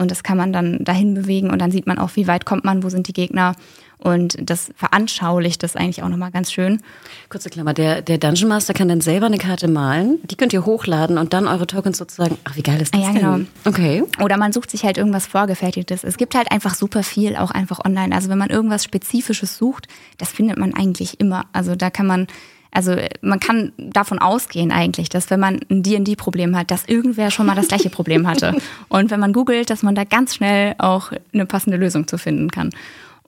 Und 0.00 0.10
das 0.10 0.22
kann 0.22 0.38
man 0.38 0.52
dann 0.52 0.82
dahin 0.82 1.12
bewegen 1.12 1.50
und 1.50 1.60
dann 1.60 1.70
sieht 1.70 1.86
man 1.86 1.98
auch, 1.98 2.16
wie 2.16 2.26
weit 2.26 2.46
kommt 2.46 2.64
man, 2.64 2.82
wo 2.82 2.88
sind 2.88 3.06
die 3.06 3.12
Gegner. 3.12 3.54
Und 3.98 4.38
das 4.40 4.72
veranschaulicht 4.76 5.62
das 5.62 5.76
eigentlich 5.76 6.02
auch 6.02 6.08
nochmal 6.08 6.30
ganz 6.30 6.50
schön. 6.50 6.80
Kurze 7.28 7.50
Klammer, 7.50 7.74
der, 7.74 8.00
der 8.00 8.16
Dungeon 8.16 8.48
Master 8.48 8.72
kann 8.72 8.88
dann 8.88 9.02
selber 9.02 9.26
eine 9.26 9.36
Karte 9.36 9.68
malen, 9.68 10.18
die 10.24 10.36
könnt 10.36 10.54
ihr 10.54 10.64
hochladen 10.64 11.18
und 11.18 11.34
dann 11.34 11.46
eure 11.46 11.66
Tokens 11.66 11.98
sozusagen, 11.98 12.38
ach 12.44 12.56
wie 12.56 12.62
geil 12.62 12.80
ist 12.80 12.94
das 12.94 13.02
ja, 13.02 13.12
denn? 13.12 13.16
genau. 13.16 13.38
Okay. 13.66 14.02
Oder 14.22 14.38
man 14.38 14.54
sucht 14.54 14.70
sich 14.70 14.84
halt 14.84 14.96
irgendwas 14.96 15.26
Vorgefertigtes. 15.26 16.02
Es 16.02 16.16
gibt 16.16 16.34
halt 16.34 16.50
einfach 16.50 16.74
super 16.74 17.02
viel 17.02 17.36
auch 17.36 17.50
einfach 17.50 17.84
online. 17.84 18.14
Also 18.14 18.30
wenn 18.30 18.38
man 18.38 18.48
irgendwas 18.48 18.84
Spezifisches 18.84 19.58
sucht, 19.58 19.86
das 20.16 20.30
findet 20.30 20.56
man 20.56 20.72
eigentlich 20.72 21.20
immer. 21.20 21.44
Also 21.52 21.76
da 21.76 21.90
kann 21.90 22.06
man, 22.06 22.26
also 22.72 22.96
man 23.20 23.40
kann 23.40 23.72
davon 23.78 24.18
ausgehen 24.18 24.70
eigentlich, 24.70 25.08
dass 25.08 25.30
wenn 25.30 25.40
man 25.40 25.60
ein 25.70 25.82
D&D-Problem 25.82 26.56
hat, 26.56 26.70
dass 26.70 26.84
irgendwer 26.84 27.30
schon 27.30 27.46
mal 27.46 27.56
das 27.56 27.68
gleiche 27.68 27.90
Problem 27.90 28.26
hatte. 28.26 28.56
Und 28.88 29.10
wenn 29.10 29.20
man 29.20 29.32
googelt, 29.32 29.70
dass 29.70 29.82
man 29.82 29.94
da 29.94 30.04
ganz 30.04 30.34
schnell 30.34 30.74
auch 30.78 31.12
eine 31.32 31.46
passende 31.46 31.76
Lösung 31.76 32.06
zu 32.06 32.18
finden 32.18 32.50
kann. 32.50 32.70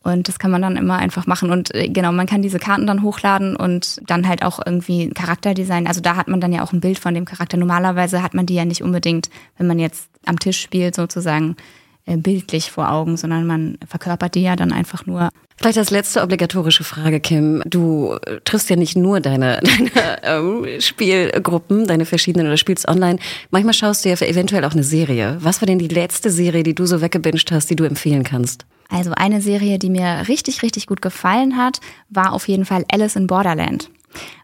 Und 0.02 0.26
das 0.26 0.38
kann 0.38 0.50
man 0.50 0.62
dann 0.62 0.76
immer 0.76 0.96
einfach 0.96 1.26
machen. 1.26 1.50
Und 1.50 1.74
äh, 1.74 1.88
genau, 1.88 2.11
man 2.11 2.26
kann 2.26 2.42
diese 2.42 2.59
Karten 2.59 2.87
dann 2.87 3.02
hochladen 3.02 3.55
und 3.55 4.00
dann 4.09 4.26
halt 4.26 4.44
auch 4.44 4.61
irgendwie 4.64 5.05
ein 5.05 5.14
Charakterdesign. 5.14 5.87
Also 5.87 6.00
da 6.00 6.16
hat 6.16 6.26
man 6.26 6.40
dann 6.40 6.52
ja 6.52 6.62
auch 6.64 6.72
ein 6.72 6.81
Bild 6.81 6.98
von 6.98 7.14
dem 7.14 7.24
Charakter. 7.24 7.57
Normalerweise 7.57 8.22
hat 8.22 8.35
man 8.35 8.46
die 8.46 8.55
ja 8.55 8.64
nicht 8.64 8.83
unbedingt, 8.83 9.31
wenn 9.59 9.68
man 9.68 9.78
jetzt 9.78 10.09
am 10.26 10.38
Tisch 10.38 10.61
spielt, 10.61 10.96
sozusagen 10.96 11.52
äh, 11.52 11.82
bildlich 12.07 12.71
vor 12.71 12.91
Augen, 12.91 13.17
sondern 13.17 13.47
man 13.47 13.79
verkörpert 13.87 14.35
die 14.35 14.43
ja 14.43 14.57
dann 14.57 14.73
einfach 14.73 15.07
nur. 15.07 15.31
Vielleicht 15.57 15.79
als 15.79 15.91
letzte 15.91 16.23
obligatorische 16.23 16.83
Frage, 16.83 17.21
Kim. 17.21 17.62
Du 17.65 18.17
äh, 18.27 18.41
triffst 18.45 18.69
ja 18.71 18.77
nicht 18.77 18.97
nur 18.97 19.21
deine, 19.21 19.61
deine 19.62 20.23
ähm, 20.23 20.81
Spielgruppen, 20.81 21.87
deine 21.87 22.05
verschiedenen 22.05 22.47
oder 22.47 22.57
spielst 22.57 22.88
online. 22.88 23.19
Manchmal 23.51 23.75
schaust 23.75 24.05
du 24.05 24.09
ja 24.09 24.17
für 24.17 24.27
eventuell 24.27 24.65
auch 24.65 24.73
eine 24.73 24.83
Serie. 24.83 25.37
Was 25.41 25.61
war 25.61 25.67
denn 25.67 25.79
die 25.79 25.88
letzte 25.88 26.31
Serie, 26.31 26.62
die 26.62 26.75
du 26.75 26.87
so 26.87 27.01
weggebinged 27.01 27.53
hast, 27.53 27.71
die 27.71 27.77
du 27.77 27.85
empfehlen 27.85 28.25
kannst? 28.25 28.67
Also 28.88 29.12
eine 29.12 29.41
Serie, 29.41 29.79
die 29.79 29.88
mir 29.88 30.25
richtig, 30.29 30.62
richtig 30.62 30.87
gut 30.87 31.01
gefallen 31.01 31.57
hat, 31.57 31.81
war 32.11 32.33
auf 32.33 32.47
jeden 32.49 32.67
Fall 32.67 32.85
Alice 32.93 33.17
in 33.17 33.27
Borderland. 33.27 33.88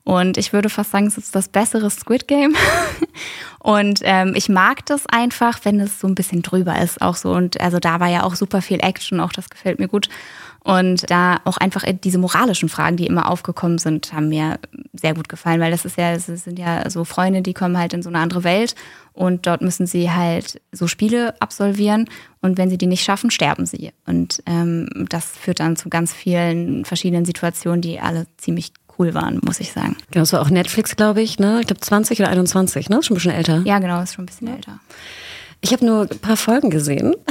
Und 0.04 0.38
ich 0.38 0.52
würde 0.52 0.68
fast 0.70 0.90
sagen, 0.90 1.06
es 1.06 1.18
ist 1.18 1.34
das 1.34 1.48
bessere 1.48 1.90
Squid 1.90 2.28
Game. 2.28 2.56
Und 3.58 4.00
ähm, 4.04 4.32
ich 4.34 4.48
mag 4.48 4.86
das 4.86 5.06
einfach, 5.06 5.60
wenn 5.64 5.80
es 5.80 6.00
so 6.00 6.06
ein 6.06 6.14
bisschen 6.14 6.42
drüber 6.42 6.80
ist, 6.80 7.02
auch 7.02 7.16
so. 7.16 7.32
Und 7.32 7.60
also 7.60 7.78
da 7.78 8.00
war 8.00 8.08
ja 8.08 8.22
auch 8.22 8.34
super 8.34 8.62
viel 8.62 8.78
Action, 8.80 9.20
auch 9.20 9.32
das 9.32 9.50
gefällt 9.50 9.78
mir 9.78 9.88
gut. 9.88 10.08
Und 10.68 11.10
da 11.10 11.40
auch 11.44 11.56
einfach 11.56 11.84
diese 12.04 12.18
moralischen 12.18 12.68
Fragen, 12.68 12.96
die 12.96 13.06
immer 13.06 13.30
aufgekommen 13.30 13.78
sind, 13.78 14.12
haben 14.12 14.28
mir 14.28 14.58
sehr 14.92 15.14
gut 15.14 15.28
gefallen, 15.28 15.60
weil 15.60 15.70
das 15.70 15.84
ist 15.84 15.96
ja, 15.96 16.12
es 16.12 16.26
sind 16.26 16.58
ja 16.58 16.90
so 16.90 17.04
Freunde, 17.04 17.42
die 17.42 17.54
kommen 17.54 17.78
halt 17.78 17.92
in 17.92 18.02
so 18.02 18.08
eine 18.08 18.18
andere 18.18 18.44
Welt 18.44 18.74
und 19.12 19.46
dort 19.46 19.62
müssen 19.62 19.86
sie 19.86 20.10
halt 20.10 20.60
so 20.72 20.86
Spiele 20.86 21.40
absolvieren 21.40 22.10
und 22.42 22.58
wenn 22.58 22.70
sie 22.70 22.78
die 22.78 22.86
nicht 22.86 23.04
schaffen, 23.04 23.30
sterben 23.30 23.66
sie. 23.66 23.92
Und 24.04 24.42
ähm, 24.46 25.06
das 25.08 25.26
führt 25.38 25.60
dann 25.60 25.76
zu 25.76 25.88
ganz 25.88 26.12
vielen 26.12 26.84
verschiedenen 26.84 27.24
Situationen, 27.24 27.80
die 27.80 28.00
alle 28.00 28.26
ziemlich 28.36 28.72
cool 28.98 29.14
waren, 29.14 29.40
muss 29.44 29.60
ich 29.60 29.72
sagen. 29.72 29.96
Genau, 30.10 30.22
das 30.22 30.32
war 30.32 30.40
auch 30.42 30.50
Netflix, 30.50 30.96
glaube 30.96 31.22
ich, 31.22 31.38
ne? 31.38 31.60
Ich 31.60 31.66
glaube 31.66 31.80
20 31.80 32.20
oder 32.20 32.28
21, 32.30 32.88
ne? 32.88 33.02
Schon 33.02 33.14
ein 33.14 33.18
bisschen 33.18 33.32
älter. 33.34 33.62
Ja, 33.64 33.78
genau, 33.78 34.02
ist 34.02 34.14
schon 34.14 34.24
ein 34.24 34.26
bisschen 34.26 34.48
älter. 34.48 34.80
Ich 35.60 35.72
habe 35.72 35.84
nur 35.84 36.02
ein 36.02 36.18
paar 36.20 36.36
Folgen 36.36 36.70
gesehen. 36.70 37.14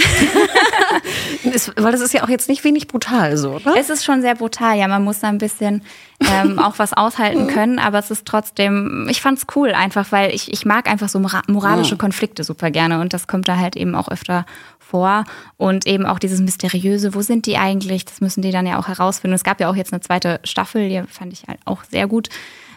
es, 1.53 1.71
weil 1.75 1.91
das 1.91 2.01
ist 2.01 2.13
ja 2.13 2.23
auch 2.23 2.29
jetzt 2.29 2.49
nicht 2.49 2.63
wenig 2.63 2.87
brutal 2.87 3.37
so, 3.37 3.51
oder? 3.55 3.75
Es 3.77 3.89
ist 3.89 4.03
schon 4.03 4.21
sehr 4.21 4.35
brutal, 4.35 4.77
ja. 4.77 4.87
Man 4.87 5.03
muss 5.03 5.19
da 5.19 5.27
ein 5.27 5.37
bisschen 5.37 5.81
ähm, 6.19 6.59
auch 6.59 6.79
was 6.79 6.93
aushalten 6.93 7.47
können, 7.53 7.79
aber 7.79 7.99
es 7.99 8.11
ist 8.11 8.25
trotzdem, 8.25 9.07
ich 9.09 9.21
fand's 9.21 9.45
cool 9.55 9.71
einfach, 9.71 10.11
weil 10.11 10.33
ich, 10.33 10.51
ich 10.51 10.65
mag 10.65 10.89
einfach 10.89 11.09
so 11.09 11.19
mora- 11.19 11.43
moralische 11.47 11.97
Konflikte 11.97 12.43
super 12.43 12.71
gerne 12.71 12.99
und 12.99 13.13
das 13.13 13.27
kommt 13.27 13.47
da 13.47 13.57
halt 13.57 13.75
eben 13.75 13.95
auch 13.95 14.09
öfter 14.09 14.45
vor. 14.89 15.25
Und 15.57 15.85
eben 15.85 16.05
auch 16.05 16.19
dieses 16.19 16.39
Mysteriöse, 16.39 17.13
wo 17.13 17.21
sind 17.21 17.45
die 17.45 17.57
eigentlich? 17.57 18.05
Das 18.05 18.21
müssen 18.21 18.41
die 18.41 18.51
dann 18.51 18.65
ja 18.65 18.79
auch 18.79 18.87
herausfinden. 18.87 19.35
Es 19.35 19.43
gab 19.43 19.59
ja 19.59 19.69
auch 19.69 19.75
jetzt 19.75 19.93
eine 19.93 20.01
zweite 20.01 20.39
Staffel, 20.43 20.89
die 20.89 21.01
fand 21.07 21.33
ich 21.33 21.43
halt 21.47 21.59
auch 21.65 21.83
sehr 21.83 22.07
gut. 22.07 22.29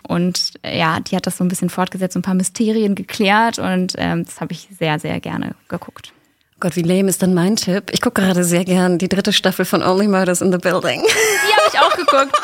Und 0.06 0.54
äh, 0.62 0.78
ja, 0.78 1.00
die 1.00 1.16
hat 1.16 1.26
das 1.26 1.36
so 1.36 1.44
ein 1.44 1.48
bisschen 1.48 1.70
fortgesetzt, 1.70 2.14
so 2.14 2.18
ein 2.18 2.22
paar 2.22 2.34
Mysterien 2.34 2.94
geklärt 2.94 3.58
und 3.58 3.94
ähm, 3.98 4.24
das 4.24 4.40
habe 4.40 4.52
ich 4.52 4.68
sehr, 4.78 4.98
sehr 4.98 5.20
gerne 5.20 5.54
geguckt. 5.68 6.12
Gott, 6.58 6.76
wie 6.76 6.82
lame 6.82 7.08
ist 7.08 7.22
dann 7.22 7.32
mein 7.32 7.56
Tipp? 7.56 7.84
Ich 7.90 8.02
gucke 8.02 8.20
gerade 8.20 8.44
sehr 8.44 8.64
gern 8.64 8.98
die 8.98 9.08
dritte 9.08 9.32
Staffel 9.32 9.64
von 9.64 9.82
Only 9.82 10.08
Murders 10.08 10.42
in 10.42 10.52
the 10.52 10.58
Building. 10.58 11.00
Die 11.02 11.54
habe 11.54 11.70
ich 11.72 11.80
auch 11.80 11.96
geguckt. 11.96 12.36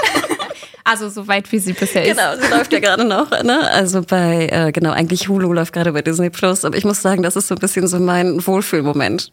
Also 0.85 1.09
so 1.09 1.27
weit, 1.27 1.51
wie 1.51 1.59
sie 1.59 1.73
bisher 1.73 2.05
ist. 2.05 2.17
Genau, 2.17 2.37
sie 2.41 2.49
läuft 2.49 2.73
ja 2.73 2.79
gerade 2.79 3.05
noch. 3.05 3.31
Ne? 3.43 3.69
Also 3.73 4.03
bei, 4.03 4.49
äh, 4.51 4.71
genau, 4.71 4.93
eigentlich 4.93 5.29
Hulu 5.29 5.53
läuft 5.53 5.73
gerade 5.73 5.93
bei 5.93 6.01
Disney 6.01 6.31
Plus. 6.31 6.65
Aber 6.65 6.77
ich 6.79 6.85
muss 6.85 7.03
sagen, 7.03 7.25
das 7.25 7.35
ist 7.35 7.49
so 7.49 7.57
ein 7.57 7.59
bisschen 7.59 7.89
so 7.89 7.99
mein 7.99 8.47
Wohlfühlmoment. 8.47 9.33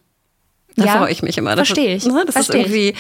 Da 0.76 0.86
Ja, 0.86 0.98
freue 0.98 1.12
ich 1.12 1.22
mich 1.22 1.38
immer. 1.38 1.56
Das 1.56 1.68
verstehe 1.68 1.96
ich, 1.96 2.06
Ne? 2.06 2.24
Das 2.26 2.34
verstehe 2.34 2.62
ist 2.62 2.68
irgendwie 2.68 2.94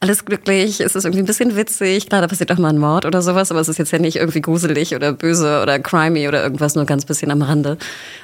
alles 0.00 0.24
glücklich, 0.24 0.80
es 0.80 0.94
ist 0.94 1.04
irgendwie 1.04 1.22
ein 1.22 1.26
bisschen 1.26 1.56
witzig. 1.56 2.08
Klar, 2.08 2.20
da 2.20 2.26
passiert 2.26 2.52
auch 2.52 2.58
mal 2.58 2.68
ein 2.68 2.78
Mord 2.78 3.06
oder 3.06 3.22
sowas, 3.22 3.50
aber 3.50 3.60
es 3.60 3.68
ist 3.68 3.78
jetzt 3.78 3.90
ja 3.92 3.98
nicht 3.98 4.16
irgendwie 4.16 4.42
gruselig 4.42 4.94
oder 4.94 5.12
böse 5.12 5.62
oder 5.62 5.78
crimey 5.78 6.28
oder 6.28 6.42
irgendwas, 6.42 6.74
nur 6.74 6.84
ganz 6.84 7.06
bisschen 7.06 7.30
am 7.30 7.40
Rande. 7.40 7.78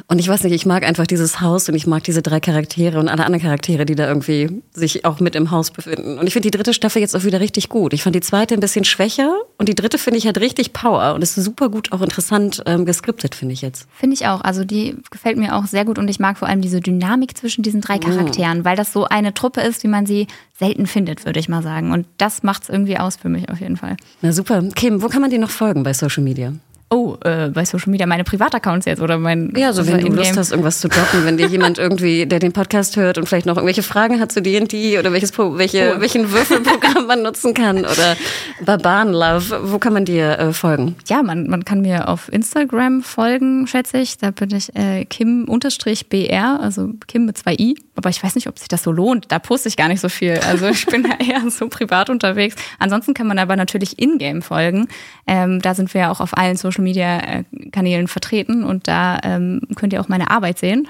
Und 0.06 0.18
ich 0.18 0.28
weiß 0.28 0.42
nicht, 0.44 0.52
ich 0.52 0.66
mag 0.66 0.84
einfach 0.84 1.06
dieses 1.06 1.40
Haus 1.40 1.68
und 1.68 1.74
ich 1.74 1.86
mag 1.86 2.04
diese 2.04 2.20
drei 2.20 2.40
Charaktere 2.40 2.98
und 2.98 3.08
alle 3.08 3.24
anderen 3.24 3.42
Charaktere, 3.42 3.86
die 3.86 3.94
da 3.94 4.06
irgendwie 4.06 4.62
sich 4.72 5.04
auch 5.04 5.20
mit 5.20 5.34
im 5.34 5.50
Haus 5.50 5.70
befinden. 5.70 6.18
Und 6.18 6.26
ich 6.26 6.34
finde 6.34 6.50
die 6.50 6.56
dritte 6.56 6.74
Staffel 6.74 7.00
jetzt 7.00 7.16
auch 7.16 7.24
wieder 7.24 7.40
richtig 7.40 7.68
gut. 7.70 7.94
Ich 7.94 8.02
fand 8.02 8.14
die 8.14 8.20
zweite 8.20 8.54
ein 8.54 8.60
bisschen 8.60 8.84
schwächer 8.84 9.32
und 9.56 9.68
die 9.68 9.74
dritte 9.74 9.96
finde 9.96 10.18
ich 10.18 10.26
hat 10.26 10.38
richtig 10.38 10.72
Power 10.74 11.14
und 11.14 11.22
ist 11.22 11.34
super 11.34 11.70
gut 11.70 11.92
auch 11.92 12.02
interessant 12.02 12.62
ähm, 12.66 12.84
geskriptet, 12.84 13.34
finde 13.34 13.54
ich 13.54 13.62
jetzt. 13.62 13.86
Finde 13.94 14.14
ich 14.14 14.26
auch. 14.26 14.42
Also 14.42 14.64
die 14.64 14.96
gefällt 15.10 15.38
mir 15.38 15.56
auch 15.56 15.66
sehr 15.66 15.84
gut 15.84 15.98
und 15.98 16.08
ich 16.08 16.20
mag 16.20 16.36
vor 16.36 16.48
allem 16.48 16.60
diese 16.60 16.80
Dynamik 16.80 17.38
zwischen 17.38 17.62
diesen 17.62 17.80
drei 17.80 17.98
Charakteren, 17.98 18.64
weil 18.64 18.76
das 18.76 18.89
so 18.92 19.04
eine 19.04 19.34
Truppe 19.34 19.60
ist, 19.60 19.82
wie 19.84 19.88
man 19.88 20.06
sie 20.06 20.26
selten 20.58 20.86
findet, 20.86 21.24
würde 21.24 21.40
ich 21.40 21.48
mal 21.48 21.62
sagen. 21.62 21.92
Und 21.92 22.06
das 22.18 22.42
macht 22.42 22.64
es 22.64 22.68
irgendwie 22.68 22.98
aus 22.98 23.16
für 23.16 23.28
mich 23.28 23.48
auf 23.48 23.60
jeden 23.60 23.76
Fall. 23.76 23.96
Na 24.22 24.32
super. 24.32 24.62
Kim, 24.74 25.02
wo 25.02 25.08
kann 25.08 25.20
man 25.20 25.30
dir 25.30 25.38
noch 25.38 25.50
folgen 25.50 25.82
bei 25.82 25.92
Social 25.92 26.22
Media? 26.22 26.52
Oh, 26.92 27.16
äh, 27.22 27.50
bei 27.50 27.64
Social 27.64 27.88
Media 27.88 28.04
meine 28.04 28.24
Privataccounts 28.24 28.84
jetzt 28.84 29.00
oder 29.00 29.16
mein 29.16 29.52
Ja, 29.56 29.72
so 29.72 29.86
wenn 29.86 30.00
du 30.00 30.08
Lust 30.08 30.36
hast, 30.36 30.50
irgendwas 30.50 30.80
zu 30.80 30.88
droppen, 30.88 31.24
wenn 31.24 31.36
dir 31.36 31.46
jemand 31.46 31.78
irgendwie, 31.78 32.26
der 32.26 32.40
den 32.40 32.52
Podcast 32.52 32.96
hört 32.96 33.16
und 33.16 33.28
vielleicht 33.28 33.46
noch 33.46 33.56
irgendwelche 33.56 33.84
Fragen 33.84 34.18
hat 34.18 34.32
zu 34.32 34.42
D&D 34.42 34.98
oder 34.98 35.12
welches, 35.12 35.38
welche, 35.38 35.94
Oh. 35.96 36.00
welchen 36.00 36.32
Würfelprogramm 36.32 37.06
man 37.06 37.22
nutzen 37.22 37.54
kann 37.54 37.78
oder 37.84 38.16
Barbaren-Love, 38.64 39.70
wo 39.70 39.78
kann 39.78 39.92
man 39.92 40.04
dir 40.04 40.36
äh, 40.40 40.52
folgen? 40.52 40.96
Ja, 41.08 41.22
man, 41.22 41.46
man 41.48 41.64
kann 41.64 41.80
mir 41.80 42.08
auf 42.08 42.28
Instagram 42.32 43.02
folgen, 43.04 43.68
schätze 43.68 43.98
ich. 43.98 44.18
Da 44.18 44.32
bin 44.32 44.50
ich 44.52 44.74
äh, 44.74 45.04
Kim-BR, 45.04 46.58
also 46.60 46.90
Kim 47.06 47.24
mit 47.24 47.38
zwei 47.38 47.54
I. 47.54 47.76
Aber 47.94 48.08
ich 48.10 48.22
weiß 48.22 48.34
nicht, 48.34 48.46
ob 48.48 48.58
sich 48.58 48.68
das 48.68 48.82
so 48.82 48.90
lohnt. 48.90 49.26
Da 49.28 49.38
poste 49.38 49.68
ich 49.68 49.76
gar 49.76 49.88
nicht 49.88 50.00
so 50.00 50.08
viel. 50.08 50.40
Also 50.48 50.66
ich 50.68 50.86
bin 50.86 51.02
da 51.08 51.24
eher 51.24 51.48
so 51.50 51.68
privat 51.68 52.10
unterwegs. 52.10 52.56
Ansonsten 52.78 53.14
kann 53.14 53.26
man 53.26 53.38
aber 53.38 53.56
natürlich 53.56 53.98
in-game 53.98 54.42
folgen. 54.42 54.88
Ähm, 55.26 55.60
da 55.60 55.74
sind 55.74 55.92
wir 55.94 56.00
ja 56.02 56.10
auch 56.10 56.20
auf 56.20 56.36
allen 56.36 56.56
Social-Media-Kanälen 56.80 58.08
vertreten 58.08 58.64
und 58.64 58.88
da 58.88 59.18
ähm, 59.22 59.60
könnt 59.76 59.92
ihr 59.92 60.00
auch 60.00 60.08
meine 60.08 60.30
Arbeit 60.30 60.58
sehen, 60.58 60.88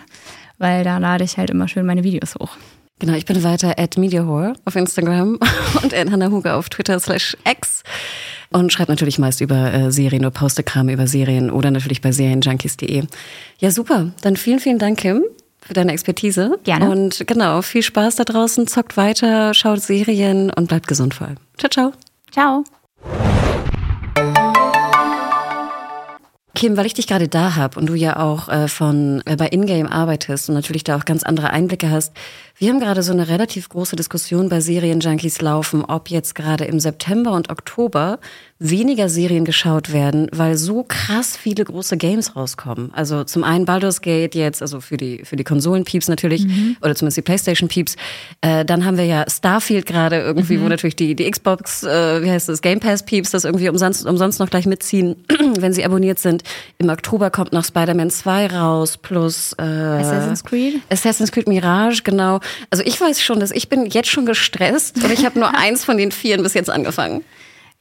weil 0.58 0.84
da 0.84 0.98
lade 0.98 1.24
ich 1.24 1.36
halt 1.36 1.50
immer 1.50 1.68
schön 1.68 1.86
meine 1.86 2.04
Videos 2.04 2.34
hoch. 2.36 2.56
Genau, 2.98 3.14
ich 3.14 3.24
bin 3.24 3.42
weiter 3.42 3.78
at 3.78 3.96
MediaHore 3.96 4.52
auf 4.66 4.76
Instagram 4.76 5.38
und 5.82 5.94
at 5.94 6.10
Hannah 6.10 6.30
Huger 6.30 6.56
auf 6.56 6.68
Twitter 6.68 7.00
slash 7.00 7.36
X 7.50 7.82
und 8.50 8.72
schreibe 8.72 8.92
natürlich 8.92 9.18
meist 9.18 9.40
über 9.40 9.72
äh, 9.72 9.92
Serien 9.92 10.22
oder 10.22 10.32
poste 10.32 10.62
Kram 10.62 10.88
über 10.88 11.06
Serien 11.06 11.50
oder 11.50 11.70
natürlich 11.70 12.00
bei 12.00 12.12
serienjunkies.de. 12.12 13.04
Ja, 13.58 13.70
super. 13.70 14.10
Dann 14.22 14.36
vielen, 14.36 14.58
vielen 14.58 14.78
Dank, 14.78 14.98
Kim, 14.98 15.22
für 15.60 15.72
deine 15.72 15.92
Expertise. 15.92 16.58
Gerne. 16.64 16.90
Und 16.90 17.26
genau, 17.26 17.62
viel 17.62 17.82
Spaß 17.82 18.16
da 18.16 18.24
draußen, 18.24 18.66
zockt 18.66 18.96
weiter, 18.96 19.54
schaut 19.54 19.80
Serien 19.80 20.50
und 20.50 20.68
bleibt 20.68 20.88
gesund 20.88 21.14
vor 21.14 21.28
allem. 21.28 21.36
Ciao, 21.56 21.70
ciao. 21.70 21.92
Ciao. 22.32 22.64
Kim, 26.60 26.76
weil 26.76 26.84
ich 26.84 26.92
dich 26.92 27.06
gerade 27.06 27.26
da 27.26 27.56
habe 27.56 27.80
und 27.80 27.86
du 27.86 27.94
ja 27.94 28.18
auch 28.18 28.50
äh, 28.50 28.68
von 28.68 29.22
äh, 29.24 29.34
bei 29.34 29.48
Ingame 29.48 29.90
arbeitest 29.90 30.50
und 30.50 30.54
natürlich 30.54 30.84
da 30.84 30.98
auch 30.98 31.06
ganz 31.06 31.22
andere 31.22 31.48
Einblicke 31.48 31.90
hast. 31.90 32.12
Wir 32.60 32.68
haben 32.68 32.78
gerade 32.78 33.02
so 33.02 33.12
eine 33.12 33.28
relativ 33.28 33.70
große 33.70 33.96
Diskussion 33.96 34.50
bei 34.50 34.60
Serienjunkies 34.60 35.40
laufen, 35.40 35.82
ob 35.82 36.10
jetzt 36.10 36.34
gerade 36.34 36.66
im 36.66 36.78
September 36.78 37.32
und 37.32 37.48
Oktober 37.48 38.18
weniger 38.58 39.08
Serien 39.08 39.46
geschaut 39.46 39.94
werden, 39.94 40.28
weil 40.32 40.58
so 40.58 40.84
krass 40.86 41.34
viele 41.34 41.64
große 41.64 41.96
Games 41.96 42.36
rauskommen. 42.36 42.92
Also 42.92 43.24
zum 43.24 43.42
einen 43.42 43.64
Baldur's 43.64 44.02
Gate 44.02 44.34
jetzt, 44.34 44.60
also 44.60 44.82
für 44.82 44.98
die 44.98 45.24
für 45.24 45.36
die 45.36 45.44
Konsolen-Peeps 45.44 46.08
natürlich 46.08 46.46
oder 46.82 46.94
zumindest 46.94 47.16
die 47.16 47.22
PlayStation-Peeps. 47.22 47.96
Äh, 48.42 48.66
dann 48.66 48.84
haben 48.84 48.98
wir 48.98 49.06
ja 49.06 49.24
Starfield 49.26 49.86
gerade 49.86 50.16
irgendwie, 50.16 50.60
wo 50.60 50.68
natürlich 50.68 50.96
die 50.96 51.14
die 51.14 51.30
Xbox, 51.30 51.82
äh, 51.82 52.22
wie 52.22 52.30
heißt 52.30 52.50
das, 52.50 52.60
Game 52.60 52.80
Pass-Peeps 52.80 53.30
das 53.30 53.46
irgendwie 53.46 53.70
umsonst 53.70 54.04
umsonst 54.04 54.38
noch 54.38 54.50
gleich 54.50 54.66
mitziehen, 54.66 55.16
wenn 55.58 55.72
sie 55.72 55.82
abonniert 55.82 56.18
sind. 56.18 56.42
Im 56.76 56.90
Oktober 56.90 57.30
kommt 57.30 57.54
noch 57.54 57.64
Spider-Man 57.64 58.10
2 58.10 58.48
raus 58.48 58.98
plus 58.98 59.54
äh, 59.54 59.62
Assassin's 59.62 60.44
Creed? 60.44 60.82
Assassin's 60.90 61.32
Creed 61.32 61.48
Mirage, 61.48 62.02
genau. 62.02 62.40
Also 62.70 62.82
ich 62.84 63.00
weiß 63.00 63.22
schon, 63.22 63.40
dass 63.40 63.50
ich 63.50 63.68
bin 63.68 63.86
jetzt 63.86 64.08
schon 64.08 64.26
gestresst 64.26 65.02
und 65.02 65.10
ich 65.10 65.24
habe 65.24 65.38
nur 65.38 65.54
eins 65.56 65.84
von 65.84 65.96
den 65.96 66.12
vieren 66.12 66.42
bis 66.42 66.54
jetzt 66.54 66.70
angefangen. 66.70 67.24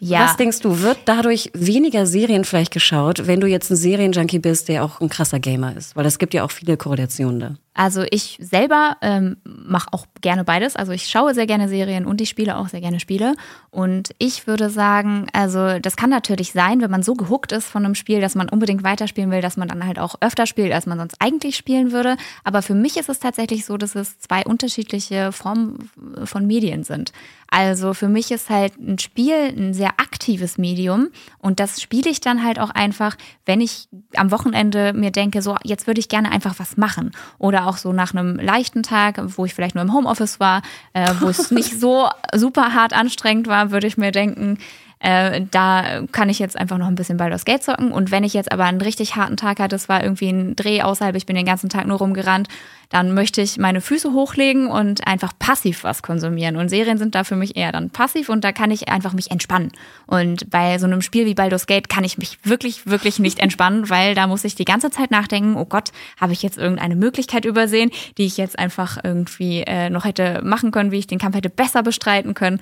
Ja. 0.01 0.25
Was 0.25 0.37
denkst 0.37 0.61
du, 0.61 0.79
wird 0.81 0.99
dadurch 1.05 1.51
weniger 1.53 2.05
Serien 2.05 2.45
vielleicht 2.45 2.71
geschaut, 2.71 3.27
wenn 3.27 3.41
du 3.41 3.47
jetzt 3.47 3.69
ein 3.69 3.75
Serienjunkie 3.75 4.39
bist, 4.39 4.69
der 4.69 4.85
auch 4.85 5.01
ein 5.01 5.09
krasser 5.09 5.39
Gamer 5.39 5.75
ist? 5.75 5.95
Weil 5.95 6.05
es 6.05 6.17
gibt 6.17 6.33
ja 6.33 6.45
auch 6.45 6.51
viele 6.51 6.77
Korrelationen 6.77 7.39
da. 7.39 7.55
Also 7.73 8.03
ich 8.09 8.37
selber 8.41 8.97
ähm, 9.01 9.37
mache 9.43 9.87
auch 9.91 10.05
gerne 10.21 10.43
beides. 10.43 10.75
Also 10.75 10.91
ich 10.91 11.07
schaue 11.07 11.33
sehr 11.33 11.47
gerne 11.47 11.69
Serien 11.69 12.05
und 12.05 12.19
ich 12.19 12.29
spiele 12.29 12.57
auch 12.57 12.67
sehr 12.67 12.81
gerne 12.81 12.99
Spiele. 12.99 13.35
Und 13.69 14.13
ich 14.17 14.47
würde 14.47 14.69
sagen, 14.69 15.27
also 15.33 15.79
das 15.79 15.95
kann 15.95 16.09
natürlich 16.09 16.51
sein, 16.51 16.81
wenn 16.81 16.91
man 16.91 17.03
so 17.03 17.13
gehuckt 17.13 17.51
ist 17.51 17.67
von 17.67 17.85
einem 17.85 17.95
Spiel, 17.95 18.19
dass 18.19 18.35
man 18.35 18.49
unbedingt 18.49 18.83
weiterspielen 18.83 19.31
will, 19.31 19.41
dass 19.41 19.57
man 19.57 19.67
dann 19.67 19.85
halt 19.85 19.99
auch 19.99 20.15
öfter 20.19 20.45
spielt, 20.45 20.73
als 20.73 20.87
man 20.87 20.97
sonst 20.97 21.15
eigentlich 21.19 21.55
spielen 21.55 21.91
würde. 21.91 22.17
Aber 22.43 22.61
für 22.61 22.75
mich 22.75 22.97
ist 22.97 23.09
es 23.09 23.19
tatsächlich 23.19 23.65
so, 23.65 23.77
dass 23.77 23.95
es 23.95 24.19
zwei 24.19 24.43
unterschiedliche 24.43 25.31
Formen 25.31 25.89
von 26.25 26.47
Medien 26.47 26.83
sind. 26.83 27.13
Also 27.51 27.93
für 27.93 28.09
mich 28.09 28.31
ist 28.31 28.49
halt 28.49 28.77
ein 28.77 28.99
Spiel 28.99 29.35
ein 29.35 29.73
sehr 29.73 29.91
aktives 29.97 30.08
Medium. 30.57 31.09
Und 31.39 31.59
das 31.59 31.81
spiele 31.81 32.09
ich 32.09 32.21
dann 32.21 32.43
halt 32.43 32.59
auch 32.59 32.69
einfach, 32.69 33.15
wenn 33.45 33.61
ich 33.61 33.87
am 34.15 34.31
Wochenende 34.31 34.93
mir 34.93 35.11
denke, 35.11 35.41
so 35.41 35.55
jetzt 35.63 35.87
würde 35.87 35.99
ich 35.99 36.09
gerne 36.09 36.31
einfach 36.31 36.55
was 36.57 36.77
machen. 36.77 37.11
Oder 37.37 37.67
auch 37.67 37.77
so 37.77 37.93
nach 37.93 38.13
einem 38.13 38.35
leichten 38.35 38.83
Tag, 38.83 39.21
wo 39.37 39.45
ich 39.45 39.53
vielleicht 39.53 39.75
nur 39.75 39.83
im 39.83 39.93
Homeoffice 39.93 40.39
war, 40.39 40.61
äh, 40.93 41.13
wo 41.19 41.27
es 41.27 41.51
nicht 41.51 41.79
so 41.79 42.09
super 42.35 42.73
hart 42.73 42.93
anstrengend 42.93 43.47
war, 43.47 43.71
würde 43.71 43.87
ich 43.87 43.97
mir 43.97 44.11
denken, 44.11 44.57
äh, 44.99 45.41
da 45.49 46.01
kann 46.11 46.29
ich 46.29 46.39
jetzt 46.39 46.57
einfach 46.57 46.77
noch 46.77 46.87
ein 46.87 46.95
bisschen 46.95 47.17
Baldur's 47.17 47.45
Gate 47.45 47.63
zocken. 47.63 47.91
Und 47.91 48.11
wenn 48.11 48.25
ich 48.25 48.33
jetzt 48.33 48.51
aber 48.51 48.65
einen 48.65 48.81
richtig 48.81 49.15
harten 49.15 49.37
Tag 49.37 49.59
hatte, 49.59 49.75
es 49.75 49.87
war 49.87 50.03
irgendwie 50.03 50.29
ein 50.29 50.55
Dreh 50.55 50.81
außerhalb, 50.81 51.15
ich 51.15 51.25
bin 51.25 51.37
den 51.37 51.45
ganzen 51.45 51.69
Tag 51.69 51.87
nur 51.87 51.99
rumgerannt, 51.99 52.49
dann 52.89 53.13
möchte 53.13 53.41
ich 53.41 53.57
meine 53.57 53.81
Füße 53.81 54.13
hochlegen 54.13 54.67
und 54.67 55.07
einfach 55.07 55.31
passiv 55.37 55.83
was 55.83 56.01
konsumieren. 56.01 56.57
Und 56.57 56.69
Serien 56.69 56.97
sind 56.97 57.15
da 57.15 57.23
für 57.23 57.35
mich 57.35 57.55
eher 57.55 57.71
dann 57.71 57.91
passiv 57.91 58.29
und 58.29 58.43
da 58.43 58.51
kann 58.51 58.71
ich 58.71 58.89
einfach 58.89 59.13
mich 59.13 59.31
entspannen. 59.31 59.71
Und 60.07 60.49
bei 60.49 60.77
so 60.79 60.87
einem 60.87 61.01
Spiel 61.01 61.25
wie 61.25 61.35
Baldur's 61.35 61.67
Gate 61.67 61.87
kann 61.87 62.03
ich 62.03 62.17
mich 62.17 62.39
wirklich, 62.43 62.87
wirklich 62.87 63.19
nicht 63.19 63.39
entspannen, 63.39 63.89
weil 63.89 64.15
da 64.15 64.27
muss 64.27 64.43
ich 64.43 64.55
die 64.55 64.65
ganze 64.65 64.89
Zeit 64.89 65.11
nachdenken, 65.11 65.55
oh 65.55 65.65
Gott, 65.65 65.91
habe 66.19 66.33
ich 66.33 66.43
jetzt 66.43 66.57
irgendeine 66.57 66.95
Möglichkeit 66.95 67.45
übersehen, 67.45 67.91
die 68.17 68.25
ich 68.25 68.37
jetzt 68.37 68.59
einfach 68.59 68.97
irgendwie 69.01 69.61
äh, 69.61 69.89
noch 69.89 70.03
hätte 70.03 70.41
machen 70.43 70.71
können, 70.71 70.91
wie 70.91 70.99
ich 70.99 71.07
den 71.07 71.19
Kampf 71.19 71.35
hätte 71.35 71.49
besser 71.49 71.83
bestreiten 71.83 72.33
können. 72.33 72.59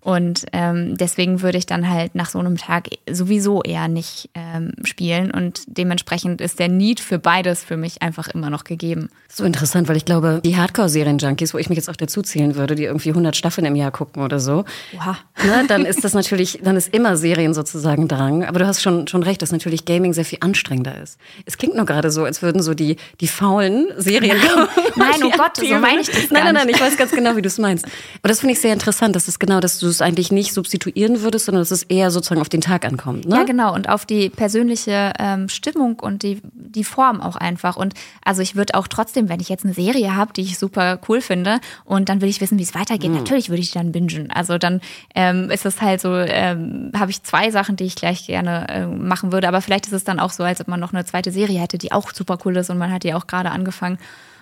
Und 0.00 0.46
ähm, 0.52 0.96
deswegen 0.96 1.42
würde 1.42 1.58
ich 1.58 1.66
dann 1.66 1.88
halt 1.88 2.14
nach 2.14 2.30
so 2.30 2.38
einem 2.38 2.56
Tag 2.56 2.88
sowieso 3.10 3.62
eher 3.62 3.88
nicht 3.88 4.30
ähm, 4.34 4.72
spielen. 4.84 5.30
Und 5.30 5.62
dementsprechend 5.66 6.40
ist 6.40 6.58
der 6.58 6.68
Need 6.68 7.00
für 7.00 7.18
beides 7.18 7.64
für 7.64 7.76
mich 7.76 8.00
einfach 8.00 8.28
immer 8.28 8.48
noch 8.48 8.64
gegeben. 8.64 9.08
So 9.28 9.44
interessant, 9.44 9.88
weil 9.88 9.96
ich 9.96 10.04
glaube, 10.04 10.40
die 10.44 10.56
Hardcore-Serien-Junkies, 10.56 11.52
wo 11.52 11.58
ich 11.58 11.68
mich 11.68 11.76
jetzt 11.76 11.90
auch 11.90 11.96
dazu 11.96 12.22
zählen 12.22 12.54
würde, 12.54 12.74
die 12.74 12.84
irgendwie 12.84 13.10
100 13.10 13.36
Staffeln 13.36 13.66
im 13.66 13.76
Jahr 13.76 13.90
gucken 13.90 14.22
oder 14.22 14.40
so, 14.40 14.64
Oha. 14.96 15.18
ne, 15.44 15.64
dann 15.66 15.84
ist 15.84 16.04
das 16.04 16.14
natürlich, 16.14 16.60
dann 16.62 16.76
ist 16.76 16.94
immer 16.94 17.16
Serien 17.16 17.52
sozusagen 17.52 18.08
Drang. 18.08 18.44
Aber 18.44 18.60
du 18.60 18.66
hast 18.66 18.82
schon, 18.82 19.08
schon 19.08 19.22
recht, 19.22 19.42
dass 19.42 19.52
natürlich 19.52 19.84
Gaming 19.84 20.12
sehr 20.12 20.24
viel 20.24 20.38
anstrengender 20.40 21.00
ist. 21.00 21.18
Es 21.44 21.58
klingt 21.58 21.74
nur 21.74 21.86
gerade 21.86 22.10
so, 22.10 22.24
als 22.24 22.40
würden 22.40 22.62
so 22.62 22.74
die, 22.74 22.96
die 23.20 23.28
faulen 23.28 23.88
Serien. 23.96 24.38
Nein, 24.38 24.68
nein 24.96 25.24
oh 25.24 25.30
Gott, 25.36 25.56
so 25.56 25.78
meine 25.78 26.00
ich 26.00 26.08
das 26.08 26.30
Nein, 26.30 26.44
nein, 26.44 26.54
nein, 26.54 26.68
ich 26.68 26.80
weiß 26.80 26.96
ganz 26.96 27.10
genau, 27.10 27.36
wie 27.36 27.42
du 27.42 27.48
es 27.48 27.58
meinst. 27.58 27.84
Aber 27.84 28.28
das 28.28 28.40
finde 28.40 28.54
ich 28.54 28.60
sehr 28.60 28.72
interessant, 28.72 29.16
dass 29.16 29.28
es 29.28 29.38
genau, 29.38 29.60
dass 29.60 29.78
du 29.88 29.90
es 29.90 30.02
eigentlich 30.02 30.30
nicht 30.30 30.52
substituieren 30.52 31.22
würdest, 31.22 31.46
sondern 31.46 31.62
dass 31.62 31.70
es 31.70 31.82
eher 31.82 32.10
sozusagen 32.10 32.40
auf 32.40 32.48
den 32.48 32.60
Tag 32.60 32.84
ankommt. 32.84 33.26
Ne? 33.26 33.36
Ja, 33.36 33.42
genau. 33.44 33.74
Und 33.74 33.88
auf 33.88 34.06
die 34.06 34.28
persönliche 34.28 35.12
ähm, 35.18 35.48
Stimmung 35.48 35.98
und 35.98 36.22
die, 36.22 36.40
die 36.52 36.84
Form 36.84 37.20
auch 37.20 37.36
einfach. 37.36 37.76
Und 37.76 37.94
also 38.24 38.42
ich 38.42 38.54
würde 38.54 38.74
auch 38.74 38.86
trotzdem, 38.86 39.28
wenn 39.28 39.40
ich 39.40 39.48
jetzt 39.48 39.64
eine 39.64 39.74
Serie 39.74 40.14
habe, 40.14 40.32
die 40.32 40.42
ich 40.42 40.58
super 40.58 41.00
cool 41.08 41.20
finde, 41.20 41.60
und 41.84 42.08
dann 42.08 42.20
will 42.20 42.28
ich 42.28 42.40
wissen, 42.40 42.58
wie 42.58 42.62
es 42.62 42.74
weitergeht, 42.74 43.10
mhm. 43.10 43.16
natürlich 43.16 43.48
würde 43.48 43.62
ich 43.62 43.72
die 43.72 43.78
dann 43.78 43.92
bingen. 43.92 44.30
Also 44.30 44.58
dann 44.58 44.80
ähm, 45.14 45.50
ist 45.50 45.66
es 45.66 45.80
halt 45.80 46.00
so, 46.00 46.14
ähm, 46.14 46.92
habe 46.96 47.10
ich 47.10 47.22
zwei 47.22 47.50
Sachen, 47.50 47.76
die 47.76 47.84
ich 47.84 47.96
gleich 47.96 48.26
gerne 48.26 48.68
äh, 48.68 48.86
machen 48.86 49.32
würde. 49.32 49.48
Aber 49.48 49.62
vielleicht 49.62 49.86
ist 49.86 49.92
es 49.92 50.04
dann 50.04 50.20
auch 50.20 50.30
so, 50.30 50.44
als 50.44 50.60
ob 50.60 50.68
man 50.68 50.80
noch 50.80 50.92
eine 50.92 51.04
zweite 51.04 51.32
Serie 51.32 51.60
hätte, 51.60 51.78
die 51.78 51.92
auch 51.92 52.12
super 52.12 52.38
cool 52.44 52.56
ist 52.56 52.70
und 52.70 52.78
man 52.78 52.92
hat 52.92 53.04
die 53.04 53.14
auch 53.14 53.26
gerade 53.26 53.50
angefangen. 53.50 53.98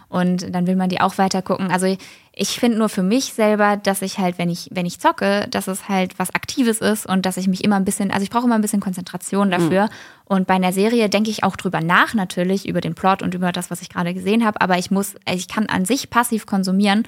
Und 0.09 0.55
dann 0.55 0.67
will 0.67 0.77
man 0.77 0.89
die 0.89 1.01
auch 1.01 1.19
weiter 1.19 1.43
gucken. 1.43 1.71
Also 1.71 1.97
ich 2.33 2.61
finde 2.61 2.79
nur 2.79 2.89
für 2.89 3.03
mich 3.03 3.33
selber, 3.33 3.77
dass 3.77 4.03
ich 4.03 4.19
halt, 4.19 4.39
wenn 4.39 4.49
ich, 4.49 4.69
wenn 4.71 4.87
ich 4.87 5.01
zocke, 5.01 5.49
dass 5.51 5.67
es 5.67 5.89
halt 5.89 6.19
was 6.19 6.35
Aktives 6.35 6.79
ist 6.79 7.07
und 7.07 7.27
dass 7.27 7.37
ich 7.37 7.49
mich 7.49 7.65
immer 7.65 7.77
ein 7.77 7.85
bisschen, 7.85 8.11
also 8.11 8.23
ich 8.23 8.31
brauche 8.31 8.45
immer 8.45 8.55
ein 8.55 8.61
bisschen 8.61 8.81
Konzentration 8.81 9.51
dafür. 9.51 9.85
Mhm. 9.85 9.91
Und 10.27 10.47
bei 10.47 10.55
einer 10.55 10.73
Serie 10.73 11.09
denke 11.09 11.31
ich 11.31 11.45
auch 11.45 11.57
drüber 11.57 11.81
nach, 11.81 12.15
natürlich, 12.15 12.69
über 12.69 12.81
den 12.81 12.95
Plot 12.95 13.23
und 13.23 13.35
über 13.35 13.53
das, 13.53 13.71
was 13.71 13.83
ich 13.83 13.89
gerade 13.89 14.15
gesehen 14.15 14.45
habe. 14.45 14.61
Aber 14.61 14.79
ich 14.79 14.91
muss, 14.91 15.15
ich 15.33 15.49
kann 15.49 15.67
an 15.67 15.85
sich 15.85 16.11
passiv 16.11 16.47
konsumieren 16.47 17.05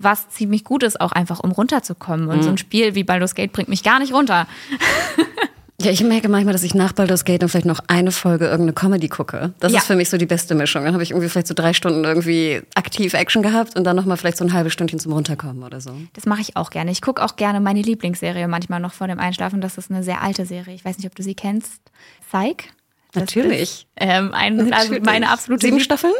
was 0.00 0.28
ziemlich 0.28 0.62
gut 0.62 0.84
ist, 0.84 1.00
auch 1.00 1.10
einfach 1.10 1.40
um 1.40 1.50
runterzukommen. 1.50 2.28
Und 2.28 2.38
mhm. 2.38 2.42
so 2.42 2.50
ein 2.50 2.58
Spiel 2.58 2.94
wie 2.94 3.02
Baldur's 3.02 3.34
Gate 3.34 3.52
bringt 3.52 3.68
mich 3.68 3.82
gar 3.82 3.98
nicht 3.98 4.14
runter. 4.14 4.46
Ja, 5.80 5.92
ich 5.92 6.02
merke 6.02 6.28
manchmal, 6.28 6.52
dass 6.52 6.64
ich 6.64 6.74
nach 6.74 6.92
Baldur's 6.92 7.24
Gate 7.24 7.40
dann 7.40 7.48
vielleicht 7.48 7.66
noch 7.66 7.78
eine 7.86 8.10
Folge 8.10 8.46
irgendeine 8.46 8.72
Comedy 8.72 9.08
gucke. 9.08 9.54
Das 9.60 9.70
ja. 9.70 9.78
ist 9.78 9.86
für 9.86 9.94
mich 9.94 10.10
so 10.10 10.16
die 10.16 10.26
beste 10.26 10.56
Mischung. 10.56 10.82
Dann 10.84 10.92
habe 10.92 11.04
ich 11.04 11.12
irgendwie 11.12 11.28
vielleicht 11.28 11.46
so 11.46 11.54
drei 11.54 11.72
Stunden 11.72 12.02
irgendwie 12.02 12.62
aktiv 12.74 13.14
Action 13.14 13.44
gehabt 13.44 13.76
und 13.76 13.84
dann 13.84 13.94
nochmal 13.94 14.16
vielleicht 14.16 14.38
so 14.38 14.44
ein 14.44 14.52
halbes 14.52 14.72
Stündchen 14.72 14.98
zum 14.98 15.12
Runterkommen 15.12 15.62
oder 15.62 15.80
so. 15.80 15.92
Das 16.14 16.26
mache 16.26 16.40
ich 16.40 16.56
auch 16.56 16.70
gerne. 16.70 16.90
Ich 16.90 17.00
gucke 17.00 17.22
auch 17.22 17.36
gerne 17.36 17.60
meine 17.60 17.80
Lieblingsserie 17.80 18.48
manchmal 18.48 18.80
noch 18.80 18.92
vor 18.92 19.06
dem 19.06 19.20
Einschlafen. 19.20 19.60
Das 19.60 19.78
ist 19.78 19.88
eine 19.88 20.02
sehr 20.02 20.20
alte 20.20 20.46
Serie. 20.46 20.74
Ich 20.74 20.84
weiß 20.84 20.98
nicht, 20.98 21.06
ob 21.06 21.14
du 21.14 21.22
sie 21.22 21.36
kennst. 21.36 21.80
Psych. 22.28 22.70
Natürlich. 23.14 23.60
Ist, 23.60 23.86
ähm, 23.96 24.34
ein, 24.34 24.72
also 24.72 24.96
meine 25.00 25.30
absolute 25.30 25.64
Sieben 25.64 25.78
Staffeln? 25.78 26.14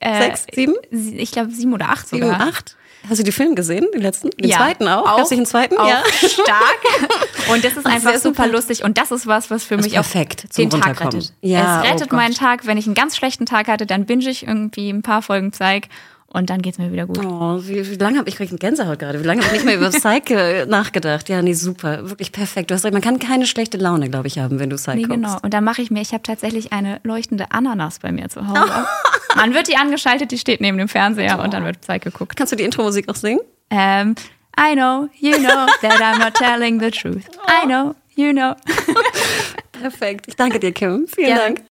Äh, 0.00 0.22
Sechs, 0.22 0.46
sieben? 0.52 0.74
Ich 0.90 1.30
glaube 1.30 1.52
sieben 1.52 1.72
oder 1.72 1.88
acht 1.90 2.08
sogar. 2.08 2.30
Sieben, 2.30 2.42
acht? 2.42 2.76
Hast 3.08 3.18
du 3.18 3.24
die 3.24 3.32
Film 3.32 3.54
gesehen, 3.54 3.86
den 3.92 4.00
letzten? 4.00 4.30
Den 4.30 4.48
ja, 4.48 4.56
zweiten 4.56 4.88
auch? 4.88 5.06
auch 5.06 5.18
Hast 5.18 5.30
du 5.30 5.36
den 5.36 5.46
zweiten? 5.46 5.76
Auch 5.76 5.88
ja. 5.88 6.02
Stark. 6.26 6.78
Und 7.52 7.64
das 7.64 7.76
ist 7.76 7.86
einfach 7.86 8.14
super, 8.14 8.44
super 8.44 8.46
lustig. 8.48 8.82
Und 8.82 8.96
das 8.96 9.10
ist 9.10 9.26
was, 9.26 9.50
was 9.50 9.64
für 9.64 9.76
mich 9.76 9.92
perfekt 9.92 10.46
auch 10.50 10.56
den 10.56 10.70
Tag 10.70 11.00
rettet. 11.00 11.32
Ja, 11.42 11.82
es 11.82 11.90
rettet 11.90 12.08
oh 12.12 12.16
meinen 12.16 12.34
Tag. 12.34 12.66
Wenn 12.66 12.78
ich 12.78 12.86
einen 12.86 12.94
ganz 12.94 13.16
schlechten 13.16 13.44
Tag 13.46 13.68
hatte, 13.68 13.86
dann 13.86 14.06
binge 14.06 14.28
ich 14.28 14.46
irgendwie 14.46 14.90
ein 14.90 15.02
paar 15.02 15.22
Folgen 15.22 15.52
Zeig 15.52 15.88
und 16.34 16.50
dann 16.50 16.62
geht's 16.62 16.78
mir 16.78 16.92
wieder 16.92 17.06
gut. 17.06 17.24
Oh, 17.24 17.60
wie, 17.62 17.88
wie 17.88 17.94
lange 17.94 18.18
habe 18.18 18.28
ich 18.28 18.34
kriege 18.34 18.56
Gänsehaut 18.56 18.98
gerade? 18.98 19.22
Wie 19.22 19.26
lange 19.26 19.42
habe 19.42 19.54
ich 19.54 19.62
nicht 19.62 19.66
mehr 19.66 19.76
über 19.76 19.90
Psyche 19.90 20.66
nachgedacht? 20.68 21.28
Ja, 21.28 21.40
nee, 21.42 21.54
super, 21.54 22.10
wirklich 22.10 22.32
perfekt. 22.32 22.70
Du 22.70 22.74
hast 22.74 22.84
recht, 22.84 22.92
man 22.92 23.02
kann 23.02 23.20
keine 23.20 23.46
schlechte 23.46 23.78
Laune, 23.78 24.10
glaube 24.10 24.26
ich, 24.26 24.40
haben, 24.40 24.58
wenn 24.58 24.68
du 24.68 24.76
Psyche 24.76 24.96
nee, 24.96 25.02
genau. 25.04 25.28
Guckst. 25.28 25.44
Und 25.44 25.54
dann 25.54 25.62
mache 25.62 25.80
ich 25.80 25.92
mir, 25.92 26.02
ich 26.02 26.12
habe 26.12 26.24
tatsächlich 26.24 26.72
eine 26.72 27.00
leuchtende 27.04 27.52
Ananas 27.52 28.00
bei 28.00 28.10
mir 28.10 28.28
zu 28.28 28.48
Hause. 28.48 28.84
man 29.36 29.54
wird 29.54 29.68
die 29.68 29.76
angeschaltet, 29.76 30.32
die 30.32 30.38
steht 30.38 30.60
neben 30.60 30.76
dem 30.76 30.88
Fernseher 30.88 31.38
oh. 31.38 31.44
und 31.44 31.54
dann 31.54 31.64
wird 31.64 31.80
Psyche 31.80 32.00
geguckt. 32.00 32.36
Kannst 32.36 32.52
du 32.52 32.56
die 32.56 32.64
Intro-Musik 32.64 33.08
auch 33.08 33.14
singen? 33.14 33.40
Ähm, 33.70 34.16
I 34.58 34.74
know, 34.74 35.08
you 35.20 35.36
know 35.38 35.66
that 35.82 36.00
I'm 36.00 36.18
not 36.18 36.34
telling 36.34 36.80
the 36.80 36.90
truth. 36.90 37.24
I 37.48 37.64
know, 37.64 37.94
you 38.16 38.32
know. 38.32 38.54
Perfekt. 39.80 40.26
Ich 40.26 40.34
danke 40.34 40.58
dir, 40.58 40.72
Kim. 40.72 41.06
Vielen 41.06 41.30
ja. 41.30 41.36
Dank. 41.36 41.62